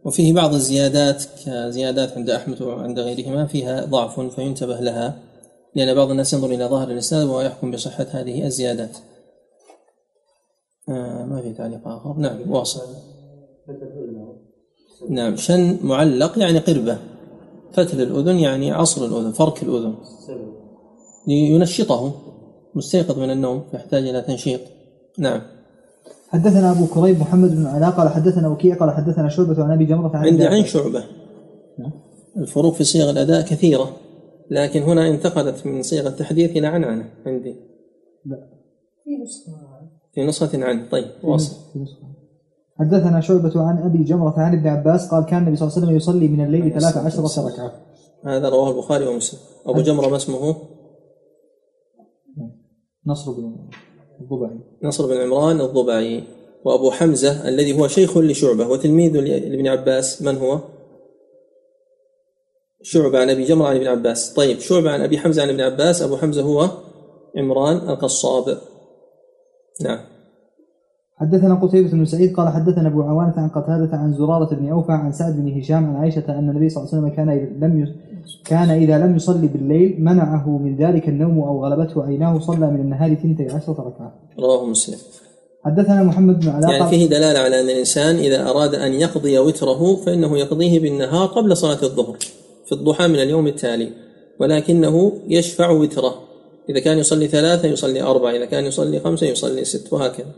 وفيه 0.05 0.33
بعض 0.33 0.53
الزيادات 0.53 1.23
كزيادات 1.45 2.11
عند 2.17 2.29
أحمد 2.29 2.61
وعند 2.61 2.99
غيرهما 2.99 3.45
فيها 3.45 3.85
ضعف 3.85 4.19
فينتبه 4.19 4.79
لها 4.79 5.19
لأن 5.75 5.95
بعض 5.95 6.09
الناس 6.09 6.33
ينظر 6.33 6.47
إلى 6.47 6.65
ظاهر 6.65 6.91
الإسناد 6.91 7.27
ويحكم 7.27 7.71
بصحة 7.71 8.03
هذه 8.11 8.45
الزيادات. 8.45 8.97
آه 10.89 11.25
ما 11.25 11.41
في 11.41 11.53
تعليق 11.53 11.87
آخر؟ 11.87 12.13
نعم 12.17 12.51
واصل. 12.51 12.81
نعم 15.09 15.35
شن 15.35 15.77
معلق 15.81 16.39
يعني 16.39 16.59
قربة 16.59 16.97
فتل 17.73 18.01
الأذن 18.01 18.39
يعني 18.39 18.71
عصر 18.71 19.05
الأذن 19.05 19.31
فرك 19.31 19.63
الأذن. 19.63 19.95
لينشطه 21.27 22.13
مستيقظ 22.75 23.19
من 23.19 23.31
النوم 23.31 23.63
فيحتاج 23.71 24.07
إلى 24.07 24.21
تنشيط. 24.21 24.61
نعم. 25.17 25.54
حدثنا 26.27 26.71
أبو 26.71 26.85
كريب 26.85 27.19
محمد 27.19 27.55
بن 27.55 27.65
علاء 27.65 27.89
قال 27.89 28.09
حدثنا 28.09 28.47
وكيع 28.47 28.75
قال 28.75 28.91
حدثنا 28.91 29.29
شعبة 29.29 29.63
عن 29.63 29.71
أبي 29.71 29.85
جمرة 29.85 30.17
عن 30.17 30.27
عندي 30.27 30.45
عين 30.45 30.65
شعبة. 30.65 31.03
الفروق 32.37 32.73
في 32.73 32.83
صيغ 32.83 33.09
الأداء 33.09 33.41
كثيرة 33.41 33.89
لكن 34.51 34.81
هنا 34.81 35.09
انتقلت 35.09 35.65
من 35.67 35.81
صيغ 35.81 36.07
التحديث 36.07 36.51
إلى 36.51 36.67
عنعنة 36.67 37.09
عندي. 37.25 37.55
لا. 38.25 38.49
في 40.13 40.23
نسخة. 40.23 40.63
عن 40.63 40.89
طيب 40.89 41.05
واصل. 41.23 41.55
حدثنا 42.79 43.21
شعبة 43.21 43.61
عن 43.61 43.77
أبي 43.77 44.03
جمرة 44.03 44.33
عن 44.39 44.53
ابن 44.53 44.67
عباس 44.67 45.09
قال 45.09 45.25
كان 45.25 45.41
النبي 45.41 45.55
صلى 45.55 45.67
الله 45.67 45.77
عليه 45.77 45.85
وسلم 45.85 45.97
يصلي 45.97 46.27
من 46.27 46.45
الليل 46.45 46.79
ثلاث 46.79 46.97
عشرة 46.97 47.47
ركعة. 47.47 47.71
هذا 48.25 48.49
رواه 48.49 48.71
البخاري 48.71 49.07
ومسلم. 49.07 49.39
أبو 49.65 49.81
جمرة 49.81 50.07
ما 50.07 50.15
اسمه؟ 50.15 50.55
نصر 53.07 53.31
بن 53.31 53.55
الضبعي 54.21 54.59
نصر 54.83 55.07
بن 55.07 55.17
عمران 55.17 55.61
الضبعي 55.61 56.23
وأبو 56.65 56.91
حمزة 56.91 57.47
الذي 57.47 57.79
هو 57.79 57.87
شيخ 57.87 58.17
لشعبة 58.17 58.67
وتلميذ 58.67 59.17
لابن 59.17 59.67
عباس. 59.67 60.21
من 60.21 60.37
هو؟ 60.37 60.59
شعبة 62.81 63.19
عن 63.19 63.29
أبي 63.29 63.43
جمرة 63.43 63.67
عن 63.67 63.75
ابن 63.75 63.87
عباس. 63.87 64.33
طيب 64.33 64.59
شعبة 64.59 64.91
عن 64.91 65.01
أبي 65.01 65.17
حمزة 65.17 65.41
عن 65.41 65.49
ابن 65.49 65.61
عباس. 65.61 66.01
أبو 66.01 66.17
حمزة 66.17 66.41
هو 66.41 66.69
عمران 67.37 67.89
القصاب. 67.89 68.57
نعم. 69.83 69.99
حدثنا 71.17 71.55
قتيبة 71.55 71.91
بن 71.91 72.05
سعيد 72.05 72.35
قال 72.35 72.49
حدثنا 72.49 72.87
أبو 72.87 73.01
عوانة 73.01 73.33
عن 73.37 73.49
قتادة 73.49 73.97
عن 73.97 74.13
زرارة 74.13 74.55
بن 74.55 74.69
أوفى 74.69 74.91
عن 74.91 75.11
سعد 75.11 75.35
بن 75.35 75.59
هشام 75.59 75.85
عن 75.85 75.95
عائشة 75.95 76.39
أن 76.39 76.49
النبي 76.49 76.69
صلى 76.69 76.83
الله 76.83 76.95
عليه 76.95 77.03
وسلم 77.03 77.15
كان 77.15 77.59
لم 77.59 77.95
كان 78.45 78.69
إذا 78.69 78.97
لم 78.97 79.15
يصلي 79.15 79.47
بالليل 79.47 79.95
منعه 79.99 80.57
من 80.57 80.77
ذلك 80.77 81.09
النوم 81.09 81.39
أو 81.39 81.65
غلبته 81.65 82.03
عيناه 82.03 82.39
صلى 82.39 82.71
من 82.71 82.79
النهار 82.79 83.15
ثنتي 83.15 83.43
عشرة 83.43 83.73
ركعة. 83.73 84.13
رواه 84.39 84.65
مسلم. 84.65 84.97
حدثنا 85.65 86.03
محمد 86.03 86.39
بن 86.39 86.49
علاء 86.49 86.71
يعني 86.71 86.89
فيه 86.89 87.05
دلالة 87.05 87.39
على 87.39 87.61
أن 87.61 87.69
الإنسان 87.69 88.15
إذا 88.15 88.49
أراد 88.49 88.75
أن 88.75 88.93
يقضي 88.93 89.39
وتره 89.39 89.95
فإنه 89.95 90.37
يقضيه 90.37 90.79
بالنهار 90.79 91.27
قبل 91.27 91.57
صلاة 91.57 91.83
الظهر 91.83 92.17
في 92.65 92.71
الضحى 92.71 93.07
من 93.07 93.15
اليوم 93.15 93.47
التالي 93.47 93.89
ولكنه 94.39 95.11
يشفع 95.27 95.69
وتره. 95.69 96.15
إذا 96.69 96.79
كان 96.79 96.97
يصلي 96.97 97.27
ثلاثة 97.27 97.67
يصلي 97.67 98.01
أربعة 98.01 98.31
إذا 98.31 98.45
كان 98.45 98.65
يصلي 98.65 98.99
خمسة 98.99 99.27
يصلي 99.27 99.65
ست 99.65 99.93
وهكذا. 99.93 100.31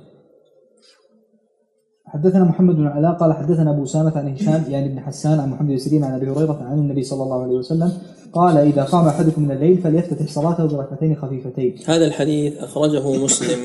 حدثنا 2.08 2.44
محمد 2.44 2.76
بن 2.76 2.88
علاء 2.88 3.14
قال 3.14 3.34
حدثنا 3.34 3.72
أبو 3.72 3.84
اسامه 3.84 4.18
عن 4.18 4.34
هشام 4.34 4.64
يعني 4.70 4.90
بن 4.90 5.00
حسان 5.00 5.40
عن 5.40 5.50
محمد 5.50 5.68
بن 5.68 5.78
سيرين 5.78 6.04
عن 6.04 6.14
أبي 6.14 6.30
هريرة 6.30 6.64
عن 6.64 6.80
النبي 6.80 7.04
صلى 7.04 7.24
الله 7.24 7.44
عليه 7.44 7.54
وسلم 7.54 7.92
قال 8.34 8.58
إذا 8.58 8.84
قام 8.84 9.08
أحدكم 9.08 9.42
من 9.42 9.52
الليل 9.52 9.78
فليفتتح 9.78 10.28
صلاته 10.28 10.66
بركعتين 10.66 11.16
خفيفتين. 11.16 11.76
هذا 11.86 12.06
الحديث 12.06 12.58
أخرجه 12.58 13.24
مسلم 13.24 13.60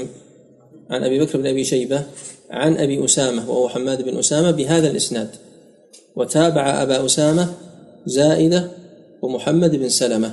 عن 0.90 1.04
أبي 1.04 1.20
بكر 1.20 1.38
بن 1.38 1.46
أبي 1.46 1.64
شيبة 1.64 2.02
عن 2.50 2.76
أبي 2.76 3.04
أسامة 3.04 3.50
وهو 3.50 3.68
حماد 3.68 4.02
بن 4.02 4.18
أسامة 4.18 4.50
بهذا 4.50 4.90
الإسناد. 4.90 5.28
وتابع 6.16 6.82
أبا 6.82 7.04
أسامة 7.04 7.48
زائدة 8.06 8.68
ومحمد 9.22 9.76
بن 9.76 9.88
سلمة. 9.88 10.32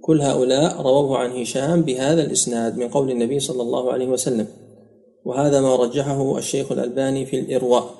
كل 0.00 0.20
هؤلاء 0.20 0.82
رووه 0.82 1.18
عن 1.18 1.30
هشام 1.30 1.82
بهذا 1.82 2.22
الإسناد 2.22 2.76
من 2.76 2.88
قول 2.88 3.10
النبي 3.10 3.40
صلى 3.40 3.62
الله 3.62 3.92
عليه 3.92 4.08
وسلم. 4.08 4.46
وهذا 5.26 5.60
ما 5.60 5.76
رجحه 5.76 6.38
الشيخ 6.38 6.72
الألباني 6.72 7.26
في 7.26 7.40
الإرواء. 7.40 7.90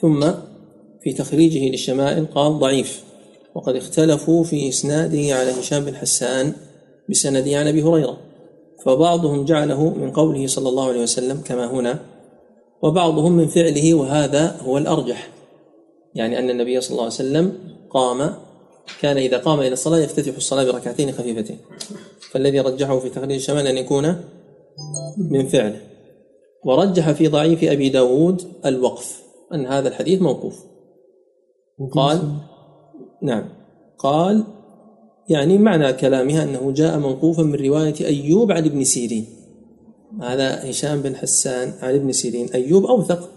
ثم 0.00 0.30
في 1.02 1.12
تخريجه 1.12 1.68
للشمائل 1.68 2.26
قال 2.26 2.58
ضعيف. 2.58 3.04
وقد 3.54 3.76
اختلفوا 3.76 4.44
في 4.44 4.68
إسناده 4.68 5.34
على 5.34 5.50
هشام 5.50 5.84
بن 5.84 5.96
حسان 5.96 6.52
بسنده 7.08 7.58
عن 7.58 7.66
أبي 7.66 7.82
هريرة. 7.82 8.16
فبعضهم 8.84 9.44
جعله 9.44 9.90
من 9.90 10.10
قوله 10.10 10.46
صلى 10.46 10.68
الله 10.68 10.88
عليه 10.88 11.02
وسلم 11.02 11.40
كما 11.40 11.70
هنا. 11.70 11.98
وبعضهم 12.82 13.32
من 13.32 13.48
فعله 13.48 13.94
وهذا 13.94 14.56
هو 14.66 14.78
الأرجح. 14.78 15.28
يعني 16.14 16.38
أن 16.38 16.50
النبي 16.50 16.80
صلى 16.80 16.90
الله 16.90 17.02
عليه 17.02 17.14
وسلم 17.14 17.52
قام 17.90 18.34
كان 19.00 19.16
إذا 19.16 19.38
قام 19.38 19.60
إلى 19.60 19.72
الصلاة 19.72 19.98
يفتتح 19.98 20.36
الصلاة 20.36 20.64
بركعتين 20.64 21.12
خفيفتين. 21.12 21.58
فالذي 22.30 22.60
رجحه 22.60 22.98
في 22.98 23.08
تخريج 23.08 23.32
الشمال 23.32 23.66
أن 23.66 23.76
يكون 23.76 24.16
من 25.18 25.48
فعله. 25.48 25.91
ورجح 26.64 27.12
في 27.12 27.28
ضعيف 27.28 27.64
أبي 27.64 27.88
داود 27.88 28.42
الوقف 28.66 29.22
أن 29.54 29.66
هذا 29.66 29.88
الحديث 29.88 30.22
موقوف. 30.22 30.64
قال 31.92 32.32
نعم. 33.22 33.48
قال 33.98 34.44
يعني 35.28 35.58
معنى 35.58 35.92
كلامها 35.92 36.44
أنه 36.44 36.72
جاء 36.72 36.98
موقوفا 36.98 37.42
من 37.42 37.54
رواية 37.54 37.94
أيوب 38.00 38.52
عن 38.52 38.64
ابن 38.64 38.84
سيرين. 38.84 39.26
هذا 40.20 40.70
هشام 40.70 41.02
بن 41.02 41.16
حسان 41.16 41.72
عن 41.82 41.94
ابن 41.94 42.12
سيرين. 42.12 42.48
أيوب 42.48 42.86
أوثق. 42.86 43.30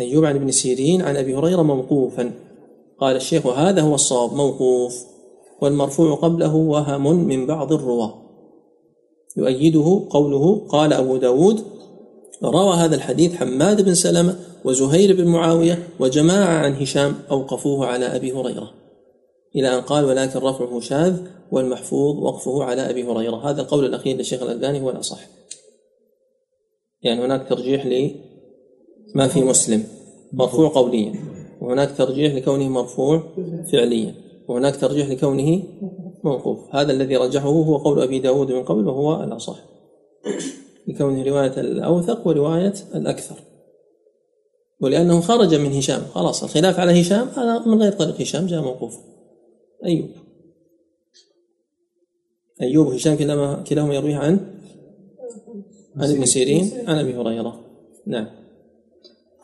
أيوب 0.00 0.24
عن 0.24 0.36
ابن 0.36 0.50
سيرين 0.50 1.02
عن 1.02 1.16
أبي 1.16 1.34
هريرة 1.34 1.62
موقوفا. 1.62 2.32
قال 3.00 3.16
الشيخ 3.16 3.46
وهذا 3.46 3.82
هو 3.82 3.94
الصواب 3.94 4.32
موقوف. 4.34 5.04
والمرفوع 5.62 6.14
قبله 6.14 6.54
وهم 6.54 7.24
من 7.24 7.46
بعض 7.46 7.72
الرواة. 7.72 8.14
يؤيده 9.36 10.06
قوله 10.10 10.66
قال 10.68 10.92
أبو 10.92 11.16
داود 11.16 11.75
روى 12.44 12.76
هذا 12.76 12.96
الحديث 12.96 13.34
حماد 13.34 13.82
بن 13.82 13.94
سلمة 13.94 14.36
وزهير 14.64 15.16
بن 15.16 15.24
معاوية 15.24 15.88
وجماعة 16.00 16.58
عن 16.58 16.74
هشام 16.74 17.14
أوقفوه 17.30 17.86
على 17.86 18.06
أبي 18.16 18.32
هريرة. 18.32 18.70
إلى 19.56 19.74
أن 19.74 19.80
قال 19.80 20.04
ولكن 20.04 20.38
رفعه 20.38 20.80
شاذ 20.80 21.16
والمحفوظ 21.52 22.16
وقفه 22.16 22.64
على 22.64 22.90
أبي 22.90 23.04
هريرة. 23.04 23.50
هذا 23.50 23.62
القول 23.62 23.84
الأخير 23.84 24.16
للشيخ 24.16 24.42
الألباني 24.42 24.80
هو 24.80 24.90
الأصح. 24.90 25.18
يعني 27.02 27.24
هناك 27.24 27.48
ترجيح 27.48 27.86
لما 27.86 29.28
في 29.28 29.40
مسلم 29.40 29.84
مرفوع 30.32 30.68
قوليا. 30.68 31.14
وهناك 31.60 31.96
ترجيح 31.98 32.34
لكونه 32.34 32.68
مرفوع 32.68 33.22
فعليا. 33.72 34.14
وهناك 34.48 34.76
ترجيح 34.76 35.08
لكونه 35.08 35.62
موقوف. 36.24 36.58
هذا 36.74 36.92
الذي 36.92 37.16
رجحه 37.16 37.48
هو 37.48 37.76
قول 37.76 38.02
أبي 38.02 38.18
داود 38.18 38.52
من 38.52 38.64
قبل 38.64 38.88
وهو 38.88 39.24
الأصح. 39.24 39.58
لكونه 40.96 41.22
رواية 41.22 41.60
الأوثق 41.60 42.26
ورواية 42.26 42.74
الأكثر. 42.94 43.36
ولأنه 44.80 45.20
خرج 45.20 45.54
من 45.54 45.72
هشام. 45.72 46.02
خلاص 46.14 46.42
الخلاف 46.42 46.80
على 46.80 47.00
هشام 47.00 47.28
هذا 47.28 47.58
من 47.66 47.82
غير 47.82 47.92
طريق 47.92 48.20
هشام 48.20 48.46
جاء 48.46 48.62
موقوف. 48.62 48.96
أيوب. 49.84 50.08
أيوب 52.62 52.86
وهشام 52.86 53.16
كلاهما 53.64 53.94
يرويه 53.94 54.16
عن 54.16 54.40
عن 55.96 56.10
ابن 56.10 56.24
سيرين 56.24 56.72
عن 56.86 56.98
أبي 56.98 57.14
هريرة. 57.14 57.60
نعم. 58.06 58.45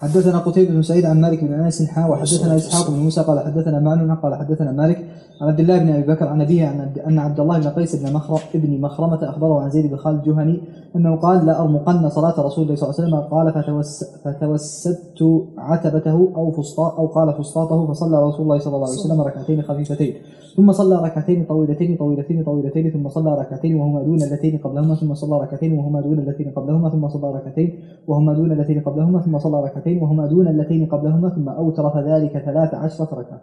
حدثنا 0.03 0.39
قتيبة 0.39 0.71
بن 0.71 0.83
سعيد 0.83 1.05
عن 1.05 1.21
مالك 1.21 1.45
بن 1.45 1.53
أنس 1.53 1.83
حا 1.83 2.09
وحدثنا 2.09 2.57
إسحاق 2.57 2.91
بن 2.91 2.99
موسى 2.99 3.23
قال 3.23 3.41
حدثنا 3.41 3.81
معن 3.81 4.15
قال 4.15 4.35
حدثنا 4.35 4.73
مالك 4.73 5.05
عن 5.41 5.49
عبد 5.49 5.61
الله 5.61 5.79
بن 5.79 5.89
أبي 5.89 6.03
بكر 6.03 6.29
عن 6.29 6.41
أبيه 6.41 6.67
عن 6.67 6.93
أن 7.07 7.19
عبد 7.19 7.41
الله 7.41 7.59
بن 7.59 7.69
قيس 7.69 7.97
بن 7.97 8.13
مخرم 8.13 8.39
ابن 8.55 8.81
مخرمة 8.81 9.31
أخبره 9.31 9.61
عن 9.61 9.71
زيد 9.71 9.87
بن 9.87 9.97
خالد 9.97 10.19
الجهني 10.19 10.61
أنه 10.97 11.17
قال 11.17 11.47
لا 11.47 11.61
أرمقن 11.61 12.09
صلاة 12.09 12.47
رسول 12.47 12.65
الله 12.65 12.77
صلى 12.77 12.91
الله 12.91 13.01
عليه 13.01 13.09
وسلم 13.09 13.21
قال 13.21 13.53
فتوس 13.53 14.05
فتوسدت 14.25 15.45
عتبته 15.59 16.33
أو 16.37 16.51
فسطاط 16.51 16.95
أو 16.99 17.07
قال 17.07 17.35
فسطاطه 17.35 17.87
فصلى 17.87 18.23
رسول 18.23 18.43
الله 18.43 18.59
صلى 18.59 18.77
الله 18.77 18.89
عليه 18.89 18.99
وسلم 18.99 19.21
ركعتين 19.21 19.63
خفيفتين 19.63 20.15
ثم 20.57 20.73
صلى 20.73 20.97
ركعتين 21.05 21.45
طويلتين 21.45 21.97
طويلتين 21.97 22.45
طويلتين 22.45 22.91
ثم 22.91 23.09
صلى 23.09 23.35
ركعتين 23.41 23.81
وهما 23.81 24.03
دون 24.03 24.23
اللتين 24.23 24.59
قبلهما 24.59 24.95
ثم 24.95 25.15
صلى 25.15 25.41
ركعتين 25.43 25.79
وهما 25.79 26.01
دون 26.01 26.19
اللتين 26.19 26.51
قبلهما 26.51 26.91
ثم 26.91 27.09
صلى 27.09 27.35
ركعتين 27.35 27.79
وهما 28.09 28.33
دون 28.35 28.53
اللتين 28.53 28.81
قبلهما 28.81 29.21
ثم 29.21 29.39
صلى 29.39 29.65
ركعتين 29.65 29.92
وهما 29.99 30.27
دون 30.27 30.49
اللتين 30.49 30.87
قبلهما 30.87 31.29
ثم 31.29 31.49
اوتر 31.49 31.91
فذلك 31.91 32.33
ثلاث 32.45 32.75
عشرة 32.75 33.09
ركعة. 33.15 33.41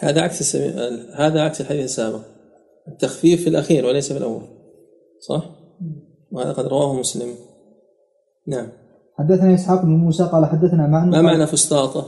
هذا 0.00 0.20
عكس 0.20 0.40
السبيل 0.40 0.72
هذا 1.14 1.40
عكس 1.40 1.60
الحديث 1.60 1.84
السابق. 1.84 2.20
التخفيف 2.88 3.42
في 3.42 3.48
الأخير 3.48 3.86
وليس 3.86 4.12
في 4.12 4.18
الأول. 4.18 4.42
صح؟ 5.20 5.50
وهذا 6.32 6.52
قد 6.52 6.66
رواه 6.66 6.94
مسلم. 6.94 7.28
نعم. 8.46 8.68
حدثنا 9.18 9.54
إسحاق 9.54 9.82
بن 9.82 9.90
موسى 9.90 10.24
قال 10.24 10.46
حدثنا 10.46 10.86
معن 10.86 11.10
ما 11.10 11.22
معنى 11.22 11.46
فسطاطة؟ 11.46 12.06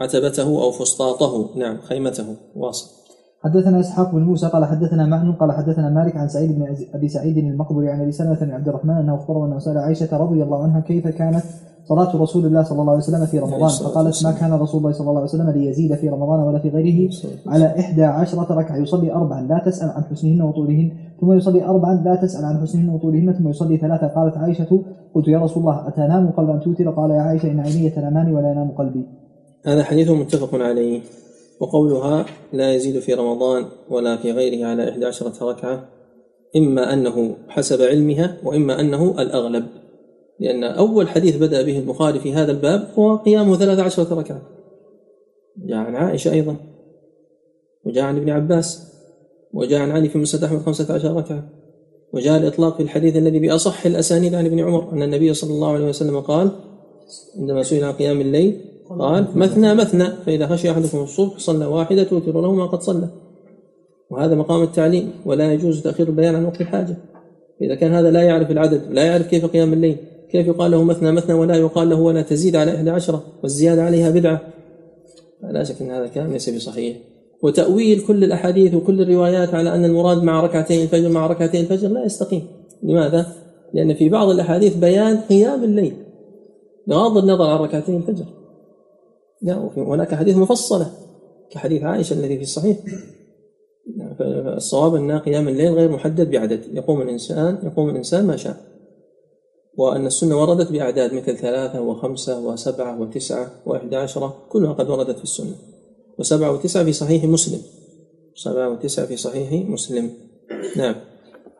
عتبته 0.00 0.62
أو 0.62 0.70
فسطاطه؟ 0.70 1.58
نعم 1.58 1.80
خيمته 1.80 2.36
واصل. 2.54 3.01
حدثنا 3.44 3.80
إسحاق 3.80 4.12
بن 4.12 4.22
موسى 4.22 4.46
قال 4.48 4.64
حدثنا 4.64 5.06
معن 5.06 5.32
قال 5.32 5.52
حدثنا 5.52 5.90
مالك 5.90 6.16
عن 6.16 6.28
سعيد 6.28 6.58
بن 6.58 6.76
أبي 6.94 7.08
سعيد 7.08 7.36
المقبري 7.38 7.88
عن 7.88 8.00
أبي 8.00 8.12
سلمة 8.12 8.38
بن 8.40 8.50
عبد 8.50 8.68
الرحمن 8.68 8.94
أنه 8.94 9.14
اخبره 9.14 9.46
أنه 9.46 9.58
سأل 9.58 9.78
عائشة 9.78 10.16
رضي 10.16 10.42
الله 10.42 10.62
عنها 10.62 10.80
كيف 10.80 11.08
كانت 11.08 11.42
صلاة 11.84 12.16
رسول 12.16 12.46
الله 12.46 12.62
صلى 12.62 12.80
الله 12.80 12.92
عليه 12.92 13.02
وسلم 13.02 13.26
في 13.26 13.38
رمضان؟ 13.38 13.68
فقالت 13.68 14.24
ما. 14.24 14.32
كان 14.32 14.52
رسول 14.52 14.80
الله 14.80 14.92
صلى 14.92 15.08
الله 15.10 15.20
عليه 15.20 15.30
وسلم 15.30 15.50
ليزيد 15.50 15.94
في 15.94 16.08
رمضان 16.08 16.40
ولا 16.40 16.58
في 16.58 16.68
غيره 16.68 17.10
على 17.46 17.80
إحدى 17.80 18.04
عشرة 18.04 18.52
ركعة. 18.52 18.76
يصلي 18.76 19.12
أربعا 19.12 19.40
لا 19.40 19.62
تسأل 19.66 19.88
عن 19.90 20.04
حسنهن 20.04 20.42
وطولهن. 20.42 20.90
ثم 21.20 21.32
يصلي 21.32 21.64
أربعا 21.64 21.94
لا 21.94 22.14
تسأل 22.14 22.44
عن 22.44 22.60
حسنهن 22.60 22.88
وطولهن. 22.88 23.32
ثم 23.32 23.48
يصلي 23.48 23.76
ثلاثة. 23.76 24.06
قالت 24.06 24.36
عائشة 24.36 24.82
قلت 25.14 25.28
يا 25.28 25.38
رسول 25.38 25.62
الله 25.62 25.88
أتنام 25.88 26.30
قبل 26.30 26.50
أن 26.50 26.60
توتر؟ 26.60 26.90
قال 26.90 27.10
يا 27.10 27.20
عائشة 27.20 27.50
إن 27.50 27.60
عيني 27.60 27.90
تنامان 27.90 28.34
ولا 28.34 28.50
ينام 28.52 28.68
قلبي. 28.68 29.06
هذا 29.66 29.82
حديث 29.84 30.10
متفق 30.10 30.54
عليه. 30.54 31.00
وقولها 31.62 32.26
لا 32.52 32.74
يزيد 32.74 32.98
في 32.98 33.14
رمضان 33.14 33.66
ولا 33.90 34.16
في 34.16 34.32
غيره 34.32 34.66
على 34.66 34.88
إحدى 34.88 35.06
عشرة 35.06 35.50
ركعة 35.50 35.88
إما 36.56 36.92
أنه 36.92 37.36
حسب 37.48 37.82
علمها 37.82 38.38
وإما 38.44 38.80
أنه 38.80 39.22
الأغلب 39.22 39.66
لأن 40.40 40.64
أول 40.64 41.08
حديث 41.08 41.36
بدأ 41.36 41.62
به 41.62 41.78
البخاري 41.78 42.20
في 42.20 42.32
هذا 42.32 42.52
الباب 42.52 42.88
هو 42.98 43.16
قيامه 43.16 43.56
ثلاث 43.56 43.78
عشرة 43.78 44.14
ركعة. 44.14 44.42
جاء 45.56 45.78
عن 45.78 45.96
عائشة 45.96 46.32
أيضا 46.32 46.56
وجاء 47.84 48.04
عن 48.04 48.16
ابن 48.16 48.30
عباس 48.30 48.92
وجاء 49.52 49.80
عن 49.80 49.90
علي 49.90 50.08
في 50.08 50.18
مسند 50.18 50.44
أحمد 50.44 50.60
خمسة 50.62 50.94
عشر 50.94 51.16
ركعة 51.16 51.48
وجاء 52.12 52.38
الإطلاق 52.38 52.76
في 52.76 52.82
الحديث 52.82 53.16
الذي 53.16 53.38
بأصح 53.38 53.86
الأسانيد 53.86 54.34
عن 54.34 54.46
ابن 54.46 54.60
عمر 54.60 54.92
أن 54.92 55.02
النبي 55.02 55.34
صلى 55.34 55.50
الله 55.50 55.72
عليه 55.72 55.88
وسلم 55.88 56.20
قال 56.20 56.50
عندما 57.38 57.62
سئل 57.62 57.84
عن 57.84 57.92
قيام 57.92 58.20
الليل 58.20 58.71
قال 58.98 59.26
مثنى 59.34 59.74
مثنى 59.74 60.06
فإذا 60.26 60.46
خشي 60.46 60.70
أحدكم 60.70 60.98
الصبح 60.98 61.38
صلى 61.38 61.66
واحدة 61.66 62.04
توتر 62.04 62.40
له 62.40 62.52
ما 62.54 62.66
قد 62.66 62.82
صلى. 62.82 63.08
وهذا 64.10 64.34
مقام 64.34 64.62
التعليم 64.62 65.10
ولا 65.26 65.52
يجوز 65.52 65.82
تأخير 65.82 66.08
البيان 66.08 66.34
عن 66.34 66.44
وقت 66.44 66.60
الحاجة. 66.60 66.96
إذا 67.62 67.74
كان 67.74 67.92
هذا 67.92 68.10
لا 68.10 68.22
يعرف 68.22 68.50
العدد 68.50 68.82
لا 68.90 69.04
يعرف 69.04 69.26
كيف 69.26 69.46
قيام 69.46 69.72
الليل 69.72 69.96
كيف 70.30 70.46
يقال 70.46 70.70
له 70.70 70.82
مثنى 70.84 71.12
مثنى 71.12 71.34
ولا 71.34 71.56
يقال 71.56 71.90
له 71.90 72.00
ولا 72.00 72.22
تزيد 72.22 72.56
على 72.56 72.76
إحدى 72.76 72.90
عشرة 72.90 73.22
والزيادة 73.42 73.82
عليها 73.82 74.10
بدعة. 74.10 74.40
لا 75.50 75.64
شك 75.64 75.82
أن 75.82 75.90
هذا 75.90 76.06
كلام 76.06 76.32
ليس 76.32 76.50
بصحيح. 76.50 76.96
وتأويل 77.42 78.00
كل 78.00 78.24
الأحاديث 78.24 78.74
وكل 78.74 79.00
الروايات 79.00 79.54
على 79.54 79.74
أن 79.74 79.84
المراد 79.84 80.22
مع 80.22 80.40
ركعتين 80.40 80.82
الفجر 80.82 81.08
مع 81.08 81.26
ركعتين 81.26 81.60
الفجر 81.60 81.88
لا 81.88 82.04
يستقيم. 82.04 82.42
لماذا؟ 82.82 83.26
لأن 83.74 83.94
في 83.94 84.08
بعض 84.08 84.28
الأحاديث 84.28 84.76
بيان 84.76 85.16
قيام 85.16 85.64
الليل 85.64 85.92
بغض 86.86 87.18
النظر 87.18 87.44
عن 87.44 87.58
ركعتين 87.58 87.96
الفجر. 87.96 88.24
لا 89.42 89.70
هناك 89.76 90.14
حديث 90.14 90.36
مفصلة 90.36 90.92
كحديث 91.50 91.82
عائشة 91.82 92.14
الذي 92.14 92.36
في 92.36 92.42
الصحيح. 92.42 92.78
فالصواب 94.18 94.94
أن 94.94 95.18
قيام 95.18 95.48
الليل 95.48 95.72
غير 95.72 95.90
محدد 95.90 96.30
بعدد. 96.30 96.60
يقوم 96.74 97.02
الإنسان 97.02 97.58
يقوم 97.62 97.90
الإنسان 97.90 98.26
ما 98.26 98.36
شاء. 98.36 98.56
وأن 99.76 100.06
السنة 100.06 100.40
وردت 100.40 100.72
بأعداد 100.72 101.14
مثل 101.14 101.36
ثلاثة 101.36 101.80
وخمسة 101.80 102.46
وسبعة 102.46 103.00
وتسعة 103.00 103.50
وإحدى 103.66 103.96
عشرة 103.96 104.36
كلها 104.48 104.72
قد 104.72 104.90
وردت 104.90 105.16
في 105.18 105.24
السنة. 105.24 105.54
وسبعة 106.18 106.52
وتسعة 106.52 106.84
في 106.84 106.92
صحيح 106.92 107.24
مسلم. 107.24 107.60
سبعة 108.34 108.70
وتسعة 108.70 109.06
في 109.06 109.16
صحيح 109.16 109.68
مسلم. 109.68 110.10
نعم. 110.76 110.94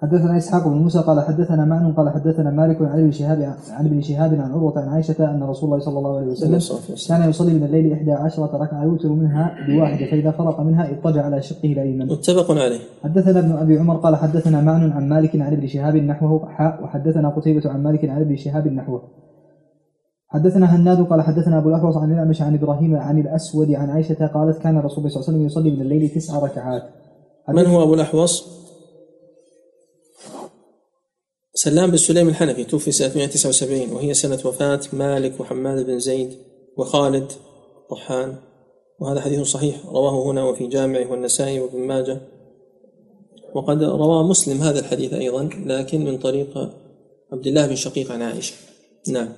حدثنا 0.03 0.37
إسحاق 0.37 0.69
بن 0.69 0.75
موسى 0.75 0.99
قال 0.99 1.21
حدثنا 1.21 1.65
معن 1.65 1.93
قال 1.93 2.11
حدثنا 2.11 2.51
مالك 2.51 2.83
عن 2.83 2.99
ابن 2.99 3.11
شهاب 3.11 3.55
عن 3.71 3.87
ابن 3.87 4.01
شهاب 4.01 4.35
عن 4.35 4.53
عروة 4.53 4.79
عن 4.79 4.89
عائشة 4.89 5.31
أن 5.31 5.43
رسول 5.43 5.65
الله 5.65 5.85
صلى 5.85 5.99
الله 5.99 6.17
عليه 6.17 6.27
وسلم 6.27 6.59
كان 7.09 7.31
يصلي 7.31 7.55
من 7.55 7.65
الليل 7.65 7.93
إحدى 7.93 8.13
عشرة 8.13 8.57
ركعة 8.57 8.85
يوتر 8.85 9.09
منها 9.09 9.55
بواحدة 9.69 10.07
فإذا 10.11 10.31
فرق 10.31 10.61
منها 10.61 10.91
اضطجع 10.91 11.25
على 11.25 11.43
شقه 11.43 11.73
الايمن. 11.73 12.07
متفق 12.07 12.51
عليه. 12.51 12.79
حدثنا 13.05 13.39
ابن 13.39 13.53
أبي 13.53 13.79
عمر 13.79 13.97
قال 13.97 14.17
حدثنا 14.17 14.61
معن 14.61 14.93
عن 14.93 15.09
مالك 15.09 15.37
عن 15.37 15.53
ابن 15.53 15.67
شهاب 15.67 15.97
نحوه 15.97 16.49
حاء 16.49 16.85
وحدثنا 16.85 17.29
قتيبة 17.29 17.71
عن 17.71 17.83
مالك 17.83 18.05
عن 18.05 18.21
ابن 18.21 18.37
شهاب 18.37 18.67
نحوه. 18.67 19.03
حدثنا 20.29 20.77
هناد 20.77 21.07
قال 21.07 21.23
حدثنا 21.23 21.59
أبو 21.59 21.69
الأحوص 21.69 21.97
عن 21.97 22.13
الأعمش 22.13 22.43
عن 22.43 22.55
إبراهيم 22.55 22.97
عن 22.97 23.19
الأسود 23.19 23.71
عن 23.71 23.91
عائشة 23.91 24.27
قالت 24.27 24.59
كان 24.59 24.79
رسول 24.79 24.99
الله 24.99 25.09
صلى 25.09 25.21
الله 25.21 25.29
عليه 25.29 25.39
وسلم 25.39 25.47
يصلي 25.47 25.71
من 25.71 25.81
الليل 25.81 26.09
تسع 26.09 26.39
ركعات. 26.39 26.83
من 27.49 27.67
هو 27.67 27.83
أبو 27.83 27.95
الأحوص؟ 27.95 28.62
سلام 31.55 31.91
بن 31.91 31.97
سليم 31.97 32.29
الحنفي 32.29 32.65
توفي 32.65 32.93
سنة 32.93 33.13
179 33.17 33.93
وهي 33.93 34.15
سنة 34.15 34.39
وفاة 34.45 34.81
مالك 34.93 35.41
وحماد 35.41 35.87
بن 35.87 35.99
زيد 35.99 36.31
وخالد 36.77 37.33
طحان. 37.91 38.35
وهذا 39.01 39.21
حديث 39.21 39.41
صحيح 39.41 39.87
رواه 39.87 40.31
هنا 40.31 40.45
وفي 40.45 40.67
جامعه 40.67 41.11
والنسائي 41.11 41.61
وابن 41.61 41.79
ماجه. 41.79 42.21
وقد 43.55 43.83
روى 43.83 44.25
مسلم 44.25 44.63
هذا 44.63 44.81
الحديث 44.81 45.13
أيضا 45.13 45.49
لكن 45.67 46.05
من 46.05 46.19
طريق 46.19 46.59
عبد 47.33 47.47
الله 47.47 47.67
بن 47.67 47.75
شقيق 47.75 48.13
عن 48.13 48.23
عائشة. 48.23 48.55
نعم. 49.09 49.29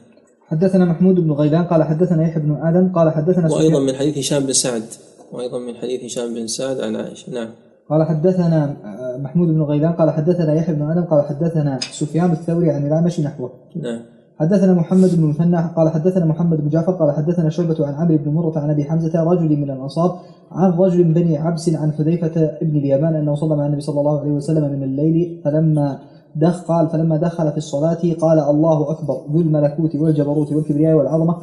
حدثنا 0.47 0.85
محمود 0.85 1.15
بن 1.15 1.33
غيلان 1.33 1.65
قال 1.65 1.83
حدثنا 1.83 2.29
يحيى 2.29 2.43
بن 2.43 2.53
آدم 2.63 2.93
قال 2.95 3.11
حدثنا 3.11 3.53
وأيضا 3.53 3.81
من 3.81 3.95
حديث 3.95 4.19
هشام 4.19 4.47
بن 4.47 4.53
سعد 4.53 4.87
وأيضا 5.33 5.59
من 5.59 5.77
حديث 5.77 6.05
هشام 6.05 6.35
بن 6.35 6.47
سعد 6.47 6.81
عن 6.81 6.97
عائشة. 6.97 7.33
نعم. 7.33 7.51
قال 7.91 8.07
حدثنا 8.09 8.77
محمود 9.19 9.49
بن 9.49 9.63
غيلان 9.63 9.93
قال 9.93 10.11
حدثنا 10.11 10.55
يحيى 10.55 10.75
بن 10.75 10.83
آدم 10.83 11.05
قال 11.05 11.25
حدثنا 11.25 11.79
سفيان 11.81 12.31
الثوري 12.33 12.71
عن 12.71 12.87
الأعمش 12.87 13.21
نحوه. 13.21 13.51
نعم. 13.77 14.01
حدثنا 14.41 14.75
محمد 14.75 15.17
بن 15.17 15.27
مثنى 15.27 15.57
قال 15.77 15.89
حدثنا 15.89 16.25
محمد 16.25 16.61
بن 16.61 16.69
جعفر 16.69 16.93
قال 16.93 17.13
حدثنا 17.13 17.51
شعبة 17.51 17.87
عن 17.87 17.95
عمرو 17.95 18.17
بن 18.17 18.31
مرة 18.31 18.59
عن 18.59 18.71
أبي 18.71 18.85
حمزة 18.85 19.23
رجل 19.23 19.57
من 19.57 19.71
الأنصار 19.71 20.19
عن 20.53 20.71
رجل 20.71 21.05
من 21.05 21.13
بني 21.13 21.39
عبس 21.39 21.75
عن 21.75 21.93
حذيفة 21.93 22.45
ابن 22.63 22.77
اليمان 22.77 23.15
أنه 23.15 23.35
صلى 23.35 23.57
مع 23.57 23.67
النبي 23.67 23.81
صلى 23.81 24.01
الله 24.01 24.21
عليه 24.21 24.31
وسلم 24.31 24.73
من 24.73 24.83
الليل 24.83 25.41
فلما 25.45 25.99
دخ 26.37 26.65
قال 26.65 26.89
فلما 26.89 27.17
دخل 27.17 27.51
في 27.51 27.57
الصلاة 27.57 28.13
قال 28.21 28.39
الله 28.39 28.91
أكبر 28.91 29.21
ذو 29.33 29.41
الملكوت 29.41 29.97
والجبروت 29.97 30.53
والكبرياء 30.53 30.97
والعظمة 30.97 31.37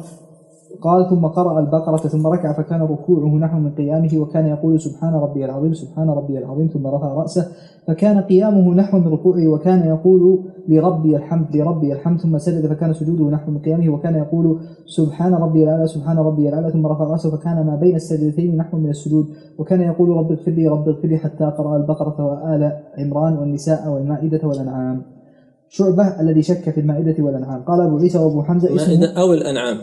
قال 0.80 1.10
ثم 1.10 1.26
قرأ 1.26 1.60
البقرة 1.60 1.96
ثم 1.96 2.26
ركع 2.26 2.52
فكان 2.52 2.82
ركوعه 2.82 3.36
نحو 3.36 3.58
من 3.58 3.70
قيامه 3.70 4.10
وكان 4.18 4.46
يقول 4.46 4.80
سبحان 4.80 5.14
ربي 5.14 5.44
العظيم 5.44 5.74
سبحان 5.74 6.10
ربي 6.10 6.38
العظيم 6.38 6.66
ثم 6.66 6.86
رفع 6.86 7.14
رأسه 7.14 7.46
فكان 7.86 8.20
قيامه 8.20 8.74
نحو 8.74 8.98
من 8.98 9.08
ركوعه 9.08 9.48
وكان 9.48 9.88
يقول 9.88 10.40
لربي 10.68 11.16
الحمد 11.16 11.56
لربي 11.56 11.92
الحمد 11.92 12.20
ثم 12.20 12.38
سجد 12.38 12.66
فكان 12.66 12.92
سجوده 12.92 13.24
نحو 13.24 13.50
من 13.50 13.58
قيامه 13.58 13.88
وكان 13.88 14.14
يقول 14.14 14.60
سبحان 14.86 15.34
ربي 15.34 15.64
الأعلى 15.64 15.86
سبحان 15.86 16.18
ربي 16.18 16.48
الأعلى 16.48 16.72
ثم 16.72 16.86
رفع 16.86 17.04
رأسه 17.04 17.36
فكان 17.36 17.66
ما 17.66 17.76
بين 17.76 17.96
السجدتين 17.96 18.56
نحو 18.56 18.76
من 18.78 18.90
السجود 18.90 19.26
وكان 19.58 19.80
يقول 19.80 20.08
رب 20.08 20.32
اغفر 20.32 20.50
لي 20.50 20.68
رب 20.68 20.88
اغفر 20.88 21.08
لي 21.08 21.18
حتى 21.18 21.44
قرأ 21.44 21.76
البقرة 21.76 22.26
وآل 22.26 22.78
عمران 22.98 23.38
والنساء 23.38 23.88
والمائدة 23.88 24.48
والأنعام. 24.48 25.02
شعبة 25.68 26.20
الذي 26.20 26.42
شك 26.42 26.70
في 26.70 26.80
المائدة 26.80 27.24
والأنعام. 27.24 27.62
قال 27.62 27.80
أبو 27.80 27.96
عيسى 27.96 28.18
وأبو 28.18 28.42
حمزة 28.42 28.68
المائدة 28.68 29.20
أو 29.20 29.32
الأنعام. 29.32 29.76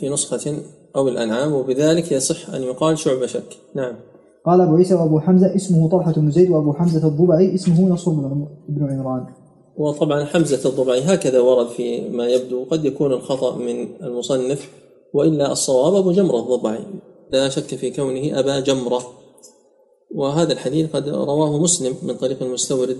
في 0.00 0.08
نسخة 0.08 0.54
أو 0.96 1.08
الأنعام 1.08 1.52
وبذلك 1.52 2.12
يصح 2.12 2.50
أن 2.50 2.62
يقال 2.62 2.98
شعبة 2.98 3.26
شك. 3.26 3.56
نعم. 3.74 3.94
قال 4.46 4.60
أبو 4.60 4.76
عيسى 4.76 4.94
وأبو 4.94 5.20
حمزة 5.20 5.54
اسمه 5.56 5.90
طلحة 5.90 6.12
بن 6.12 6.30
زيد 6.30 6.50
وأبو 6.50 6.72
حمزة 6.72 7.08
الضبعي 7.08 7.54
اسمه 7.54 7.88
نصر 7.88 8.10
بن 8.68 8.90
عمران. 8.90 9.26
وطبعا 9.76 10.24
حمزة 10.24 10.68
الضبعي 10.68 11.00
هكذا 11.00 11.40
ورد 11.40 11.66
في 11.66 12.08
ما 12.08 12.28
يبدو 12.28 12.64
قد 12.64 12.84
يكون 12.84 13.12
الخطأ 13.12 13.56
من 13.56 14.02
المصنف 14.02 14.68
وإلا 15.14 15.52
الصواب 15.52 15.94
أبو 15.94 16.12
جمرة 16.12 16.38
الضبعي. 16.38 16.84
لا 17.32 17.48
شك 17.48 17.74
في 17.74 17.90
كونه 17.90 18.38
أبا 18.38 18.60
جمرة. 18.60 19.02
وهذا 20.14 20.52
الحديث 20.52 20.90
قد 20.92 21.08
رواه 21.08 21.58
مسلم 21.58 21.94
من 22.02 22.14
طريق 22.14 22.42
المستورد 22.42 22.98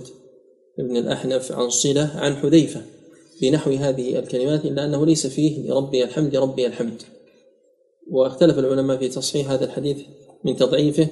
ابن 0.79 0.97
الأحنف 0.97 1.51
عن 1.51 1.69
صلة 1.69 2.11
عن 2.15 2.35
حذيفة. 2.35 2.81
بنحو 3.41 3.71
هذه 3.71 4.19
الكلمات 4.19 4.65
إلا 4.65 4.85
أنه 4.85 5.05
ليس 5.05 5.27
فيه 5.27 5.69
لربي 5.69 6.03
الحمد 6.03 6.35
ربي 6.35 6.67
الحمد. 6.67 7.01
واختلف 8.11 8.59
العلماء 8.59 8.97
في 8.97 9.07
تصحيح 9.07 9.51
هذا 9.51 9.65
الحديث 9.65 9.97
من 10.43 10.55
تضعيفه 10.55 11.07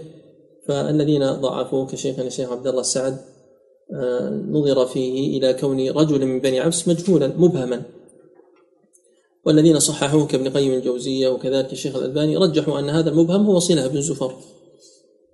فالذين 0.68 1.32
ضعفوه 1.32 1.88
كشيخنا 1.88 2.28
الشيخ 2.28 2.52
عبد 2.52 2.68
الله 2.68 2.82
السعد 2.82 3.18
آه، 3.94 4.30
نظر 4.30 4.86
فيه 4.86 5.38
إلى 5.38 5.54
كون 5.54 5.90
رجل 5.90 6.26
من 6.26 6.40
بني 6.40 6.60
عبس 6.60 6.88
مجهولا 6.88 7.28
مبهما. 7.28 7.84
والذين 9.46 9.80
صححوه 9.80 10.28
كابن 10.28 10.50
قيم 10.50 10.74
الجوزية 10.74 11.28
وكذلك 11.28 11.74
الشيخ 11.74 11.96
الألباني 11.96 12.38
رجحوا 12.38 12.80
أن 12.80 12.90
هذا 12.90 13.10
المبهم 13.10 13.46
هو 13.46 13.60
صلة 13.60 13.88
بن 13.88 14.02
زفر. 14.02 14.36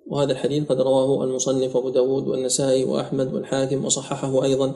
وهذا 0.08 0.32
الحديث 0.32 0.68
قد 0.68 0.82
رواه 0.82 1.24
المصنف 1.24 1.78
أبو 1.78 1.90
داود 1.90 2.28
والنسائي 2.28 2.84
وأحمد 2.84 3.34
والحاكم 3.34 3.86
وصححه 3.86 4.44
أيضا. 4.44 4.74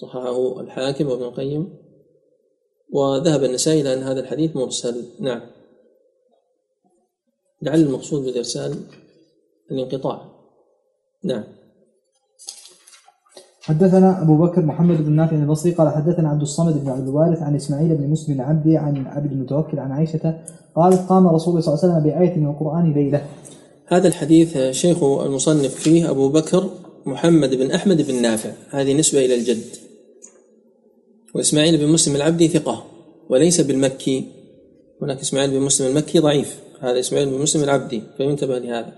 صححه 0.00 0.60
الحاكم 0.60 1.08
وابن 1.08 1.22
القيم. 1.22 1.74
وذهب 2.92 3.44
النسائي 3.44 3.80
إلى 3.80 3.94
أن 3.94 4.02
هذا 4.02 4.20
الحديث 4.20 4.56
مرسل. 4.56 5.04
نعم. 5.20 5.40
لعل 7.62 7.80
المقصود 7.80 8.24
بالإرسال 8.24 8.76
الانقطاع. 9.70 10.22
نعم. 11.24 11.44
حدثنا 13.60 14.22
أبو 14.22 14.36
بكر 14.36 14.62
محمد 14.62 15.04
بن 15.04 15.12
نافع 15.12 15.36
البصري 15.36 15.72
قال 15.72 15.88
حدثنا 15.88 16.28
عبد 16.28 16.42
الصمد 16.42 16.84
بن 16.84 16.88
عبد 16.88 17.08
الوارث 17.08 17.42
عن 17.42 17.56
إسماعيل 17.56 17.94
بن 17.94 18.10
مسلم 18.10 18.34
العبدي 18.34 18.76
عن 18.76 19.06
عبد 19.06 19.32
المتوكل 19.32 19.78
عن 19.78 19.92
عائشة 19.92 20.40
قالت 20.76 21.08
قام 21.08 21.26
رسول 21.28 21.48
الله 21.48 21.60
صلى 21.60 21.74
الله 21.74 21.84
عليه 21.84 21.94
وسلم 21.94 22.10
بآية 22.10 22.36
من 22.36 22.46
القرآن 22.50 22.92
ليلة. 22.92 23.26
هذا 23.86 24.08
الحديث 24.08 24.58
شيخ 24.58 25.02
المصنف 25.02 25.74
فيه 25.74 26.10
أبو 26.10 26.28
بكر 26.28 26.70
محمد 27.06 27.54
بن 27.54 27.70
أحمد 27.70 28.02
بن 28.02 28.22
نافع. 28.22 28.52
هذه 28.70 28.94
نسبة 28.94 29.24
إلى 29.24 29.34
الجد. 29.34 29.85
وإسماعيل 31.36 31.76
بن 31.76 31.86
مسلم 31.86 32.16
العبدي 32.16 32.48
ثقة 32.48 32.84
وليس 33.30 33.60
بالمكي. 33.60 34.24
هناك 35.02 35.20
إسماعيل 35.20 35.50
بن 35.50 35.60
مسلم 35.60 35.86
المكي 35.86 36.18
ضعيف 36.18 36.60
هذا 36.80 37.00
إسماعيل 37.00 37.30
بن 37.30 37.38
مسلم 37.38 37.64
العبدي 37.64 38.02
فينتبه 38.16 38.58
لهذا. 38.58 38.92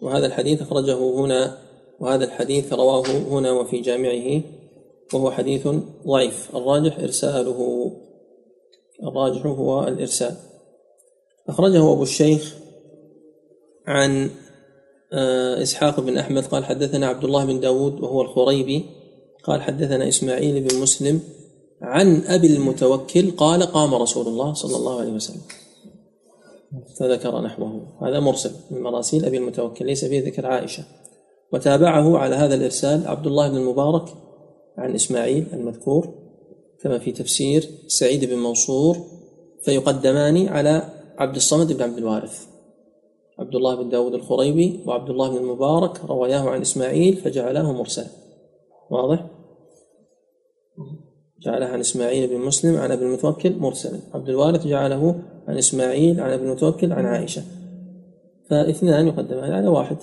وهذا 0.00 0.26
الحديث 0.26 0.62
أخرجه 0.62 0.98
هنا 0.98 1.58
وهذا 2.00 2.24
الحديث 2.24 2.72
رواه 2.72 3.06
هنا 3.06 3.52
وفي 3.52 3.80
جامعه 3.80 4.42
وهو 5.14 5.30
حديث 5.30 5.68
ضعيف. 6.06 6.56
الراجح 6.56 6.98
إرساله 6.98 7.92
الراجح 9.02 9.46
هو 9.46 9.88
الإرسال. 9.88 10.36
أخرجه 11.48 11.92
أبو 11.92 12.02
الشيخ 12.02 12.56
عن 13.86 14.30
آه، 15.12 15.62
إسحاق 15.62 16.00
بن 16.00 16.18
أحمد 16.18 16.44
قال 16.44 16.64
حدثنا 16.64 17.06
عبد 17.06 17.24
الله 17.24 17.44
بن 17.44 17.60
داود 17.60 18.00
وهو 18.00 18.22
الخريبي 18.22 18.84
قال 19.44 19.62
حدثنا 19.62 20.08
إسماعيل 20.08 20.68
بن 20.68 20.76
مسلم 20.80 21.20
عن 21.82 22.22
أبي 22.24 22.46
المتوكل 22.46 23.30
قال 23.30 23.62
قام 23.62 23.94
رسول 23.94 24.26
الله 24.26 24.52
صلى 24.52 24.76
الله 24.76 25.00
عليه 25.00 25.12
وسلم. 25.12 25.40
فذكر 27.00 27.40
نحوه. 27.40 27.98
هذا 28.02 28.20
مرسل 28.20 28.50
من 28.70 28.82
مراسيل 28.82 29.24
أبي 29.24 29.38
المتوكل 29.38 29.86
ليس 29.86 30.04
فيه 30.04 30.24
ذكر 30.24 30.46
عائشة. 30.46 30.84
وتابعه 31.52 32.18
على 32.18 32.34
هذا 32.34 32.54
الإرسال 32.54 33.08
عبد 33.08 33.26
الله 33.26 33.48
بن 33.48 33.56
المبارك 33.56 34.14
عن 34.78 34.94
إسماعيل 34.94 35.46
المذكور 35.52 36.14
كما 36.82 36.98
في 36.98 37.12
تفسير 37.12 37.68
سعيد 37.86 38.24
بن 38.24 38.38
منصور 38.38 38.96
فيقدمان 39.62 40.48
على 40.48 40.82
عبد 41.18 41.36
الصمد 41.36 41.72
بن 41.72 41.82
عبد 41.82 41.98
الوارث. 41.98 42.46
عبد 43.38 43.54
الله 43.54 43.74
بن 43.74 43.88
داود 43.88 44.14
الخريبي 44.14 44.80
وعبد 44.86 45.10
الله 45.10 45.28
بن 45.30 45.36
المبارك 45.36 46.04
رواياه 46.04 46.48
عن 46.50 46.60
إسماعيل 46.60 47.16
فجعلاه 47.16 47.72
مرسل 47.72 48.06
واضح؟ 48.90 49.26
جعلها 51.46 51.68
عن 51.68 51.80
إسماعيل 51.80 52.26
بن 52.26 52.38
مسلم 52.38 52.76
عن 52.76 52.90
أبي 52.90 53.04
المتوكل 53.04 53.52
مرسلا. 53.58 53.98
عبد 54.14 54.28
الوارث 54.28 54.66
جعله 54.66 55.20
عن 55.48 55.58
إسماعيل 55.58 56.20
عن 56.20 56.30
أبي 56.30 56.44
المتوكل 56.44 56.92
عن 56.92 57.06
عائشة. 57.06 57.42
فاثنان 58.50 59.06
يقدمان 59.06 59.52
على 59.52 59.68
واحد. 59.68 59.96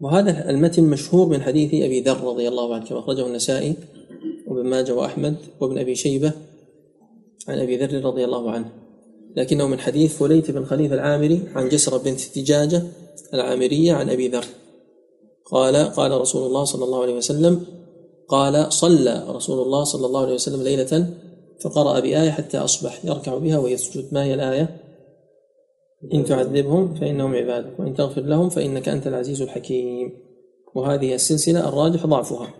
وهذا 0.00 0.50
المتن 0.50 0.84
مشهور 0.84 1.28
من 1.28 1.42
حديث 1.42 1.74
أبي 1.74 2.00
ذر 2.00 2.20
رضي 2.24 2.48
الله 2.48 2.74
عنه 2.74 2.84
كما 2.84 2.98
أخرجه 2.98 3.26
النسائي 3.26 3.74
وابن 4.46 4.68
ماجه 4.68 4.94
وأحمد 4.94 5.34
وابن 5.60 5.78
أبي 5.78 5.94
شيبة 5.94 6.32
عن 7.48 7.58
أبي 7.58 7.76
ذر 7.76 8.04
رضي 8.04 8.24
الله 8.24 8.50
عنه. 8.50 8.72
لكنه 9.36 9.66
من 9.66 9.78
حديث 9.78 10.16
فليت 10.16 10.50
بن 10.50 10.64
خليفة 10.64 10.94
العامري 10.94 11.42
عن 11.54 11.68
جسرة 11.68 11.98
بنت 11.98 12.38
دجاجة 12.38 12.82
العامرية 13.34 13.92
عن 13.92 14.10
أبي 14.10 14.28
ذر. 14.28 14.44
قال 15.50 15.76
قال 15.76 16.20
رسول 16.20 16.46
الله 16.46 16.64
صلى 16.64 16.84
الله 16.84 17.02
عليه 17.02 17.16
وسلم 17.16 17.64
قال 18.32 18.72
صلى 18.72 19.24
رسول 19.28 19.62
الله 19.62 19.84
صلى 19.84 20.06
الله 20.06 20.22
عليه 20.22 20.34
وسلم 20.34 20.62
ليلة 20.62 21.06
فقرأ 21.60 22.00
بآية 22.00 22.30
حتى 22.30 22.58
أصبح 22.58 23.04
يركع 23.04 23.38
بها 23.38 23.58
ويسجد. 23.58 24.14
ما 24.14 24.24
هي 24.24 24.34
الآية؟ 24.34 24.76
إن 26.14 26.24
تعذبهم 26.24 26.94
فإنهم 26.94 27.34
عبادك 27.34 27.80
وإن 27.80 27.94
تغفر 27.94 28.20
لهم 28.20 28.48
فإنك 28.48 28.88
أنت 28.88 29.06
العزيز 29.06 29.42
الحكيم. 29.42 30.12
وهذه 30.74 31.14
السلسلة 31.14 31.68
الراجح 31.68 32.06
ضعفها. 32.06 32.54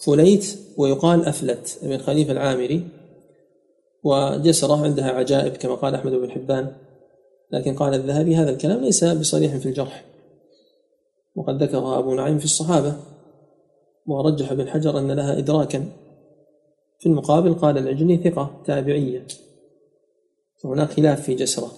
فليت 0.00 0.58
ويقال 0.76 1.24
أفلت 1.24 1.78
ابن 1.82 1.98
خليفة 1.98 2.32
العامري 2.32 2.88
وجسرة 4.04 4.84
عندها 4.84 5.10
عجائب 5.10 5.52
كما 5.52 5.74
قال 5.74 5.94
أحمد 5.94 6.12
بن 6.12 6.30
حبان. 6.30 6.72
لكن 7.52 7.76
قال 7.76 7.94
الذهبي 7.94 8.36
هذا 8.36 8.50
الكلام 8.50 8.80
ليس 8.80 9.04
بصريح 9.04 9.56
في 9.56 9.66
الجرح. 9.66 10.04
وقد 11.34 11.62
ذكر 11.62 11.98
أبو 11.98 12.14
نعيم 12.14 12.38
في 12.38 12.44
الصحابة. 12.44 12.96
ورجح 14.10 14.52
ابن 14.52 14.68
حجر 14.68 14.98
أن 14.98 15.12
لها 15.12 15.38
إدراكا. 15.38 15.84
في 16.98 17.06
المقابل 17.06 17.54
قال 17.54 17.78
العجلي 17.78 18.16
ثقة 18.16 18.60
تابعية. 18.64 19.26
فهناك 20.62 20.90
خلاف 20.90 21.22
في 21.22 21.34
جسرة. 21.34 21.72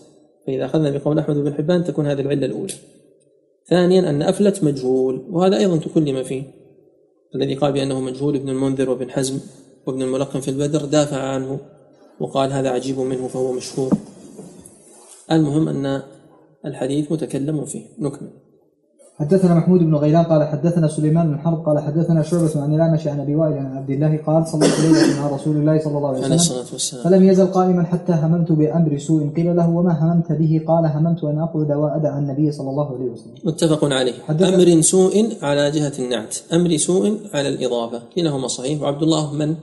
فإذا 0.46 0.64
أخذنا 0.64 0.90
بقول 0.90 1.18
أحمد 1.18 1.36
بن 1.36 1.54
حبان 1.54 1.84
تكون 1.84 2.06
هذه 2.06 2.20
العلة 2.20 2.46
الأولى. 2.46 2.74
ثانيا 3.68 4.10
أن 4.10 4.22
أفلت 4.22 4.64
مجهول 4.64 5.22
وهذا 5.30 5.58
أيضا 5.58 5.76
تكلم 5.76 6.22
فيه. 6.22 6.42
الذي 7.34 7.54
قال 7.54 7.72
بأنه 7.72 8.00
مجهول 8.00 8.36
ابن 8.36 8.48
المنذر 8.48 8.90
وابن 8.90 9.10
حزم 9.10 9.40
وابن 9.86 10.02
الملقن 10.02 10.40
في 10.40 10.48
البدر 10.48 10.84
دافع 10.84 11.16
عنه 11.16 11.60
وقال 12.20 12.52
هذا 12.52 12.70
عجيب 12.70 12.98
منه 12.98 13.28
فهو 13.28 13.52
مشهور. 13.52 13.92
المهم 15.32 15.68
أن 15.68 16.02
الحديث 16.66 17.12
متكلم 17.12 17.64
فيه. 17.64 17.82
نكمل. 17.98 18.41
حدثنا 19.20 19.54
محمود 19.54 19.80
بن 19.80 19.94
غيلان 19.94 20.24
قال 20.24 20.48
حدثنا 20.48 20.88
سليمان 20.88 21.28
بن 21.28 21.38
حرب 21.38 21.66
قال 21.66 21.78
حدثنا 21.78 22.22
شعبة 22.22 22.62
عن 22.62 22.74
الأعمش 22.74 23.06
عن 23.06 23.20
أبي 23.20 23.34
وائل 23.34 23.58
عن 23.58 23.76
عبد 23.76 23.90
الله 23.90 24.16
قال 24.26 24.46
صليت 24.46 24.80
ليلة 24.80 25.20
مع 25.20 25.28
رسول 25.36 25.56
الله 25.56 25.78
صلى 25.78 25.96
الله 25.98 26.08
عليه 26.08 26.34
وسلم 26.34 27.02
فلم 27.04 27.22
يزل 27.22 27.46
قائما 27.46 27.82
حتى 27.82 28.12
هممت 28.12 28.52
بأمر 28.52 28.98
سوء. 28.98 29.28
قيل 29.36 29.56
له 29.56 29.70
وما 29.70 29.92
هممت 29.92 30.32
به 30.32 30.62
قال 30.66 30.86
هممت 30.86 31.24
أن 31.24 31.38
أقعد 31.38 31.70
وأدع 31.72 32.18
النبي 32.18 32.52
صلى 32.52 32.70
الله 32.70 32.94
عليه 32.94 33.10
وسلم. 33.10 33.34
متفق 33.44 33.84
عليه. 33.84 34.12
أمر 34.30 34.80
سوء 34.80 35.14
على 35.42 35.70
جهة 35.70 35.92
النعت. 35.98 36.36
أمر 36.52 36.76
سوء 36.76 37.16
على 37.34 37.48
الإضافة. 37.48 38.02
كلاهما 38.14 38.48
صحيح. 38.48 38.82
وعبد 38.82 39.02
الله 39.02 39.34
من 39.34 39.54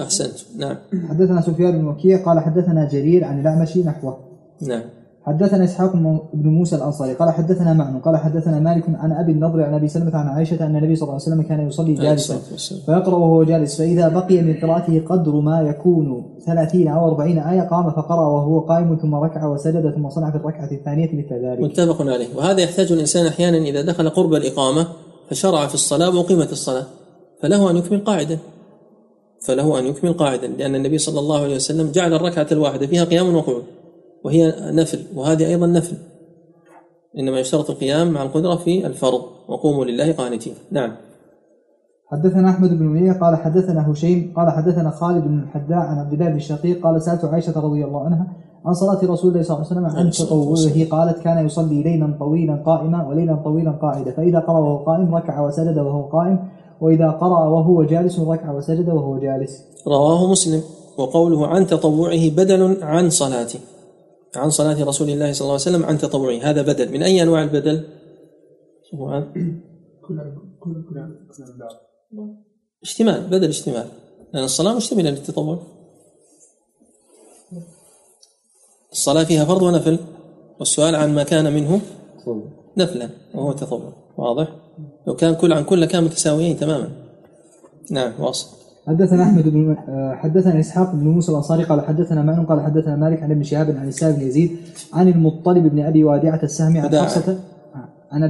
أحسنت. 0.00 0.38
نعم. 0.56 0.76
حدثنا 1.08 1.40
سفيان 1.40 1.78
بن 1.78 1.86
وكيع 1.86 2.24
قال 2.24 2.40
حدثنا 2.40 2.88
جرير 2.92 3.24
عن 3.24 3.40
الأعمش 3.40 3.76
نحوه. 3.76 4.16
نعم. 4.62 4.82
حدثنا 5.22 5.64
إسحاق 5.64 5.92
بن 6.34 6.48
موسى 6.48 6.76
الأنصاري 6.76 7.12
قال 7.12 7.30
حدثنا 7.30 7.72
معن 7.72 7.98
قال 7.98 8.16
حدثنا 8.16 8.60
مالك 8.60 8.84
عن 8.88 9.12
أبي 9.12 9.32
النضر 9.32 9.62
عن 9.62 9.74
أبي 9.74 9.88
سلمة 9.88 10.16
عن 10.16 10.26
عائشة 10.26 10.66
أن 10.66 10.76
النبي 10.76 10.96
صلى 10.96 11.02
الله 11.02 11.12
عليه 11.12 11.22
وسلم 11.22 11.42
كان 11.42 11.68
يصلي 11.68 11.94
جالسا 11.94 12.38
فيقرأ 12.86 13.16
وهو 13.16 13.44
جالس 13.44 13.78
فإذا 13.78 14.08
بقي 14.08 14.40
من 14.42 14.54
قراءته 14.54 15.04
قدر 15.08 15.32
ما 15.32 15.60
يكون 15.60 16.24
ثلاثين 16.46 16.88
أو 16.88 17.08
أربعين 17.08 17.38
آية 17.38 17.60
قام 17.60 17.90
فقرأ 17.90 18.26
وهو 18.26 18.60
قائم 18.60 18.98
ثم 19.02 19.14
ركع 19.14 19.46
وسجد 19.46 19.94
ثم 19.94 20.08
صنع 20.08 20.30
في 20.30 20.36
الركعة 20.36 20.70
الثانية 20.72 21.06
مثل 21.06 21.46
ذلك. 21.46 21.60
متفق 21.60 22.02
عليه. 22.02 22.36
وهذا 22.36 22.60
يحتاج 22.60 22.92
الإنسان 22.92 23.26
أحيانا 23.26 23.58
إذا 23.58 23.82
دخل 23.82 24.08
قرب 24.08 24.34
الإقامة 24.34 24.86
فشرع 25.30 25.66
في 25.66 25.74
الصلاة 25.74 26.16
وأقيمت 26.16 26.52
الصلاة 26.52 26.84
فله 27.42 27.70
أن 27.70 27.76
يكمل 27.76 28.04
قاعدا. 28.04 28.38
فله 29.46 29.78
أن 29.78 29.86
يكمل 29.86 30.12
قاعدا 30.12 30.46
لأن 30.46 30.74
النبي 30.74 30.98
صلى 30.98 31.20
الله 31.20 31.42
عليه 31.42 31.54
وسلم 31.54 31.90
جعل 31.90 32.14
الركعة 32.14 32.46
الواحدة 32.52 32.86
فيها 32.86 33.04
قيام 33.04 33.36
وقعود. 33.36 33.62
وهي 34.24 34.54
نفل 34.60 34.98
وهذه 35.14 35.46
أيضا 35.46 35.66
نفل. 35.66 35.96
إنما 37.18 37.40
يشترط 37.40 37.70
القيام 37.70 38.10
مع 38.10 38.22
القدرة 38.22 38.56
في 38.56 38.86
الفرض 38.86 39.20
وقوموا 39.48 39.84
لله 39.84 40.12
قانتين. 40.12 40.54
نعم. 40.70 40.92
حدثنا 42.06 42.50
أحمد 42.50 42.78
بن 42.78 42.86
منيع 42.86 43.12
قال 43.12 43.36
حدثنا 43.36 43.92
هشيم 43.92 44.32
قال 44.36 44.50
حدثنا 44.50 44.90
خالد 44.90 45.24
بن 45.24 45.38
الحداء 45.38 45.78
عن 45.78 45.98
عبد 45.98 46.12
الله 46.12 46.28
بن 46.28 46.36
الشقيق 46.36 46.82
قال 46.82 47.02
سألت 47.02 47.24
عائشة 47.24 47.60
رضي 47.60 47.84
الله 47.84 48.04
عنها 48.04 48.26
عن 48.64 48.74
صلاة 48.74 49.12
رسول 49.12 49.30
الله 49.30 49.42
صلى 49.42 49.56
الله 49.56 49.66
عليه 49.70 49.72
وسلم 49.72 49.86
عن 49.86 50.10
تطوعه. 50.10 50.88
قالت 50.90 51.18
كان 51.18 51.46
يصلي 51.46 51.82
ليلا 51.82 52.16
طويلا 52.20 52.62
قائما 52.66 53.08
وليلا 53.08 53.34
طويلا 53.44 53.70
قاعدا 53.70 54.10
فإذا 54.10 54.38
قرأ 54.38 54.58
وهو 54.58 54.76
قائم 54.76 55.14
ركع 55.14 55.46
وسجد 55.46 55.78
وهو 55.78 56.02
قائم 56.02 56.38
وإذا 56.80 57.10
قرأ 57.10 57.48
وهو 57.48 57.82
جالس 57.82 58.20
ركع 58.20 58.52
وسجد 58.52 58.88
وهو 58.88 59.18
جالس. 59.18 59.62
رواه 59.86 60.30
مسلم. 60.30 60.62
وقوله 60.98 61.46
عن 61.46 61.66
تطوعه 61.66 62.30
بدل 62.30 62.82
عن 62.82 63.10
صلاته. 63.10 63.58
عن 64.38 64.50
صلاة 64.50 64.84
رسول 64.84 65.10
الله 65.10 65.32
صلى 65.32 65.40
الله 65.40 65.52
عليه 65.52 65.62
وسلم 65.62 65.84
عن 65.84 65.98
تطوعه. 65.98 66.38
هذا 66.42 66.62
بدل. 66.62 66.92
من 66.92 67.02
أي 67.02 67.22
أنواع 67.22 67.42
البدل؟ 67.42 67.84
اشتمال 72.82 73.20
بدل 73.20 73.48
اشتمال 73.48 73.86
لأن 74.32 74.44
الصلاة 74.44 74.74
مشتملة 74.74 75.10
للتطوع. 75.10 75.58
الصلاة 78.92 79.24
فيها 79.24 79.44
فرض 79.44 79.62
ونفل. 79.62 79.98
والسؤال 80.58 80.94
عن 80.94 81.14
ما 81.14 81.22
كان 81.22 81.52
منه 81.52 81.80
نفلا 82.76 83.10
وهو 83.34 83.50
التطوع. 83.50 83.92
واضح؟ 84.16 84.48
لو 85.06 85.16
كان 85.16 85.34
كل 85.34 85.52
عن 85.52 85.64
كل 85.64 85.84
كان 85.84 86.04
متساويين 86.04 86.56
تماما. 86.56 86.90
نعم 87.90 88.20
واصل. 88.20 88.57
حدثنا 88.88 89.22
أحمد 89.22 89.48
بن 89.48 89.76
آه، 89.88 90.14
حدثنا 90.14 90.60
إسحاق 90.60 90.92
بن 90.94 91.08
موسى 91.08 91.30
الأنصاري 91.32 91.64
قال 91.64 91.80
حدثنا 91.80 92.22
معن 92.22 92.46
قال 92.46 92.60
حدثنا 92.60 92.96
مالك 92.96 93.22
عن 93.22 93.30
ابن 93.30 93.42
شهاب 93.42 93.76
عن 93.80 93.88
اسحاق 93.88 94.16
بن 94.16 94.22
يزيد 94.22 94.50
عن 94.92 95.08
المطلب 95.08 95.66
بن 95.66 95.80
أبي 95.80 96.04
وداعة 96.04 96.40
السهمي 96.42 96.78
عن. 96.80 96.88
حفصة 96.98 97.32
آه، 97.32 97.88
عن. 98.12 98.22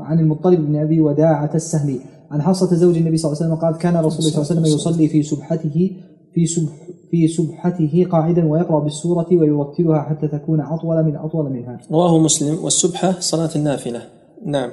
عن 0.00 0.18
المطلب 0.20 0.60
بن 0.66 0.76
أبي 0.76 1.00
وداعة 1.00 1.50
السهمي 1.54 2.00
عن 2.30 2.42
حفصة 2.42 2.74
زوج 2.76 2.96
النبي 2.96 3.16
صلى 3.16 3.32
الله 3.32 3.42
عليه 3.42 3.54
وسلم 3.54 3.66
قال 3.66 3.78
كان 3.78 3.96
رسول 3.96 4.18
الله 4.18 4.30
صلى 4.30 4.42
الله 4.42 4.50
عليه 4.50 4.60
وسلم 4.60 4.74
يصلي 4.74 5.08
في 5.08 5.22
سبحته 5.22 5.90
في 6.34 6.46
سبح 6.46 6.72
في 7.10 7.28
سبحته 7.28 8.06
قاعدا 8.10 8.44
ويقرأ 8.44 8.80
بالسورة 8.80 9.26
ويرتلها 9.32 10.02
حتى 10.02 10.28
تكون 10.28 10.60
أطول 10.60 11.04
من 11.04 11.16
أطول 11.16 11.50
منها. 11.50 11.78
رواه 11.92 12.18
مسلم 12.18 12.64
والسبحة 12.64 13.14
صلاة 13.20 13.50
النافلة 13.56 14.02
نعم 14.46 14.70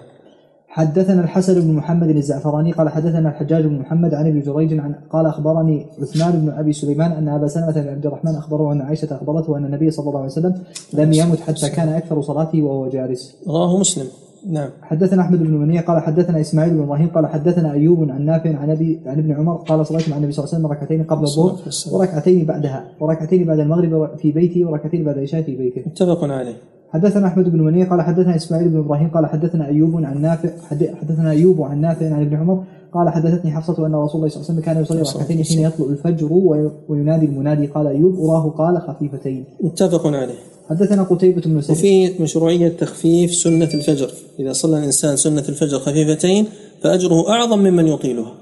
حدثنا 0.74 1.22
الحسن 1.22 1.62
بن 1.62 1.74
محمد 1.74 2.10
الزعفراني 2.10 2.72
قال 2.72 2.90
حدثنا 2.90 3.30
الحجاج 3.30 3.66
بن 3.66 3.80
محمد 3.80 4.14
عن 4.14 4.28
ابن 4.28 4.40
جريج 4.40 4.80
عن 4.80 4.96
قال 5.10 5.26
أخبرني 5.26 5.86
عثمان 6.02 6.32
بن 6.32 6.50
أبي 6.50 6.74
سليمان 6.74 7.12
أن 7.12 7.28
أبا 7.30 7.48
سلمة 7.48 7.72
بن 7.72 7.88
عبد 7.88 8.06
الرحمن 8.06 8.36
أخبره 8.36 8.72
أن 8.74 8.82
عائشة 8.82 9.16
أخبرته 9.16 9.58
أن 9.58 9.66
النبي 9.66 9.92
صلى 9.92 10.08
الله 10.08 10.20
عليه 10.20 10.32
وسلم 10.32 10.54
لم 10.94 11.14
يمت 11.14 11.40
حتى 11.40 11.70
كان 11.70 11.90
أكثر 11.90 12.22
صلاته 12.22 12.62
وهو 12.62 12.90
جالس. 12.90 13.36
رواه 13.48 13.80
مسلم 13.80 14.06
نعم 14.50 14.70
حدثنا 14.82 15.22
أحمد 15.22 15.40
بن 15.40 15.54
منيع 15.54 15.82
قال 15.82 16.02
حدثنا 16.02 16.42
إسماعيل 16.42 16.74
بن 16.74 16.84
إبراهيم 16.84 17.08
قال 17.08 17.28
حدثنا 17.28 17.72
أيوب 17.72 18.10
عن 18.10 18.26
نافع 18.26 18.58
عن 18.58 18.70
ابي 18.70 19.00
عن 19.06 19.18
ابن 19.20 19.32
عمر 19.32 19.56
قال 19.56 19.86
صليت 19.86 20.10
مع 20.10 20.18
النبي 20.18 20.32
صلى 20.32 20.44
الله 20.44 20.56
عليه 20.56 20.66
وسلم 20.66 20.72
ركعتين 20.72 21.04
قبل 21.04 21.24
الظهر. 21.24 21.56
وركعتين 21.92 22.46
بعدها 22.46 22.86
وركعتين 23.00 23.46
بعد 23.46 23.60
المغرب 23.60 24.18
في 24.18 24.32
بيتي 24.32 24.66
وركعتين 24.66 25.04
بعد 25.04 25.18
العشاء 25.18 25.42
في 25.42 25.56
بيته. 25.56 25.82
متفق 25.86 26.24
عليه 26.24 26.73
حدثنا 26.94 27.28
أحمد 27.28 27.50
بن 27.50 27.62
منيع 27.62 27.90
قال 27.90 28.02
حدثنا 28.02 28.36
إسماعيل 28.36 28.70
بن 28.70 28.80
إبراهيم 28.80 29.10
قال 29.10 29.26
حدثنا 29.26 29.68
أيوب 29.68 30.06
عن 30.06 30.22
نافع 30.22 30.50
حد- 30.70 30.90
حدثنا 31.02 31.32
أيوب 31.32 31.62
عن 31.62 31.82
نافع 31.82 32.06
عن 32.14 32.22
ابن 32.22 32.36
عمر 32.36 32.64
قال 32.94 33.10
حدثتني 33.10 33.52
حفصة 33.52 33.86
أن 33.88 33.96
رسول 33.96 33.96
الله 33.96 34.06
صلى 34.06 34.22
الله 34.22 34.30
عليه 34.30 34.40
وسلم 34.40 34.60
كان 34.60 34.82
يصلي 34.82 35.02
ركعتين 35.02 35.44
حين 35.44 35.60
يطلع 35.60 35.86
الفجر 35.90 36.34
وي- 36.34 36.72
وينادي 36.90 37.26
المنادي 37.26 37.68
قال 37.68 37.88
أيوب 37.88 38.20
أراه 38.20 38.50
قال 38.50 38.82
خفيفتين. 38.82 39.46
متفق 39.64 40.08
عليه. 40.08 40.34
حدثنا 40.70 41.04
قتيبة 41.04 41.42
بن 41.42 41.62
سعيد. 41.62 41.78
وفي 41.80 42.24
مشروعية 42.24 42.70
تخفيف 42.70 43.32
سنة 43.36 43.70
الفجر. 43.74 44.10
إذا 44.40 44.54
صلى 44.54 44.78
الإنسان 44.78 45.16
سنة 45.16 45.44
الفجر 45.50 45.80
خفيفتين 45.80 46.46
فأجره 46.82 47.30
أعظم 47.30 47.60
ممن 47.60 47.88
يطيلها 47.88 48.34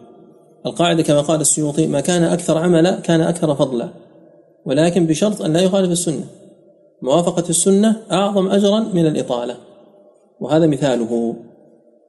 القاعدة 0.66 1.04
كما 1.04 1.22
قال 1.22 1.41
السيوطي 1.41 1.88
ما 1.88 1.99
كان 2.02 2.24
أكثر 2.24 2.58
عملا 2.58 2.99
كان 2.99 3.22
أكثر 3.22 3.56
فضلا. 3.56 3.89
ولكن 4.66 5.06
بشرط 5.06 5.41
أن 5.41 5.54
لا 5.54 5.62
يخالف 5.62 5.91
السنة. 5.91 6.24
موافقة 7.02 7.49
السنة 7.49 7.95
أعظم 8.12 8.47
أجرا 8.47 8.80
من 8.80 9.08
الإطالة. 9.08 9.58
وهذا 10.39 10.68
مثاله. 10.68 11.36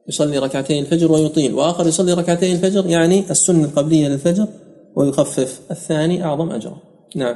يصلي 0.07 0.37
ركعتين 0.37 0.83
الفجر 0.83 1.11
ويطيل. 1.11 1.53
وآخر 1.53 1.87
يصلي 1.87 2.13
ركعتين 2.13 2.55
الفجر 2.55 2.85
يعني 2.85 3.31
السنة 3.31 3.65
القبلية 3.65 4.07
للفجر 4.07 4.47
ويخفف 4.95 5.61
الثاني 5.71 6.23
أعظم 6.23 6.51
أجرا. 6.51 6.77
نعم. 7.15 7.35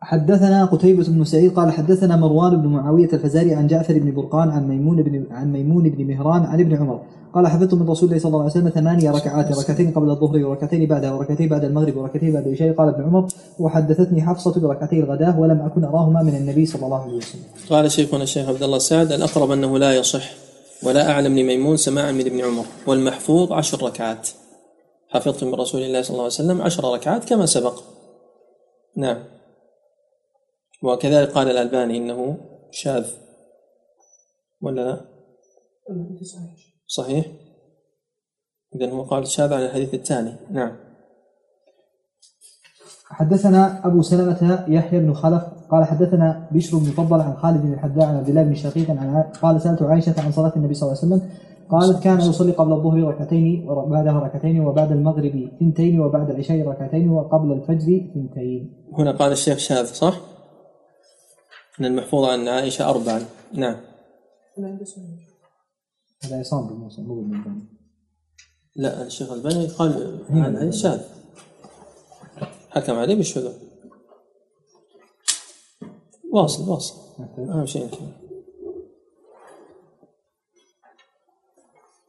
حدثنا 0.00 0.64
قتيبة 0.64 1.04
بن 1.04 1.24
سعيد 1.24 1.54
قال 1.54 1.72
حدثنا 1.72 2.16
مروان 2.16 2.62
بن 2.62 2.68
معاوية 2.68 3.08
الفزاري 3.12 3.54
عن 3.54 3.66
جعفر 3.66 3.98
بن 3.98 4.14
برقان 4.14 4.50
عن 4.50 4.68
ميمون 4.68 5.02
بن 5.02 5.24
عن 5.30 5.52
ميمون 5.52 5.90
بن 5.90 6.04
مهران 6.04 6.42
عن 6.42 6.60
ابن 6.60 6.76
عمر. 6.76 7.02
قال 7.34 7.46
حفظت 7.46 7.74
من 7.74 7.90
رسول 7.90 8.08
الله 8.08 8.18
صلى 8.18 8.28
الله 8.28 8.40
عليه 8.40 8.50
وسلم 8.50 8.68
ثمانية 8.68 9.10
ركعات 9.10 9.58
ركعتين 9.58 9.90
قبل 9.90 10.10
الظهر 10.10 10.46
وركعتين 10.46 10.86
بعدها 10.86 11.12
وركعتين 11.12 11.48
بعد 11.48 11.64
المغرب 11.64 11.96
وركعتين 11.96 12.32
بعد 12.32 12.46
العشاء. 12.46 12.72
قال 12.72 12.88
ابن 12.88 13.04
عمر 13.04 13.28
وحدثتني 13.58 14.22
حفصة 14.22 14.60
بركعتي 14.60 15.00
الغداة 15.00 15.40
ولم 15.40 15.60
أكن 15.60 15.84
أراهما 15.84 16.22
من 16.22 16.36
النبي 16.36 16.66
صلى 16.66 16.84
الله 16.84 17.02
عليه 17.02 17.16
وسلم. 17.16 17.42
قال 17.70 17.90
شيخنا 17.90 18.22
الشيخ 18.22 18.48
عبد 18.48 18.62
الله 18.62 18.76
السعد 18.76 19.12
الأقرب 19.12 19.50
أنه 19.50 19.78
لا 19.78 19.92
يصح 19.92 20.30
ولا 20.82 21.10
أعلم 21.10 21.38
لميمون 21.38 21.76
سماعا 21.76 22.12
من 22.12 22.26
ابن 22.26 22.40
عمر 22.40 22.64
والمحفوظ 22.86 23.52
عشر 23.52 23.86
ركعات. 23.86 24.28
حفظت 25.08 25.44
من 25.44 25.54
رسول 25.54 25.82
الله 25.82 26.02
صلى 26.02 26.10
الله 26.10 26.22
عليه 26.22 26.32
وسلم 26.32 26.62
عشر 26.62 26.94
ركعات 26.94 27.24
كما 27.24 27.46
سبق. 27.46 27.74
نعم. 28.96 29.16
وكذلك 30.82 31.30
قال 31.32 31.50
الألباني 31.50 31.96
إنه 31.96 32.36
شاذ 32.70 33.06
ولا 34.60 34.80
لا؟ 34.80 35.00
صحيح 36.86 37.26
إذا 38.74 38.90
هو 38.90 39.02
قال 39.02 39.26
شاذ 39.26 39.52
عن 39.52 39.62
الحديث 39.62 39.94
الثاني 39.94 40.32
نعم 40.50 40.76
حدثنا 43.04 43.86
أبو 43.86 44.02
سلمة 44.02 44.64
يحيى 44.68 45.00
بن 45.00 45.14
خلف 45.14 45.42
قال 45.70 45.84
حدثنا 45.84 46.48
بشر 46.52 46.78
بن 46.78 46.88
مفضل 46.88 47.20
عن 47.20 47.36
خالد 47.36 47.62
بن 47.62 47.72
الحذاء 47.72 48.06
عن 48.06 48.16
عبد 48.16 48.28
الله 48.28 48.42
بن 48.42 48.54
شقيق 48.54 48.90
عن 48.90 49.24
قال 49.42 49.60
سألت 49.60 49.82
عائشة 49.82 50.14
عن 50.18 50.32
صلاة 50.32 50.52
النبي 50.56 50.74
صلى 50.74 50.88
الله 50.88 50.98
عليه 51.02 51.14
وسلم 51.14 51.30
قالت 51.70 52.04
كان 52.04 52.20
يصلي 52.20 52.52
قبل 52.52 52.72
الظهر 52.72 53.02
ركعتين 53.02 53.68
وبعدها 53.68 54.12
ركعتين 54.12 54.60
وبعد 54.60 54.92
المغرب 54.92 55.50
ثنتين 55.60 56.00
وبعد 56.00 56.30
العشاء 56.30 56.68
ركعتين 56.68 57.10
وقبل 57.10 57.52
الفجر 57.52 58.10
ثنتين 58.14 58.72
هنا 58.98 59.12
قال 59.12 59.32
الشيخ 59.32 59.58
شاذ 59.58 59.84
صح؟ 59.84 60.37
أن 61.80 61.84
المحفوظ 61.84 62.24
عن 62.24 62.48
عائشة 62.48 62.90
أربعا. 62.90 63.26
نعم. 63.52 63.76
هذا 66.24 66.38
عصام 66.38 66.68
بن 66.68 66.74
موسى 66.74 67.02
مو 67.02 67.22
بن 67.22 67.62
لا 68.76 69.06
الشيخ 69.06 69.32
الباني 69.32 69.66
قال 69.66 70.18
عن 70.30 70.56
هذا 70.56 70.70
شاذ 70.70 71.00
حكم 72.70 72.94
عليه 72.94 73.14
بالشذوذ 73.14 73.52
واصل 76.32 76.68
واصل. 76.68 76.94
أهم 77.38 77.66
شيء. 77.66 77.90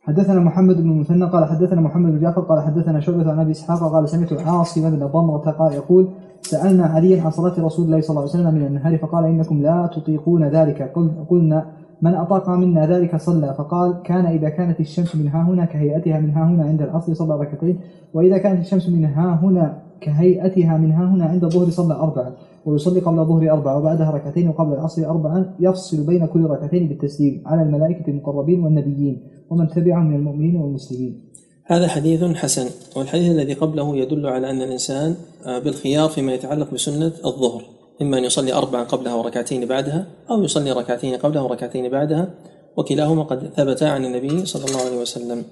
حدثنا 0.10 0.39
محمد 0.39 0.78
بن 0.82 0.91
المثنى 0.91 1.26
قال 1.26 1.45
حدثنا 1.45 1.82
محمد 1.82 2.12
بن 2.12 2.20
جعفر 2.20 2.41
قال 2.41 2.62
حدثنا 2.62 2.99
شعبة 2.99 3.32
عن 3.32 3.39
أبي 3.39 3.51
إسحاق 3.51 3.80
قال 3.93 4.10
سمعت 4.10 4.34
عاصم 4.34 4.89
بن 4.89 5.05
ضمرة 5.05 5.51
قال 5.60 5.74
يقول 5.74 6.07
سألنا 6.41 6.86
عليا 6.86 7.22
عن 7.22 7.32
صلاة 7.32 7.53
رسول 7.60 7.86
الله 7.86 8.01
صلى 8.01 8.10
الله 8.10 8.22
عليه 8.22 8.30
وسلم 8.32 8.53
من 8.55 8.66
النهار 8.66 8.97
فقال 8.97 9.26
إنكم 9.26 9.62
لا 9.62 9.89
تطيقون 9.95 10.43
ذلك. 10.43 10.82
قل- 10.95 11.12
قلنا 11.30 11.66
من 12.01 12.14
أطاق 12.14 12.49
منا 12.49 12.86
ذلك 12.88 13.16
صلى. 13.16 13.53
فقال 13.57 14.01
كان 14.03 14.26
إذا 14.26 14.49
كانت 14.49 14.80
الشمس 14.80 15.16
من 15.16 15.28
ها 15.28 15.41
هنا 15.43 15.66
كهيئتها 15.66 16.20
من 16.20 16.30
ها 16.32 16.43
هنا 16.49 16.64
عند 16.64 16.82
العصر 16.82 17.14
صلى 17.14 17.34
ركعتين 17.39 17.80
وإذا 18.14 18.38
كانت 18.38 18.60
الشمس 18.60 18.89
من 18.89 19.05
ها 19.05 19.39
هنا 19.43 19.78
كهيئتها 20.01 20.78
من 20.78 20.91
ها 20.91 21.05
هنا 21.14 21.26
عند 21.26 21.43
الظهر 21.43 21.70
صلى 21.70 21.93
أربعا 21.93 22.30
ويصلي 22.66 22.99
قبل 22.99 23.20
الظهر 23.20 23.51
أربعة 23.51 23.78
وبعدها 23.78 24.12
ركعتين 24.12 24.47
وقبل 24.49 24.74
العصر 24.74 25.05
أربعا 25.10 25.45
يفصل 25.60 26.05
بين 26.07 26.26
كل 26.26 26.43
ركعتين 26.45 26.88
بالتسليم 26.88 27.41
على 27.45 27.62
الملائكة 27.62 28.12
المقربين 28.12 28.64
والنبيين. 28.64 29.18
ومن 29.50 29.68
تبعهم 29.68 30.08
من 30.10 30.16
المؤمنين 30.16 30.56
والمسلمين. 30.56 31.30
هذا 31.66 31.88
حديث 31.88 32.24
حسن 32.24 32.70
والحديث 32.95 33.32
الذي 33.32 33.54
قبله 33.54 33.97
يدل 33.97 34.28
على 34.28 34.50
أن 34.50 34.62
الإنسان 34.62 35.16
آه، 35.45 35.60
بالخيار 35.60 36.10
فيما 36.10 36.34
يتعلق 36.34 36.74
بسنة 36.74 37.12
الظهر 37.26 37.64
إما 38.02 38.18
أن 38.18 38.24
يصلي 38.24 38.54
أربعا 38.54 38.84
قبلها 38.84 39.16
وركعتين 39.16 39.66
بعدها 39.66 40.08
أو 40.32 40.43
يصلي 40.43 40.72
ركعتين 40.72 41.16
قبلها 41.16 41.41
وركعتين 41.41 41.89
بعدها 41.89 42.30
وكلاهما 42.78 43.24
قد 43.24 43.52
ثبتا 43.58 43.86
عن 43.86 44.06
النبي 44.06 44.45
صلى 44.45 44.66
الله 44.66 44.82
عليه 44.82 44.97
وسلم. 44.97 45.45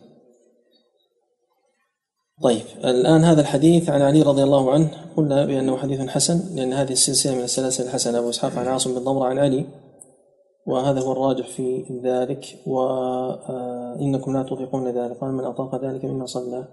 طيب 2.43 2.62
الآن 2.84 3.24
هذا 3.24 3.41
الحديث 3.41 3.89
عن 3.89 4.02
علي 4.02 4.22
رضي 4.22 4.43
الله 4.43 4.72
عنه 4.72 4.91
قلنا 5.18 5.45
بأنه 5.45 5.78
حديث 5.78 6.02
حسن 6.02 6.56
لأن 6.56 6.74
هذه 6.74 6.91
السلسلة 6.91 7.36
من 7.36 7.43
السلاسل 7.43 7.84
الحسنة. 7.84 8.20
أبو 8.20 8.30
إسحاق 8.30 8.58
عن 8.58 8.68
عاصم 8.68 8.93
بن 8.93 9.00
ضمرة 9.00 9.26
عن 9.26 9.39
علي. 9.39 9.66
وهذا 10.68 11.01
هو 11.01 11.11
الراجح 11.11 11.47
في 11.47 11.86
ذلك 12.03 12.45
وإنكم 12.65 14.34
لا 14.34 14.43
تطيقون 14.43 14.88
ذلك 14.88 15.18
قال 15.18 15.32
من 15.32 15.43
أطاق 15.43 15.84
ذلك 15.84 16.05
مما 16.05 16.26
صلى. 16.26 16.68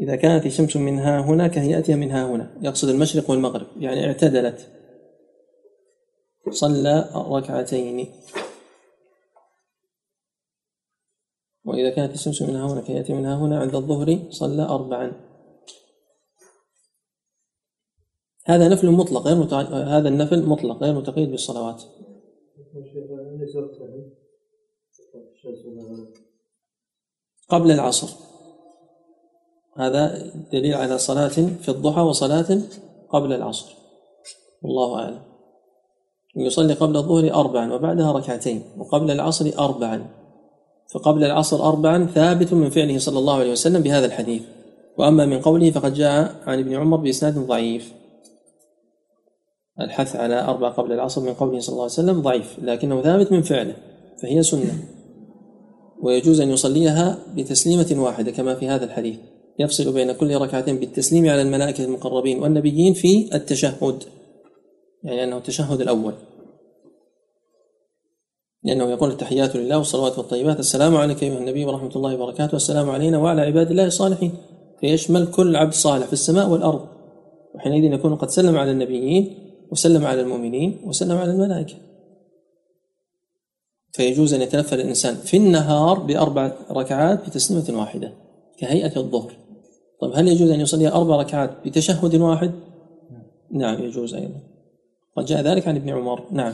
إذا 0.00 0.16
كانت 0.16 0.46
الشمس 0.46 0.76
من 0.76 0.98
ها 0.98 1.20
هنا 1.20 1.48
كهيئتها 1.48 1.96
من 1.96 2.10
ها 2.10 2.26
هنا 2.26 2.50
يقصد 2.62 2.88
المشرق 2.88 3.30
والمغرب 3.30 3.66
يعني 3.76 4.06
اعتدلت. 4.06 4.68
صلى 6.50 7.10
ركعتين 7.14 8.08
وإذا 11.64 11.90
كانت 11.90 12.14
الشمس 12.14 12.42
من 12.42 12.56
ها 12.56 12.72
هنا 12.72 12.80
كهيئتها 12.80 13.14
من 13.14 13.26
ها 13.26 13.36
هنا 13.36 13.60
عند 13.60 13.74
الظهر 13.74 14.18
صلى 14.30 14.62
أربعا. 14.62 15.12
هذا 18.46 18.68
نفل 18.68 18.90
مطلق 18.90 19.22
غير 19.22 19.36
متع... 19.36 19.60
هذا 19.60 20.08
النفل 20.08 20.46
مطلق 20.46 20.76
غير 20.76 20.94
متقيد 20.94 21.30
بالصلوات. 21.30 21.82
قبل 27.48 27.70
العصر. 27.70 28.08
هذا 29.76 30.32
دليل 30.52 30.74
على 30.74 30.98
صلاة 30.98 31.28
في 31.62 31.68
الضحى 31.68 32.00
وصلاة 32.00 32.58
قبل 33.10 33.32
العصر. 33.32 33.74
والله 34.62 34.98
أعلم. 34.98 35.22
يصلي 36.36 36.74
قبل 36.74 36.96
الظهر 36.96 37.34
أربعا 37.34 37.72
وبعدها 37.72 38.12
ركعتين 38.12 38.62
وقبل 38.78 39.10
العصر 39.10 39.50
أربعا. 39.58 40.10
فقبل 40.92 41.24
العصر 41.24 41.68
أربعا 41.68 42.06
ثابت 42.06 42.52
من 42.52 42.70
فعله 42.70 42.98
صلى 42.98 43.18
الله 43.18 43.34
عليه 43.34 43.52
وسلم 43.52 43.82
بهذا 43.82 44.06
الحديث. 44.06 44.42
وأما 44.98 45.26
من 45.26 45.40
قوله 45.40 45.70
فقد 45.70 45.94
جاء 45.94 46.34
عن 46.46 46.58
ابن 46.58 46.74
عمر 46.74 46.96
بإسناد 46.96 47.38
ضعيف. 47.38 47.99
الحث 49.80 50.16
على 50.16 50.44
أربع 50.44 50.68
قبل 50.68 50.92
العصر 50.92 51.20
من 51.20 51.34
قوله 51.34 51.60
صلى 51.60 51.72
الله 51.72 51.82
عليه 51.82 51.92
وسلم 51.92 52.22
ضعيف 52.22 52.56
لكنه 52.62 53.02
ثابت 53.02 53.32
من 53.32 53.42
فعله 53.42 53.74
فهي 54.22 54.42
سنة. 54.42 54.78
ويجوز 56.02 56.40
أن 56.40 56.50
يصليها 56.50 57.18
بتسليمة 57.36 57.94
واحدة 58.04 58.30
كما 58.30 58.54
في 58.54 58.68
هذا 58.68 58.84
الحديث. 58.84 59.16
يفصل 59.58 59.92
بين 59.92 60.12
كل 60.12 60.36
ركعتين 60.36 60.78
بالتسليم 60.78 61.28
على 61.28 61.42
الملائكة 61.42 61.84
المقربين 61.84 62.42
والنبيين 62.42 62.94
في 62.94 63.34
التشهد 63.34 64.02
يعني 65.02 65.24
أنه 65.24 65.36
التشهد 65.36 65.80
الأول. 65.80 66.12
لأنه 68.64 68.90
يقول 68.90 69.10
التحيات 69.10 69.56
لله 69.56 69.78
والصلوات 69.78 70.18
والطيبات. 70.18 70.58
السلام 70.58 70.96
عليك 70.96 71.22
أيها 71.22 71.38
النبي 71.38 71.64
ورحمة 71.64 71.96
الله 71.96 72.14
وبركاته. 72.14 72.54
والسلام 72.54 72.90
علينا 72.90 73.18
وعلى 73.18 73.42
عباد 73.42 73.70
الله 73.70 73.86
الصالحين. 73.86 74.32
فيشمل 74.80 75.26
كل 75.26 75.56
عبد 75.56 75.72
صالح 75.72 76.06
في 76.06 76.12
السماء 76.12 76.48
والأرض. 76.48 76.86
وحينئذ 77.54 77.92
يكون 77.92 78.16
قد 78.16 78.28
سلم 78.28 78.56
على 78.56 78.70
النبيين 78.70 79.49
وسلم 79.70 80.06
على 80.06 80.20
المؤمنين 80.20 80.80
وسلم 80.84 81.16
على 81.16 81.32
الملائكة. 81.32 81.74
فيجوز 83.92 84.34
أن 84.34 84.40
يتنفل 84.40 84.80
الإنسان 84.80 85.14
في 85.14 85.36
النهار 85.36 85.98
بأربع 85.98 86.52
ركعات 86.70 87.26
بتسليمة 87.26 87.80
واحدة 87.80 88.12
كهيئة 88.58 88.96
الظهر. 88.96 89.32
طيب 90.00 90.12
هل 90.14 90.28
يجوز 90.28 90.50
أن 90.50 90.60
يصلي 90.60 90.88
أربع 90.88 91.16
ركعات 91.16 91.50
بتشهد 91.66 92.14
واحد؟ 92.14 92.52
نعم 93.52 93.82
يجوز 93.82 94.14
أيضا. 94.14 94.40
قد 95.16 95.24
جاء 95.24 95.42
ذلك 95.42 95.68
عن 95.68 95.76
ابن 95.76 95.90
عمر. 95.90 96.22
نعم. 96.32 96.52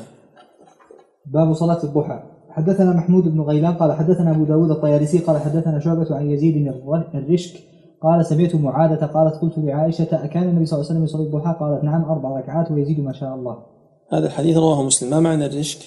باب 1.27 1.55
صلاة 1.55 1.85
الضحى. 1.85 2.23
حدثنا 2.51 2.93
محمود 2.93 3.25
بن 3.25 3.41
غيلان 3.41 3.75
قال 3.75 3.93
حدثنا 3.93 4.31
أبو 4.31 4.45
داود 4.45 4.71
الطيالسي 4.71 5.19
قال 5.19 5.41
حدثنا 5.41 5.81
شعبة 5.81 6.15
عن 6.17 6.31
يزيد 6.31 6.67
الر- 6.67 7.11
الرشك 7.15 7.61
قال 8.07 8.27
سمعت 8.27 8.55
معاذة 8.55 9.07
قالت 9.07 9.35
قلت 9.35 9.59
لعائشة 9.59 10.09
أكان 10.13 10.43
النبي 10.43 10.67
صلى 10.67 10.79
الله 10.79 10.91
عليه 10.91 11.01
وسلم 11.01 11.05
يصلي 11.05 11.23
الضحى؟ 11.23 11.57
قالت 11.61 11.85
نعم 11.85 12.05
أربع 12.05 12.39
ركعات 12.39 12.71
ويزيد 12.71 13.01
ما 13.01 13.13
شاء 13.13 13.35
الله. 13.35 13.57
هذا 14.13 14.27
الحديث 14.27 14.57
رواه 14.57 14.83
مسلم. 14.83 15.11
ما 15.11 15.21
معنى 15.21 15.47
الرشك 15.47 15.79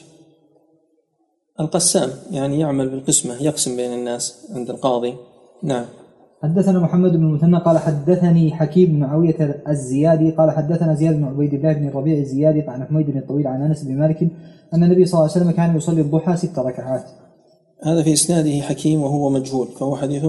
القسام 1.60 2.10
يعني 2.32 2.60
يعمل 2.60 2.90
بالقسمة 2.90 3.44
يقسم 3.44 3.76
بين 3.76 3.94
الناس 3.94 4.52
عند 4.56 4.70
القاضي. 4.70 5.14
نعم. 5.64 5.86
حدثنا 6.44 6.80
محمد 6.80 7.12
بن 7.12 7.24
المثنى 7.24 7.58
قال 7.58 7.78
حدثني 7.78 8.52
حكيم 8.52 8.90
بن 8.90 9.00
معاوية 9.00 9.62
الزيادي 9.68 10.32
قال 10.32 10.52
حدثنا 10.52 10.96
زياد 10.96 11.16
بن 11.16 11.24
عبيد 11.24 11.54
الله 11.54 11.74
بن 11.74 11.88
الربيع 11.88 12.18
الزيادي 12.18 12.62
عن 12.62 12.86
حميد 12.86 13.12
بن 13.12 13.18
الطويل 13.18 13.48
عن 13.48 13.62
أنس 13.62 13.84
بن 13.84 13.98
مالك 13.98 14.22
أن 14.74 14.84
النبي 14.84 15.06
صلى 15.06 15.20
الله 15.20 15.32
عليه 15.32 15.42
وسلم 15.42 15.52
كان 15.52 15.78
يصلي 15.78 16.02
الضحى 16.02 16.38
ست 16.38 16.60
ركعات. 16.60 17.04
هذا 17.84 18.04
في 18.04 18.14
إسناده 18.14 18.62
حكيم 18.62 19.02
وهو 19.02 19.30
مجهول 19.30 19.68
فهو 19.68 19.96
حديث 19.96 20.26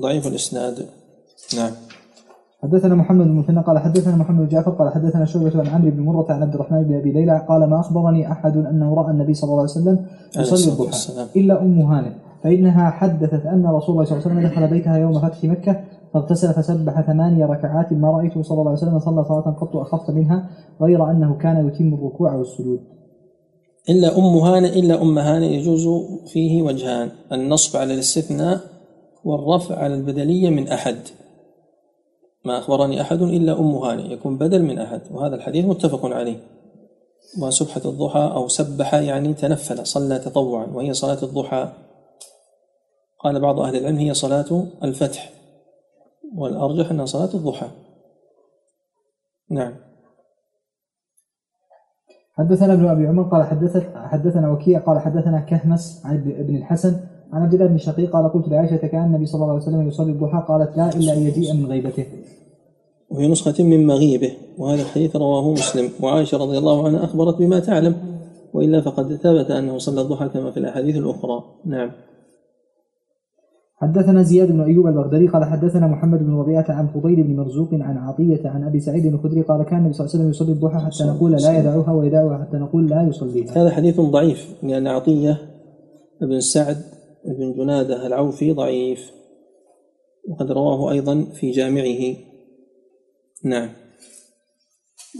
ضعيف 0.00 0.26
الإسناد. 0.26 0.86
نعم. 1.56 1.70
حدثنا 2.62 2.94
محمد 2.94 3.24
بن 3.26 3.30
المثنى 3.30 3.60
قال 3.60 3.78
حدثنا 3.78 4.16
محمد 4.16 4.38
بن 4.38 4.48
جعفر 4.48 4.70
قال 4.70 4.92
حدثنا 4.92 5.24
شعبة 5.24 5.60
عن 5.60 5.66
عمرو 5.66 5.90
بن 5.90 6.02
مرة 6.02 6.32
عن 6.32 6.42
عبد 6.42 6.54
الرحمن 6.54 6.82
بن 6.82 6.94
أبي 6.94 7.12
ليلى 7.12 7.46
قال 7.48 7.70
ما 7.70 7.80
أخبرني 7.80 8.32
أحد 8.32 8.56
أنه 8.56 8.94
رأى 8.94 9.10
النبي 9.10 9.34
صلى 9.34 9.50
الله 9.50 9.60
عليه 9.60 9.70
وسلم 9.70 10.06
يصلي 10.38 10.72
الضحى. 10.72 11.40
إلا 11.40 11.62
أم 11.62 11.80
هانئ 11.80 12.10
فإنها 12.42 12.90
حدثت 12.90 13.46
أن 13.46 13.66
رسول 13.66 13.94
الله 13.94 14.04
صلى 14.04 14.18
الله 14.18 14.30
عليه 14.30 14.36
وسلم 14.36 14.40
دخل 14.46 14.66
بيتها 14.68 14.96
يوم 14.96 15.20
فتح 15.20 15.44
مكة 15.44 15.80
فاغتسل 16.14 16.54
فسبح 16.54 17.00
ثمانية 17.00 17.46
ركعات 17.46 17.92
ما 17.92 18.10
رأيته 18.10 18.42
صلى 18.42 18.58
الله 18.58 18.70
عليه 18.70 18.82
وسلم 18.82 18.98
صلى 18.98 19.24
صلاة 19.24 19.56
قط 19.60 19.76
أخف 19.76 20.10
منها 20.10 20.48
غير 20.80 21.10
أنه 21.10 21.34
كان 21.34 21.68
يتم 21.68 21.94
الركوع 21.94 22.34
والسجود. 22.34 22.80
إلا 23.88 24.18
أم 24.18 24.36
هانئ 24.36 24.80
إلا 24.80 25.02
أم 25.02 25.18
هانئ 25.18 25.46
يجوز 25.46 25.88
فيه 26.32 26.62
وجهان 26.62 27.08
النصب 27.32 27.78
على 27.78 27.94
الاستثناء 27.94 28.60
والرفع 29.24 29.78
على 29.78 29.94
البدلية 29.94 30.50
من 30.50 30.68
أحد. 30.68 30.96
ما 32.44 32.58
أخبرني 32.58 33.00
أحد 33.00 33.22
إلا 33.22 33.60
أم 33.60 33.74
هانئ 33.74 34.12
يكون 34.12 34.38
بدل 34.38 34.62
من 34.62 34.78
أحد 34.78 35.00
وهذا 35.10 35.34
الحديث 35.34 35.64
متفق 35.64 36.06
عليه. 36.06 36.36
وسبحة 37.42 37.80
الضحى 37.84 38.32
أو 38.34 38.48
سبح 38.48 38.94
يعني 38.94 39.34
تنفل 39.34 39.86
صلى 39.86 40.18
تطوعا 40.18 40.66
وهي 40.66 40.92
صلاة 40.92 41.22
الضحى. 41.22 41.72
قال 43.18 43.40
بعض 43.40 43.60
أهل 43.60 43.76
العلم 43.76 43.96
هي 43.96 44.14
صلاة 44.14 44.64
الفتح 44.84 45.32
والأرجح 46.36 46.90
أنها 46.90 47.06
صلاة 47.06 47.34
الضحى. 47.34 47.66
نعم. 49.50 49.74
حدثنا 52.32 52.72
ابن 52.72 52.88
أبي 52.88 53.06
عمر 53.06 53.22
قال 53.22 53.44
حدثت 53.44 53.96
حدثنا 53.96 54.50
وكيع 54.50 54.80
قال 54.80 55.00
حدثنا 55.00 55.40
كهمس 55.40 56.02
عن 56.04 56.16
ابن 56.16 56.56
الحسن 56.56 57.00
عن 57.32 57.42
عبد 57.42 57.54
الله 57.54 57.66
بن 57.66 57.78
شقيق 57.78 58.10
قال 58.12 58.32
قلت 58.32 58.48
لعائشة 58.48 58.76
كأن 58.76 59.04
النبي 59.04 59.26
صلى 59.26 59.42
الله 59.42 59.52
عليه 59.52 59.62
وسلم 59.62 59.88
يصلي 59.88 60.12
الضحى 60.12 60.44
قالت 60.48 60.76
لا 60.76 60.88
إلا 60.94 61.12
أن 61.12 61.18
يجيء 61.18 61.54
من 61.54 61.66
غيبته. 61.66 62.06
وفي 63.10 63.28
نسخة 63.28 63.64
من 63.64 63.86
مغيبه 63.86 64.30
وهذا 64.58 64.82
الحديث 64.82 65.16
رواه 65.16 65.52
مسلم 65.52 65.88
وعائشة 66.02 66.38
رضي 66.38 66.58
الله 66.58 66.86
عنها 66.86 67.04
أخبرت 67.04 67.38
بما 67.38 67.58
تعلم 67.58 67.94
وإلا 68.54 68.80
فقد 68.80 69.14
ثبت 69.14 69.50
أنه 69.50 69.78
صلى 69.78 70.00
الضحى 70.00 70.28
كما 70.28 70.50
في 70.50 70.56
الأحاديث 70.56 70.96
الأخرى 70.96 71.44
نعم 71.64 71.90
حدثنا 73.76 74.22
زياد 74.22 74.52
بن 74.52 74.60
أيوب 74.60 74.86
البغدادي 74.86 75.26
قال 75.28 75.44
حدثنا 75.44 75.86
محمد 75.86 76.18
بن 76.18 76.34
ربيعة 76.34 76.66
عن 76.68 76.88
فضيل 76.88 77.22
بن 77.22 77.36
مرزوق 77.36 77.68
عن 77.72 77.96
عطية 77.98 78.48
عن 78.48 78.64
أبي 78.64 78.80
سعيد 78.80 79.06
الخدري 79.06 79.42
قال 79.42 79.62
كان 79.62 79.78
النبي 79.78 79.92
صلى 79.92 80.04
الله 80.06 80.14
عليه 80.14 80.24
وسلم 80.24 80.30
يصلي 80.30 80.52
الضحى 80.52 80.78
حتى 80.86 81.04
نقول 81.04 81.32
لا 81.32 81.58
يدعوها 81.58 81.92
ويدعوها 81.92 82.38
حتى 82.38 82.56
نقول 82.56 82.88
لا 82.88 83.02
يصليها. 83.02 83.62
هذا 83.62 83.70
حديث 83.70 84.00
ضعيف 84.00 84.54
لأن 84.62 84.86
عطية 84.86 85.38
بن 86.20 86.40
سعد 86.40 86.76
بن 87.24 87.52
جنادة 87.52 88.06
العوفي 88.06 88.52
ضعيف 88.52 89.10
وقد 90.28 90.52
رواه 90.52 90.92
أيضا 90.92 91.24
في 91.24 91.50
جامعه. 91.50 92.16
نعم. 93.44 93.72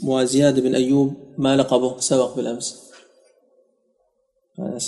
وزياد 0.05 0.61
بن 0.61 0.75
أيوب 0.75 1.15
ما 1.39 1.57
لقبه 1.57 1.99
سبق 1.99 2.37
بالأمس. 2.37 2.93
هذا 4.59 4.79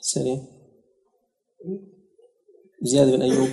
سريع 0.00 0.38
زياد 2.82 3.08
بن 3.08 3.22
أيوب. 3.22 3.48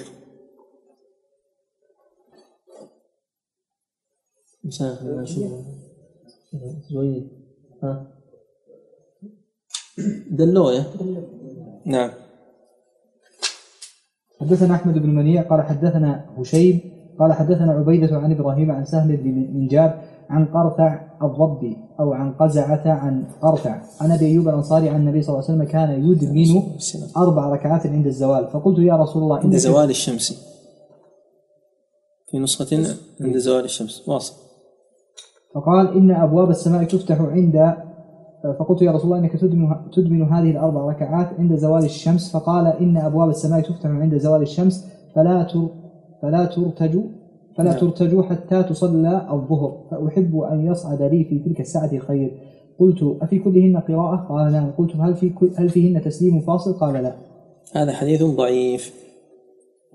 مساء 4.63 5.23
زويد 6.91 7.29
ها؟ 7.83 8.17
دلوية 10.31 10.93
نعم. 11.85 12.20
حدثنا 14.41 14.75
أحمد 14.75 14.93
بن 14.93 15.09
منيع 15.09 15.41
قال 15.41 15.61
حدثنا 15.61 16.25
هشيم 16.37 16.79
قال 17.19 17.33
حدثنا 17.33 17.71
عبيدة 17.71 18.17
عن 18.17 18.31
إبراهيم 18.31 18.71
عن 18.71 18.85
سهل 18.85 19.17
بن 19.17 19.59
منجاب 19.59 20.01
عن 20.29 20.45
قرثع 20.45 20.99
الضبي 21.23 21.77
أو 21.99 22.13
عن 22.13 22.33
قزعة 22.33 22.81
عن 22.85 23.23
قرثع. 23.41 23.81
عن 24.01 24.11
أبي 24.11 24.25
أيوب 24.25 24.47
الأنصاري 24.47 24.89
عن 24.89 24.99
النبي 24.99 25.21
صلى 25.21 25.35
الله 25.35 25.45
عليه 25.49 25.53
وسلم 25.53 25.71
كان 25.71 26.11
يدمن 26.11 26.63
أربع 27.17 27.49
ركعات 27.49 27.87
عند 27.87 28.05
الزوال. 28.05 28.47
فقلت 28.47 28.79
يا 28.79 28.95
رسول 28.95 29.23
الله 29.23 29.39
عند 29.39 29.55
زوال 29.55 29.89
الشمس. 29.89 30.47
في 32.31 32.39
نسخة 32.39 32.95
عند 33.21 33.37
زوال 33.37 33.63
الشمس. 33.63 34.09
واصل. 34.09 34.33
فقال 35.55 35.97
إن 35.97 36.11
أبواب 36.11 36.49
السماء 36.49 36.83
تفتح 36.83 37.21
عند 37.21 37.73
فقلت 38.43 38.81
يا 38.81 38.91
رسول 38.91 39.05
الله 39.05 39.17
إنك 39.17 39.37
تدمن, 39.41 39.75
تدمن 39.93 40.21
هذه 40.21 40.51
الأربع 40.51 40.85
ركعات 40.85 41.29
عند 41.39 41.55
زوال 41.55 41.83
الشمس. 41.85 42.31
فقال 42.31 42.67
إن 42.67 42.97
أبواب 42.97 43.29
السماء 43.29 43.61
تفتح 43.61 43.89
عند 43.89 44.17
زوال 44.17 44.41
الشمس 44.41 44.87
فلا 45.15 45.43
تر 45.43 45.67
فلا 46.21 46.45
ترتج 46.45 46.99
فلا 47.57 47.71
نعم. 47.71 47.79
ترتج 47.79 48.21
حتى 48.21 48.63
تصلى 48.63 49.27
الظهر. 49.31 49.77
فأحب 49.91 50.39
أن 50.39 50.65
يصعد 50.65 51.01
لي 51.01 51.23
في 51.23 51.39
تلك 51.39 51.59
الساعة 51.59 51.97
خير 51.97 52.31
قلت 52.79 53.17
أفي 53.21 53.39
كلهن 53.39 53.77
قراءة؟ 53.77 54.15
قال 54.29 54.51
نعم. 54.51 54.71
قلت 54.77 54.95
هل 54.95 55.15
في 55.15 55.29
كل- 55.29 55.51
هل 55.55 55.69
فيهن 55.69 56.03
تسليم 56.03 56.39
فاصل؟ 56.39 56.73
قال 56.73 56.93
لا. 56.93 57.15
هذا 57.73 57.91
حديث 57.93 58.23
ضعيف. 58.23 58.93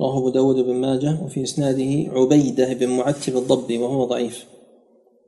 رواه 0.01 0.19
أبو 0.19 0.29
داود 0.29 0.57
بن 0.57 0.75
ماجه 0.75 1.25
وفي 1.25 1.43
إسناده 1.43 2.13
عبيدة 2.13 2.75
بن 2.75 2.89
معتب 2.89 3.37
الضبي 3.37 3.79
وهو 3.79 4.05
ضعيف. 4.05 4.56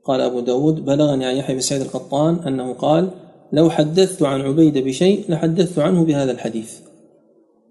قال 0.03 0.21
أبو 0.21 0.39
داود 0.39 0.85
بلغني 0.85 1.25
عن 1.25 1.35
يحيى 1.35 1.55
بن 1.55 1.61
سعيد 1.61 1.81
القطان 1.81 2.35
أنه 2.35 2.73
قال 2.73 3.09
لو 3.51 3.69
حدثت 3.69 4.23
عن 4.23 4.41
عبيدة 4.41 4.81
بشيء 4.81 5.31
لحدثت 5.31 5.79
عنه 5.79 6.05
بهذا 6.05 6.31
الحديث. 6.31 6.79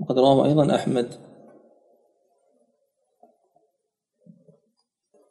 وقد 0.01 0.19
رواه 0.19 0.47
أيضا 0.47 0.75
أحمد. 0.75 1.09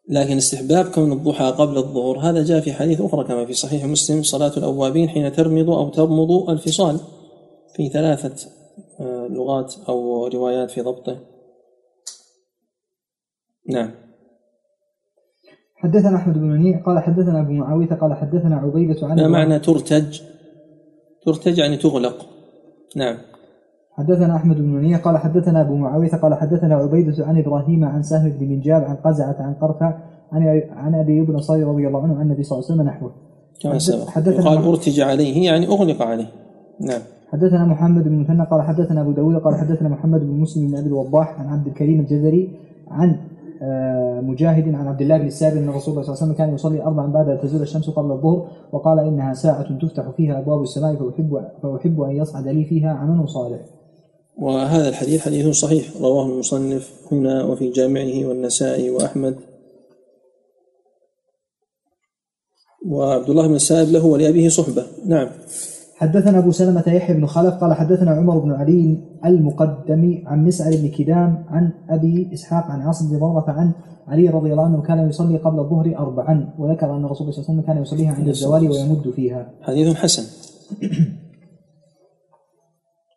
لكن 0.10 0.38
استحباب 0.38 0.86
كون 0.86 1.12
الضحى 1.12 1.52
قبل 1.52 1.78
الظهر 1.78 2.20
هذا 2.20 2.44
جاء 2.44 2.60
في 2.60 2.74
حديث 2.74 3.02
أخرى 3.02 3.24
كما 3.24 3.46
في 3.46 3.54
صحيح 3.54 3.86
مسلم 3.86 4.24
صلاة 4.24 4.58
الأوابين 4.58 5.10
حين 5.10 5.32
ترمض 5.32 5.70
أو 5.70 5.90
ترمض 5.90 6.50
الفصال. 6.50 7.00
في 7.76 7.90
ثلاثة 7.90 8.50
آه، 9.00 9.28
لغات 9.28 9.76
أو 9.90 10.28
روايات 10.28 10.72
في 10.72 10.82
ضبطه. 10.82 11.20
نعم. 13.70 14.07
حدثنا 15.78 16.16
أحمد 16.16 16.34
بن 16.38 16.44
منيع 16.50 16.84
قال 16.84 17.00
حدثنا 17.00 17.42
أبو 17.42 17.52
معاوية 17.54 17.88
قال 17.88 18.14
حدثنا 18.14 18.56
عبيدة 18.56 19.08
عن 19.08 19.16
ما 19.18 19.28
معنى 19.28 19.60
ترتج؟ 19.60 20.22
ترتج 21.26 21.58
يعني 21.58 21.78
تغلق. 21.78 22.26
نعم. 22.96 23.18
حدثنا 23.92 24.36
أحمد 24.36 24.56
بن 24.58 24.68
منيع 24.70 24.98
قال 24.98 25.18
حدثنا 25.18 25.62
أبو 25.62 25.76
معاوية 25.76 26.10
قال 26.10 26.34
حدثنا 26.34 26.76
عبيدة 26.76 27.26
عن 27.26 27.38
إبراهيم 27.40 27.84
عن 27.86 28.02
سهل 28.04 28.32
بن 28.32 28.46
منجاب 28.50 28.84
عن 28.84 28.96
قزعة 28.96 29.36
عن 29.40 29.54
قرفع 29.54 29.94
عن 30.32 30.62
عن 30.72 30.96
أبي 30.96 31.14
ايوب 31.14 31.30
الانصاري 31.30 31.64
رضي 31.64 31.88
الله 31.88 32.04
عنه 32.04 32.16
عن 32.16 32.22
النبي 32.22 32.44
صلى 32.44 32.58
الله 32.60 32.72
عليه 32.72 32.82
وسلم 32.82 32.88
نحوه. 32.96 33.12
كما 33.62 33.74
حدث- 33.74 33.82
سبق. 33.82 34.08
حدثنا 34.10 34.36
يقال 34.44 34.60
مح- 34.60 34.66
أرتج 34.68 35.00
عليه 35.00 35.46
يعني 35.46 35.68
أغلق 35.68 36.02
عليه. 36.02 36.28
نعم. 36.82 37.02
حدثنا 37.32 37.66
محمد 37.66 38.04
بن 38.04 38.20
مثنى 38.20 38.44
قال 38.46 38.62
حدثنا 38.62 39.02
أبو 39.02 39.12
داود 39.12 39.36
قال 39.36 39.56
حدثنا 39.56 39.90
محمد 39.90 40.20
بن 40.20 40.40
مسلم 40.40 40.68
بن 40.68 40.78
أبي 40.78 40.88
الوضاح 40.88 41.40
عن 41.40 41.48
عبد 41.48 41.68
الكريم 41.68 42.00
الجزري 42.00 42.50
عن 42.88 43.18
مجاهد 44.22 44.76
عن 44.76 44.88
عبد 44.88 45.02
الله 45.02 45.18
بن 45.18 45.28
السائب 45.28 45.58
أن 45.58 45.70
رسول 45.70 45.94
الله 45.94 46.04
صلى 46.04 46.14
الله 46.14 46.24
عليه 46.24 46.24
وسلم 46.24 46.34
كان 46.34 46.54
يصلي 46.54 46.84
اربعا 46.84 47.08
بعد 47.08 47.40
تزول 47.40 47.62
الشمس 47.62 47.90
قبل 47.90 48.12
الظهر 48.12 48.48
وقال 48.72 49.00
إنها 49.00 49.34
ساعة 49.34 49.78
تفتح 49.78 50.10
فيها 50.18 50.40
أبواب 50.40 50.62
السماء 50.62 50.96
فاحب 50.96 51.46
فأحب 51.64 52.02
أن 52.02 52.16
يصعد 52.16 52.48
لي 52.48 52.66
فيها 52.66 52.90
عمل 52.90 53.30
صالح. 53.30 53.60
وهذا 54.38 54.90
الحديث 54.90 55.26
حديث 55.26 55.48
صحيح 55.48 55.86
رواه 56.02 56.26
المصنف 56.26 56.94
هنا 57.12 57.44
وفي 57.44 57.70
جامعه 57.72 58.28
والنسائي 58.28 58.90
وأحمد. 58.90 59.36
وعبد 62.86 63.30
الله 63.30 63.48
بن 63.48 63.56
السائب 63.56 63.90
له 63.90 64.06
ولأبيه 64.06 64.50
صحبة. 64.50 64.84
نعم. 65.06 65.30
حدثنا 65.98 66.38
أبو 66.38 66.52
سلمة 66.52 66.84
يحيى 66.88 67.16
بن 67.16 67.26
خلف 67.26 67.54
قال 67.54 67.74
حدثنا 67.74 68.12
عمر 68.12 68.38
بن 68.38 68.52
علي 68.52 69.00
المقدم 69.26 70.24
عن 70.26 70.46
مسعر 70.46 70.72
بن 70.72 70.88
كدام 70.88 71.46
عن 71.50 71.72
أبي 71.90 72.30
إسحاق 72.34 72.64
عن 72.64 72.82
عاصم 72.82 73.10
بن 73.10 73.20
ضمره 73.20 73.46
عن 73.48 73.72
علي 74.08 74.30
رضي 74.30 74.52
الله 74.52 74.66
عنه 74.66 74.82
كان 74.82 75.10
يصلي 75.10 75.38
قبل 75.38 75.60
الظهر 75.60 75.96
اربعا 75.98 76.54
وذكر 76.60 76.96
أن 76.96 77.06
الرسول 77.06 77.34
صلى 77.34 77.44
الله 77.44 77.50
عليه 77.50 77.60
وسلم 77.60 77.62
كان 77.62 77.82
يصليها 77.82 78.14
عند 78.14 78.28
الزوال 78.28 78.72
ويمد 78.72 79.10
فيها. 79.16 79.52
حديث 79.62 79.96
حسن. 79.96 80.24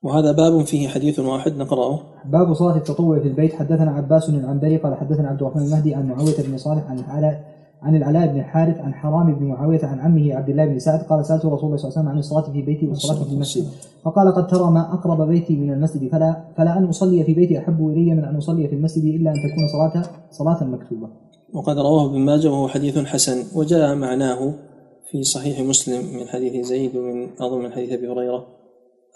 وهذا 0.04 0.32
باب 0.32 0.64
فيه 0.64 0.88
حديث 0.88 1.18
واحد 1.18 1.56
نقرأه. 1.56 2.00
باب 2.24 2.54
صلاة 2.54 2.76
التطوع 2.76 3.18
في 3.18 3.28
البيت. 3.28 3.52
حدثنا 3.52 3.90
عباس 3.90 4.28
العنبري 4.28 4.76
قال 4.76 4.94
حدثنا 4.94 5.28
عبد 5.28 5.42
الرحمن 5.42 5.62
المهدي 5.62 5.94
عن 5.94 6.08
معاوية 6.08 6.42
بن 6.48 6.58
صالح 6.58 6.90
عن 6.90 6.98
العلاء 6.98 7.59
عن 7.82 7.96
العلاء 7.96 8.26
بن 8.26 8.38
الحارث 8.38 8.80
عن 8.80 8.94
حرام 8.94 9.34
بن 9.34 9.44
معاوية 9.44 9.80
عن 9.82 10.00
عمه 10.00 10.34
عبد 10.34 10.48
الله 10.48 10.66
بن 10.66 10.78
سعد 10.78 11.02
قال 11.02 11.26
سألت 11.26 11.46
رسول 11.46 11.64
الله 11.64 11.76
صلى 11.76 11.88
الله 11.88 11.98
عليه 11.98 12.00
وسلم 12.00 12.08
عن 12.08 12.18
الصلاة 12.18 12.52
في 12.52 12.62
بيتي 12.62 12.88
والصلاة 12.88 13.24
في 13.24 13.32
المسجد 13.32 13.64
فقال 14.04 14.34
قد 14.34 14.46
ترى 14.46 14.70
ما 14.70 14.94
أقرب 14.94 15.28
بيتي 15.28 15.56
من 15.56 15.72
المسجد 15.72 16.08
فلا 16.12 16.44
فلا 16.56 16.78
أن 16.78 16.84
أصلي 16.84 17.24
في 17.24 17.34
بيتي 17.34 17.58
أحب 17.58 17.88
إلي 17.88 18.14
من 18.14 18.24
أن 18.24 18.36
أصلي 18.36 18.68
في 18.68 18.74
المسجد 18.74 19.04
إلا 19.04 19.30
أن 19.30 19.36
تكون 19.36 19.68
صلاة 19.72 20.02
صلاة 20.30 20.64
مكتوبة. 20.64 21.08
وقد 21.52 21.78
رواه 21.78 22.06
ابن 22.06 22.18
ماجه 22.18 22.50
وهو 22.50 22.68
حديث 22.68 22.98
حسن 22.98 23.58
وجاء 23.58 23.94
معناه 23.94 24.54
في 25.10 25.22
صحيح 25.22 25.60
مسلم 25.60 26.20
من 26.20 26.28
حديث 26.28 26.66
زيد 26.66 26.96
ومن 26.96 27.28
أظن 27.40 27.62
من 27.62 27.72
حديث 27.72 27.92
أبي 27.92 28.08
هريرة 28.08 28.46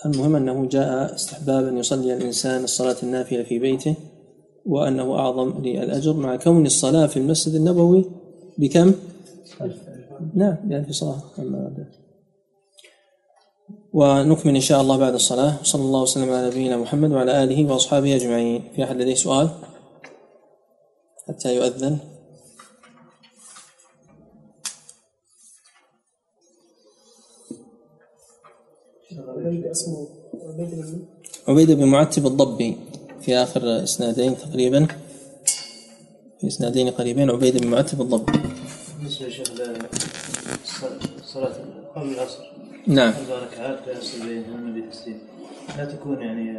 المهم 0.06 0.36
أنه 0.36 0.66
جاء 0.66 1.14
استحباب 1.14 1.64
أن 1.66 1.78
يصلي 1.78 2.16
الإنسان 2.16 2.64
الصلاة 2.64 2.96
النافلة 3.02 3.42
في 3.42 3.58
بيته 3.58 3.94
وأنه 4.66 5.14
أعظم 5.18 5.52
للأجر 5.62 6.16
مع 6.16 6.36
كون 6.36 6.66
الصلاة 6.66 7.06
في 7.06 7.16
المسجد 7.16 7.54
النبوي 7.54 8.04
بكم؟ 8.58 8.94
نعم 10.34 10.56
بألف 10.64 10.90
صلاة 10.90 11.22
أما 11.38 11.58
بعد. 11.58 11.86
ونكمل 13.92 14.54
إن 14.54 14.60
شاء 14.60 14.80
الله 14.80 14.96
بعد 14.98 15.14
الصلاة. 15.14 15.62
صلى 15.62 15.82
الله 15.82 16.02
وسلم 16.02 16.32
على 16.32 16.46
نبينا 16.46 16.76
محمد 16.76 17.10
وعلى 17.12 17.44
آله 17.44 17.72
وأصحابه 17.72 18.16
أجمعين. 18.16 18.62
في 18.76 18.84
أحد 18.84 18.96
لديه 18.96 19.14
سؤال؟ 19.14 19.48
حتى 21.28 21.56
يؤذن. 21.56 21.98
عبيد 31.48 31.70
بن 31.70 31.84
معتب 31.84 32.26
الضبي 32.26 32.76
في 33.20 33.36
آخر 33.36 33.82
إسنادين 33.82 34.36
تقريبا. 34.38 34.88
في 36.44 36.48
إسنادين 36.48 36.90
قريبين 36.90 37.30
عبيد 37.30 37.58
بن 37.58 37.66
معتب 37.68 38.00
الضبي 38.00 38.32
بالنسبة 38.98 39.26
لشيخ 39.26 39.46
الصلاه 41.22 41.52
قبل 41.96 42.08
العصر. 42.08 42.44
نعم. 42.86 43.12
أربع 43.12 43.42
ركعات 43.42 43.78
لا 43.86 43.98
يصل 43.98 44.26
بينهن 44.26 44.82
بتسليم 44.88 45.18
لا 45.78 45.84
تكون 45.84 46.22
يعني 46.22 46.52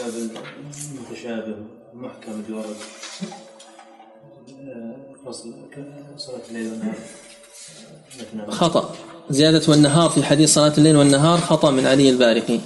باب 0.00 0.12
المتشابه 0.94 1.56
المحكم 1.94 2.32
اللي 2.32 2.56
ورد 2.56 2.76
فصل 5.26 5.52
صلاة 6.16 6.40
الليل 6.50 6.72
والنهار. 6.72 8.50
خطأ. 8.50 8.94
زيادة 9.30 9.62
والنهار 9.68 10.10
في 10.10 10.22
حديث 10.22 10.54
صلاة 10.54 10.72
الليل 10.78 10.96
والنهار 10.96 11.38
خطأ 11.38 11.70
من 11.70 11.86
علي 11.86 12.10
البارقي 12.10 12.60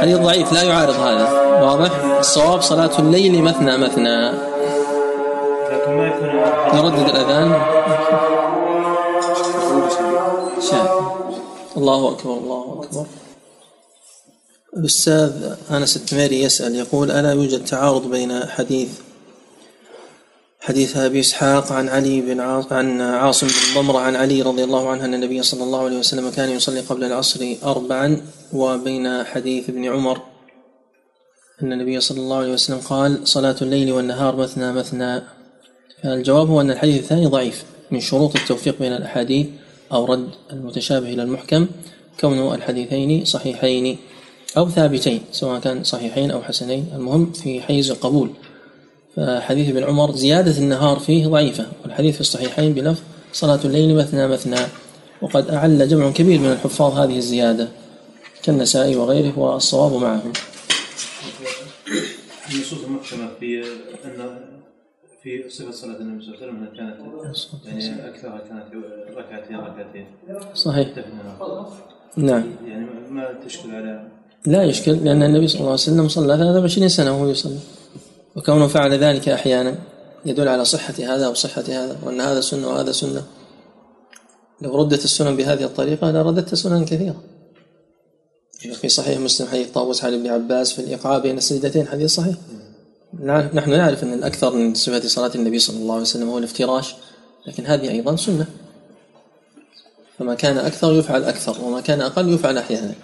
حديث 0.00 0.16
ضعيف 0.18 0.52
لا 0.52 0.62
يعارض 0.62 0.94
هذا. 0.94 1.41
واضح. 1.62 2.04
الصواب 2.18 2.60
صلاة 2.60 2.98
الليل 2.98 3.42
مثنى 3.42 3.78
مثنى. 3.78 4.32
لكن 5.72 5.90
ما 5.96 6.06
يكون 6.06 6.28
نردد 6.74 7.08
الأذان. 7.08 7.62
الله 11.76 12.10
أكبر 12.10 12.32
الله 12.32 12.82
أكبر. 12.82 13.06
الأستاذ 14.76 15.54
أنس 15.70 15.96
التميري 15.96 16.42
يسأل 16.42 16.76
يقول 16.76 17.10
ألا 17.10 17.32
يوجد 17.32 17.64
تعارض 17.64 18.10
بين 18.10 18.46
حديث 18.46 18.88
حديث 20.60 20.96
أبي 20.96 21.20
إسحاق 21.20 21.72
عن 21.72 21.88
علي 21.88 22.20
بن 22.20 22.40
عاص 22.40 22.72
عن 22.72 23.00
عاصم 23.00 23.46
بن 23.46 23.80
ضمرة 23.80 23.98
عن 23.98 24.16
علي 24.16 24.42
رضي 24.42 24.64
الله 24.64 24.88
عنه 24.88 25.04
أن 25.04 25.14
النبي 25.14 25.42
صلى 25.42 25.64
الله 25.64 25.84
عليه 25.84 25.98
وسلم 25.98 26.30
كان 26.30 26.48
يصلي 26.50 26.80
قبل 26.80 27.04
العصر 27.04 27.54
أربعا 27.64 28.26
وبين 28.52 29.24
حديث 29.24 29.68
ابن 29.68 29.84
عمر 29.84 30.20
أن 31.62 31.72
النبي 31.72 32.00
صلى 32.00 32.20
الله 32.20 32.36
عليه 32.36 32.52
وسلم 32.52 32.78
قال 32.78 33.28
صلاة 33.28 33.56
الليل 33.62 33.92
والنهار 33.92 34.36
مثنى 34.36 34.72
مثنى. 34.72 35.22
فالجواب 36.02 36.48
هو 36.48 36.60
أن 36.60 36.70
الحديث 36.70 37.02
الثاني 37.02 37.26
ضعيف 37.26 37.64
من 37.90 38.00
شروط 38.00 38.36
التوفيق 38.36 38.78
بين 38.78 38.92
الأحاديث 38.92 39.46
أو 39.92 40.04
رد 40.04 40.28
المتشابه 40.52 41.12
إلى 41.12 41.22
المحكم 41.22 41.66
كون 42.20 42.54
الحديثين 42.54 43.24
صحيحين 43.24 43.98
أو 44.56 44.68
ثابتين 44.68 45.20
سواء 45.32 45.60
كان 45.60 45.84
صحيحين 45.84 46.30
أو 46.30 46.42
حسنين. 46.42 46.86
المهم 46.94 47.32
في 47.32 47.60
حيز 47.60 47.90
القبول. 47.90 48.30
فحديث 49.16 49.68
ابن 49.68 49.84
عمر 49.84 50.16
زيادة 50.16 50.58
النهار 50.58 50.98
فيه 50.98 51.26
ضعيفة 51.26 51.66
والحديث 51.82 52.14
في 52.14 52.20
الصحيحين 52.20 52.72
بلفظ 52.72 53.00
صلاة 53.32 53.60
الليل 53.64 53.94
مثنى 53.94 54.28
مثنى. 54.28 54.60
وقد 55.22 55.50
أعل 55.50 55.88
جمع 55.88 56.10
كبير 56.10 56.40
من 56.40 56.52
الحفاظ 56.52 56.98
هذه 56.98 57.16
الزيادة 57.16 57.68
كالنسائي 58.42 58.96
وغيره 58.96 59.38
والصواب 59.38 59.92
معهم. 59.92 60.32
النصوص 62.54 62.84
المحكمة 62.84 63.28
في 63.40 63.62
أن 64.04 64.40
في 65.22 65.50
صفة 65.50 65.70
صلاة 65.70 65.96
النبي 65.96 66.24
صلى 66.24 66.34
الله 66.34 66.42
عليه 66.46 66.52
وسلم 66.52 66.56
أنها 66.56 66.76
كانت 66.76 67.66
يعني 67.66 68.08
أكثرها 68.08 68.38
كانت 68.38 68.84
ركعتين 69.16 69.56
ركعتين؟ 69.56 70.06
صحيح. 70.54 70.88
نعم. 72.16 72.44
يعني 72.66 72.86
ما- 73.10 73.32
تشكل 73.46 73.74
على 73.74 74.08
لا 74.46 74.62
يشكل 74.62 74.92
لأن 74.92 75.22
النبي 75.22 75.48
صلى 75.48 75.54
الله 75.60 75.70
عليه 75.70 75.74
وسلم 75.80 76.08
صلى 76.08 76.36
23 76.36 76.88
سنة 76.88 77.12
وهو 77.16 77.28
يصلي. 77.30 77.58
وكونه 78.36 78.66
فعل 78.66 78.92
ذلك 78.92 79.28
أحيانا 79.28 79.74
يدل 80.26 80.48
على 80.48 80.64
صحة 80.64 80.94
هذا 80.98 81.28
وصحة 81.28 81.62
هذا 81.62 81.96
وأن 82.02 82.20
هذا 82.20 82.40
سنة 82.40 82.68
وهذا 82.68 82.92
سنة. 82.92 83.22
لو 84.62 84.82
ردت 84.82 85.04
السنن 85.04 85.36
بهذه 85.36 85.64
الطريقة 85.64 86.10
لرددت 86.10 86.54
سنن 86.54 86.84
كثيرة. 86.84 87.16
في 88.70 88.88
صحيح 88.88 89.18
مسلم 89.18 89.48
حديث 89.48 89.70
طاووس 89.70 90.04
عن 90.04 90.14
ابن 90.14 90.26
عباس 90.26 90.72
في 90.72 90.78
الإيقاع 90.78 91.18
بين 91.18 91.38
السجدتين 91.38 91.86
حديث 91.86 92.14
صحيح. 92.14 92.34
نحن 93.54 93.70
نعرف 93.70 94.02
أن 94.02 94.12
الأكثر 94.12 94.54
من 94.54 94.74
صفة 94.74 95.08
صلاة 95.08 95.30
النبي 95.34 95.58
صلى 95.58 95.76
الله 95.76 95.92
عليه 95.92 96.02
وسلم 96.02 96.28
هو 96.28 96.38
الافتراش 96.38 96.94
لكن 97.46 97.66
هذه 97.66 97.90
أيضا 97.90 98.16
سنة. 98.16 98.46
فما 100.18 100.34
كان 100.34 100.58
أكثر 100.58 100.92
يفعل 100.92 101.24
أكثر 101.24 101.64
وما 101.64 101.80
كان 101.80 102.00
أقل 102.00 102.34
يفعل 102.34 102.58
أحيانا. 102.58 102.94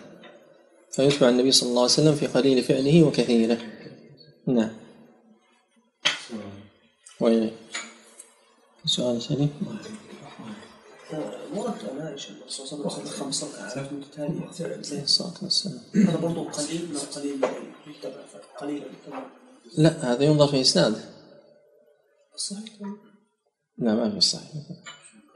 فيتبع 0.92 1.28
النبي 1.28 1.52
صلى 1.52 1.68
الله 1.68 1.82
عليه 1.82 1.92
وسلم 1.92 2.14
في 2.14 2.26
قليل 2.26 2.62
فعله 2.62 3.02
وكثيره. 3.02 3.58
نعم. 4.46 4.70
وإليه 7.20 7.50
سؤال 8.84 9.22
سليم. 9.22 9.50
ورد 11.56 11.74
عن 11.90 12.06
عائشة 12.06 12.30
الرسول 12.30 12.66
صلى 12.66 12.78
الله 12.78 12.92
عليه 12.92 13.02
وسلم 13.02 13.24
خمس 13.24 13.44
ركعات 13.44 13.92
متتالية 13.92 14.76
عليه 14.92 15.02
الصلاة 15.02 15.34
والسلام 15.42 15.80
هذا 15.94 16.16
برضو 16.16 16.44
قليل 16.44 16.88
من 16.90 16.96
القليل 16.96 17.34
يتبع 17.86 18.20
يتبع 18.62 19.22
لا 19.78 20.12
هذا 20.12 20.24
ينظر 20.24 20.46
في 20.46 20.60
إسناده 20.60 21.00
الصحيح 22.34 22.64
لا 23.78 23.94
ما 23.94 24.10
في 24.10 24.16
الصحيح 24.16 24.52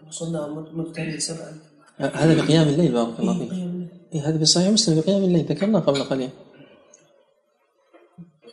وصلنا 0.09 0.49
متتالية 0.49 1.19
سبعا 1.19 1.73
هذا 1.99 2.35
في 2.35 2.53
قيام 2.53 2.69
الليل 2.69 2.93
بارك 2.93 3.21
الله 3.21 3.39
فيك. 3.39 3.53
إيه 4.15 4.29
هذا 4.29 4.45
صحيح 4.45 4.69
مسلم 4.69 5.01
في 5.01 5.07
قيام 5.07 5.25
الليل. 5.25 5.45
ذكرناه 5.45 5.81
قبل 5.81 6.03
قليل. 6.03 6.31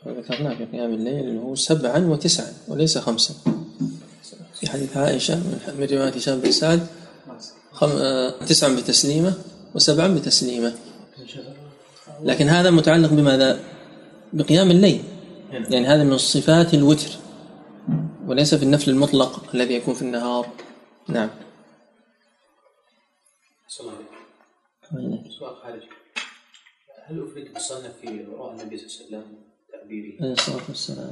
ذكرناه 0.08 0.58
في 0.58 0.66
قيام 0.66 0.94
الليل 0.94 1.28
اللي 1.28 1.40
هو 1.40 1.56
سبعا 1.56 2.00
وتسعا 2.00 2.54
وليس 2.68 2.98
خمسا. 2.98 3.34
في 4.60 4.70
حديث 4.70 4.98
عائشة 4.98 5.36
من 5.80 5.88
رواية 5.92 6.10
هشام 6.10 6.40
بن 6.40 6.52
سعد 6.52 6.88
خم... 7.72 7.90
آه، 7.90 8.30
تسعا 8.30 8.76
بتسليمة 8.76 9.34
وسبعا 9.76 10.08
بتسليمة. 10.08 10.76
لكن 12.22 12.48
هذا 12.50 12.72
متعلق 12.72 13.10
بماذا؟ 13.10 13.60
بقيام 14.34 14.72
الليل. 14.72 15.04
يعني 15.52 15.88
هذا 15.88 16.04
من 16.04 16.18
صفات 16.18 16.74
الوتر 16.74 17.10
وليس 18.28 18.56
في 18.56 18.64
النفل 18.64 18.90
المطلق 18.92 19.44
الذي 19.54 19.74
يكون 19.74 19.94
في 19.94 20.02
النهار. 20.02 20.50
نعم. 21.08 21.30
سؤال 25.40 25.56
خارجي. 25.64 25.90
هل 27.06 27.24
أفرد 27.24 27.56
مصنف 27.56 27.92
في 28.02 28.08
رؤى 28.08 28.52
النبي 28.52 28.78
صلى 28.78 28.88
الله 28.88 29.18
عليه 29.18 29.18
وسلم 29.18 29.24
تعبيري 29.72 30.18
عليه 30.22 30.34
الصلاة 30.34 30.64
والسلام. 30.70 31.12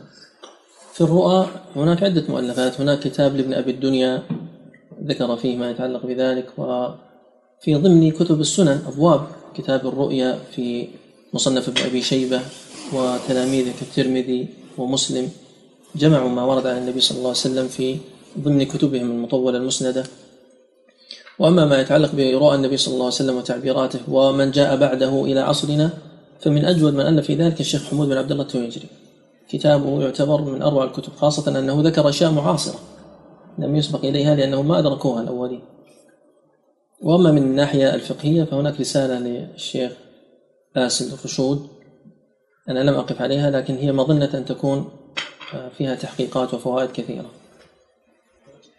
في 0.94 1.02
الرؤى 1.02 1.48
هناك 1.76 2.04
عدة 2.04 2.24
مؤلفات. 2.30 2.82
هناك 2.82 3.00
كتاب 3.00 3.36
لابن 3.36 3.54
أبي 3.54 3.72
الدنيا 3.72 4.24
ذكر 5.06 5.36
فيه 5.38 5.58
ما 5.58 5.72
يتعلق 5.72 6.06
بذلك 6.06 6.48
وفي 6.58 7.76
ضمن 7.76 8.12
كتب 8.12 8.40
السنن 8.42 8.82
أبواب 8.88 9.22
كتاب 9.56 9.88
الرؤيا 9.88 10.40
في 10.52 10.88
مصنف 11.34 11.70
ابن 11.70 11.82
أبي 11.82 12.02
شيبة 12.02 12.42
وتلاميذه 12.94 13.74
كالترمذي 13.80 14.48
ومسلم 14.78 15.30
جمعوا 15.96 16.30
ما 16.30 16.44
ورد 16.44 16.68
عن 16.68 16.78
النبي 16.78 17.02
صلى 17.02 17.18
الله 17.18 17.30
عليه 17.30 17.40
وسلم 17.40 17.68
في 17.68 17.98
ضمن 18.40 18.64
كتبهم 18.64 19.12
المطولة 19.12 19.58
المسندة. 19.58 20.04
وأما 21.40 21.66
ما 21.66 21.82
يتعلق 21.82 22.16
برؤى 22.16 22.56
النبي 22.56 22.78
صلى 22.78 22.94
الله 22.94 23.06
عليه 23.06 23.16
وسلم 23.16 23.36
وتعبيراته 23.38 24.00
ومن 24.08 24.52
جاء 24.52 24.76
بعده 24.76 25.26
إلى 25.26 25.40
عصرنا 25.40 25.90
فمن 26.42 26.66
أجود 26.66 26.94
من 26.94 27.02
ألف 27.02 27.26
في 27.26 27.36
ذلك 27.36 27.60
الشيخ 27.60 27.84
حمود 27.84 28.08
بن 28.08 28.18
عبد 28.18 28.32
الله 28.32 28.44
التويجري. 28.44 28.88
كتابه 29.50 30.02
يعتبر 30.02 30.42
من 30.42 30.62
أروع 30.62 30.84
الكتب 30.84 31.14
خاصة 31.16 31.60
أنه 31.60 31.82
ذكر 31.82 32.10
أشياء 32.10 32.32
معاصرة. 32.32 32.80
لم 33.58 33.76
يسبق 33.76 34.06
إليها 34.06 34.36
لأنهم 34.36 34.68
ما 34.68 34.80
أدركوها 34.80 35.22
الأولين. 35.22 35.62
وأما 37.02 37.32
من 37.32 37.44
الناحية 37.44 37.96
الفقهية 37.96 38.44
فهناك 38.44 38.80
رسالة 38.80 39.20
للشيخ 39.20 39.92
باسل 40.76 41.14
الرشود 41.14 41.70
أنا 42.70 42.80
لم 42.80 42.94
أقف 42.94 43.22
عليها 43.22 43.52
لكن 43.52 43.76
هي 43.76 43.92
مظنة 43.92 44.38
أن 44.38 44.46
تكون 44.46 44.92
آه، 45.54 45.70
فيها 45.70 45.96
تحقيقات 45.96 46.54
وفوائد 46.54 46.92
كثيرة. 46.92 47.32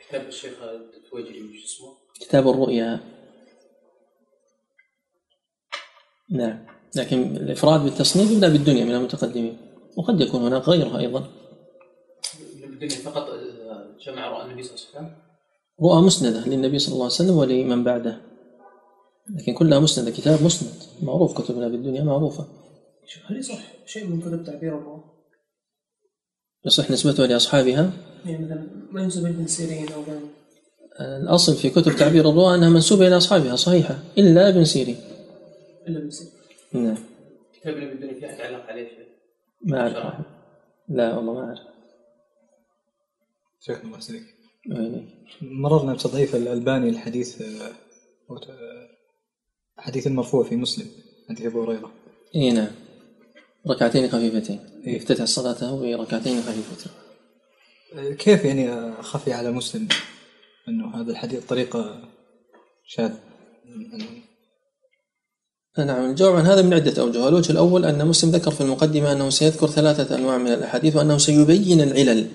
كتاب 0.08 0.28
الشيخ 0.28 0.52
التويجري 0.62 1.64
اسمه؟ 1.64 1.88
كتاب 2.20 2.48
الرؤيا. 2.48 3.00
نعم. 6.30 6.66
لكن 6.96 7.36
الإفراد 7.36 7.84
بالتصنيف 7.84 8.30
يبدأ 8.30 8.48
بالدنيا 8.48 8.84
من 8.84 8.94
المتقدمين 8.94 9.58
وقد 9.96 10.20
يكون 10.20 10.42
هناك 10.42 10.68
غيرها 10.68 10.98
أيضا. 10.98 11.30
الدنيا 12.64 12.96
فقط 12.96 13.28
جمع 14.06 14.28
رؤى 14.28 14.44
النبي 14.44 14.62
صلى 14.62 14.74
الله 14.74 14.86
عليه 14.86 15.06
وسلم؟ 15.06 15.16
رؤى 15.82 16.02
مسندة 16.02 16.48
للنبي 16.48 16.78
صلى 16.78 16.92
الله 16.92 17.04
عليه 17.04 17.14
وسلم 17.14 17.36
ولمن 17.36 17.84
بعده. 17.84 18.20
لكن 19.36 19.54
كلها 19.54 19.80
مسندة 19.80 20.10
كتاب 20.10 20.42
مسند 20.42 20.72
معروف 21.02 21.42
كتبنا 21.42 21.68
بالدنيا 21.68 22.04
معروفة. 22.04 22.46
هل 23.26 23.36
يصح 23.36 23.58
شيء 23.86 24.06
من 24.06 24.20
كتب 24.20 24.44
تعبير 24.44 24.78
الروح؟ 24.78 25.04
يصح 26.66 26.90
نسبتها 26.90 27.26
لأصحابها؟ 27.26 27.90
يعني 28.26 28.44
مثلا 28.44 28.66
ما 28.92 29.02
ينسب 29.02 29.26
ابن 29.26 29.46
سيرين 29.46 29.92
أو 29.92 30.02
غيره. 30.02 30.28
الأصل 31.00 31.54
في 31.54 31.70
كتب 31.70 31.96
تعبير 31.96 32.30
الرؤى 32.30 32.54
أنها 32.54 32.68
منسوبة 32.68 33.06
إلى 33.08 33.16
أصحابها 33.16 33.56
صحيحة 33.56 33.98
إلا 34.18 34.48
ابن 34.48 34.64
سيرين. 34.64 34.96
إلا 35.88 35.98
ابن 35.98 36.10
سيرين. 36.10 36.32
نعم. 36.72 36.98
كتاب 37.60 37.76
النبي 37.76 37.92
الدنيا 37.92 38.14
في 38.14 38.26
أحد 38.26 38.40
علق 38.40 38.66
عليه 38.66 38.88
شيء؟ 38.88 39.08
ما 39.62 39.80
أعرف 39.80 40.26
لا 40.88 41.16
والله 41.16 41.32
ما 41.32 41.40
أعرف. 41.40 41.58
شيخ 43.60 43.78
الله 43.84 43.98
ويلي. 44.70 45.04
مررنا 45.42 45.92
بتضعيف 45.94 46.36
الألباني 46.36 46.88
الحديث 46.88 47.42
آه، 47.42 47.72
آه، 48.30 48.88
حديث 49.78 50.06
المرفوع 50.06 50.44
في 50.44 50.56
مسلم 50.56 50.86
حديث 51.28 51.46
أبو 51.46 51.62
هريرة. 51.62 51.92
إي 52.34 52.50
نعم. 52.50 52.70
ركعتين 53.68 54.08
خفيفتين. 54.08 54.60
إيه. 54.86 54.96
يفتتح 54.96 55.24
صلاته 55.24 55.80
بركعتين 55.80 56.42
خفيفتين. 56.42 56.92
آه، 57.94 58.12
كيف 58.12 58.44
يعني 58.44 58.92
خفي 59.02 59.32
على 59.32 59.50
مسلم 59.50 59.88
أنه 60.68 61.00
هذا 61.00 61.10
الحديث 61.10 61.46
طريقة 61.46 62.02
شاذ 62.86 63.12
نعم 65.78 66.10
الجواب 66.10 66.36
عن 66.36 66.46
هذا 66.46 66.62
من 66.62 66.74
عدة 66.74 67.02
أوجه. 67.02 67.28
الوجه 67.28 67.52
الأول 67.52 67.84
أن 67.84 68.06
مسلم 68.06 68.30
ذكر 68.30 68.50
في 68.50 68.60
المقدمة 68.60 69.12
أنه 69.12 69.30
سيذكر 69.30 69.66
ثلاثة 69.66 70.16
أنواع 70.16 70.38
من 70.38 70.52
الأحاديث 70.52 70.96
وأنه 70.96 71.18
سيبين 71.18 71.80
العلل. 71.80 72.28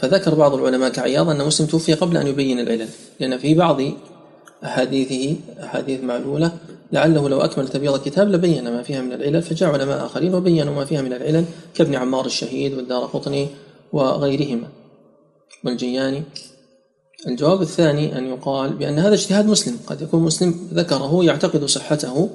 فذكر 0.00 0.34
بعض 0.34 0.54
العلماء 0.54 0.90
كعياض 0.90 1.28
أن 1.28 1.46
مسلم 1.46 1.66
توفي 1.66 1.94
قبل 1.94 2.16
أن 2.16 2.26
يبين 2.26 2.60
العلل 2.60 2.88
لأن 3.20 3.38
في 3.38 3.54
بعض 3.54 3.80
أحاديثه 4.64 5.36
أحاديث 5.64 6.04
معلولة 6.04 6.52
لعله 6.92 7.28
لو 7.28 7.40
أكمل 7.40 7.68
تبيض 7.68 7.94
الكتاب 7.94 8.28
لبين 8.28 8.64
ما 8.64 8.82
فيها 8.82 9.00
من 9.00 9.12
العلل 9.12 9.42
فجاء 9.42 9.70
علماء 9.70 10.06
آخرين 10.06 10.34
وبينوا 10.34 10.74
ما 10.74 10.84
فيها 10.84 11.02
من 11.02 11.12
العلل 11.12 11.44
كابن 11.74 11.94
عمار 11.94 12.26
الشهيد 12.26 12.74
والدار 12.74 13.04
قطني 13.04 13.48
وغيرهما. 13.92 14.68
والجياني. 15.64 16.22
الجواب 17.28 17.62
الثاني 17.62 18.18
أن 18.18 18.26
يقال 18.26 18.72
بأن 18.72 18.98
هذا 18.98 19.14
اجتهاد 19.14 19.46
مسلم 19.46 19.78
قد 19.86 20.02
يكون 20.02 20.22
مسلم 20.22 20.68
ذكره 20.74 21.24
يعتقد 21.24 21.64
صحته 21.64 22.28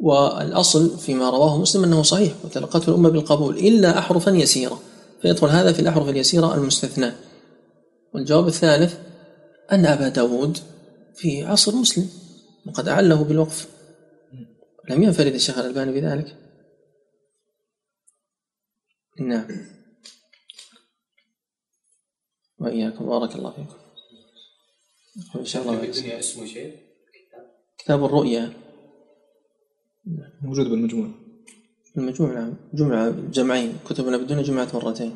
والأصل 0.00 0.98
فيما 0.98 1.30
رواه 1.30 1.58
مسلم 1.58 1.84
أنه 1.84 2.02
صحيح 2.02 2.32
وتلقته 2.44 2.90
الأمة 2.90 3.08
بالقبول 3.08 3.56
إلا 3.58 3.98
أحرفا 3.98 4.30
يسيرة 4.30 4.80
فيدخل 5.22 5.46
هذا 5.46 5.72
في 5.72 5.80
الأحرف 5.80 6.08
اليسيرة 6.08 6.54
المستثنى. 6.54 7.12
والجواب 8.14 8.46
الثالث 8.46 8.98
أن 9.72 9.86
أبا 9.86 10.08
داود 10.08 10.58
في 11.14 11.44
عصر 11.44 11.74
مسلم 11.74 12.10
وقد 12.66 12.88
أعله 12.88 13.24
بالوقف. 13.24 13.68
لم 14.90 15.02
ينفرد 15.02 15.34
الشيخ 15.34 15.58
الألباني 15.58 15.92
بذلك. 15.92 16.36
نعم. 19.20 19.48
وإياكم. 22.58 23.06
بارك 23.06 23.36
الله 23.36 23.50
فيكم. 23.50 23.76
إن 25.40 25.44
شاء 25.44 25.62
الله. 25.62 25.80
في 25.80 25.86
الدنيا 25.86 26.18
اسمه 26.18 26.46
شيء 26.46 26.76
كتاب 27.78 28.04
الرؤيا. 28.04 28.52
موجود 30.42 30.66
بالمجموع. 30.66 31.27
المجموع 31.98 32.52
جمعة 32.74 33.14
جمعين 33.32 33.72
كتبنا 33.88 34.16
بالدنيا 34.16 34.42
جمعت 34.42 34.74
مرتين. 34.74 35.12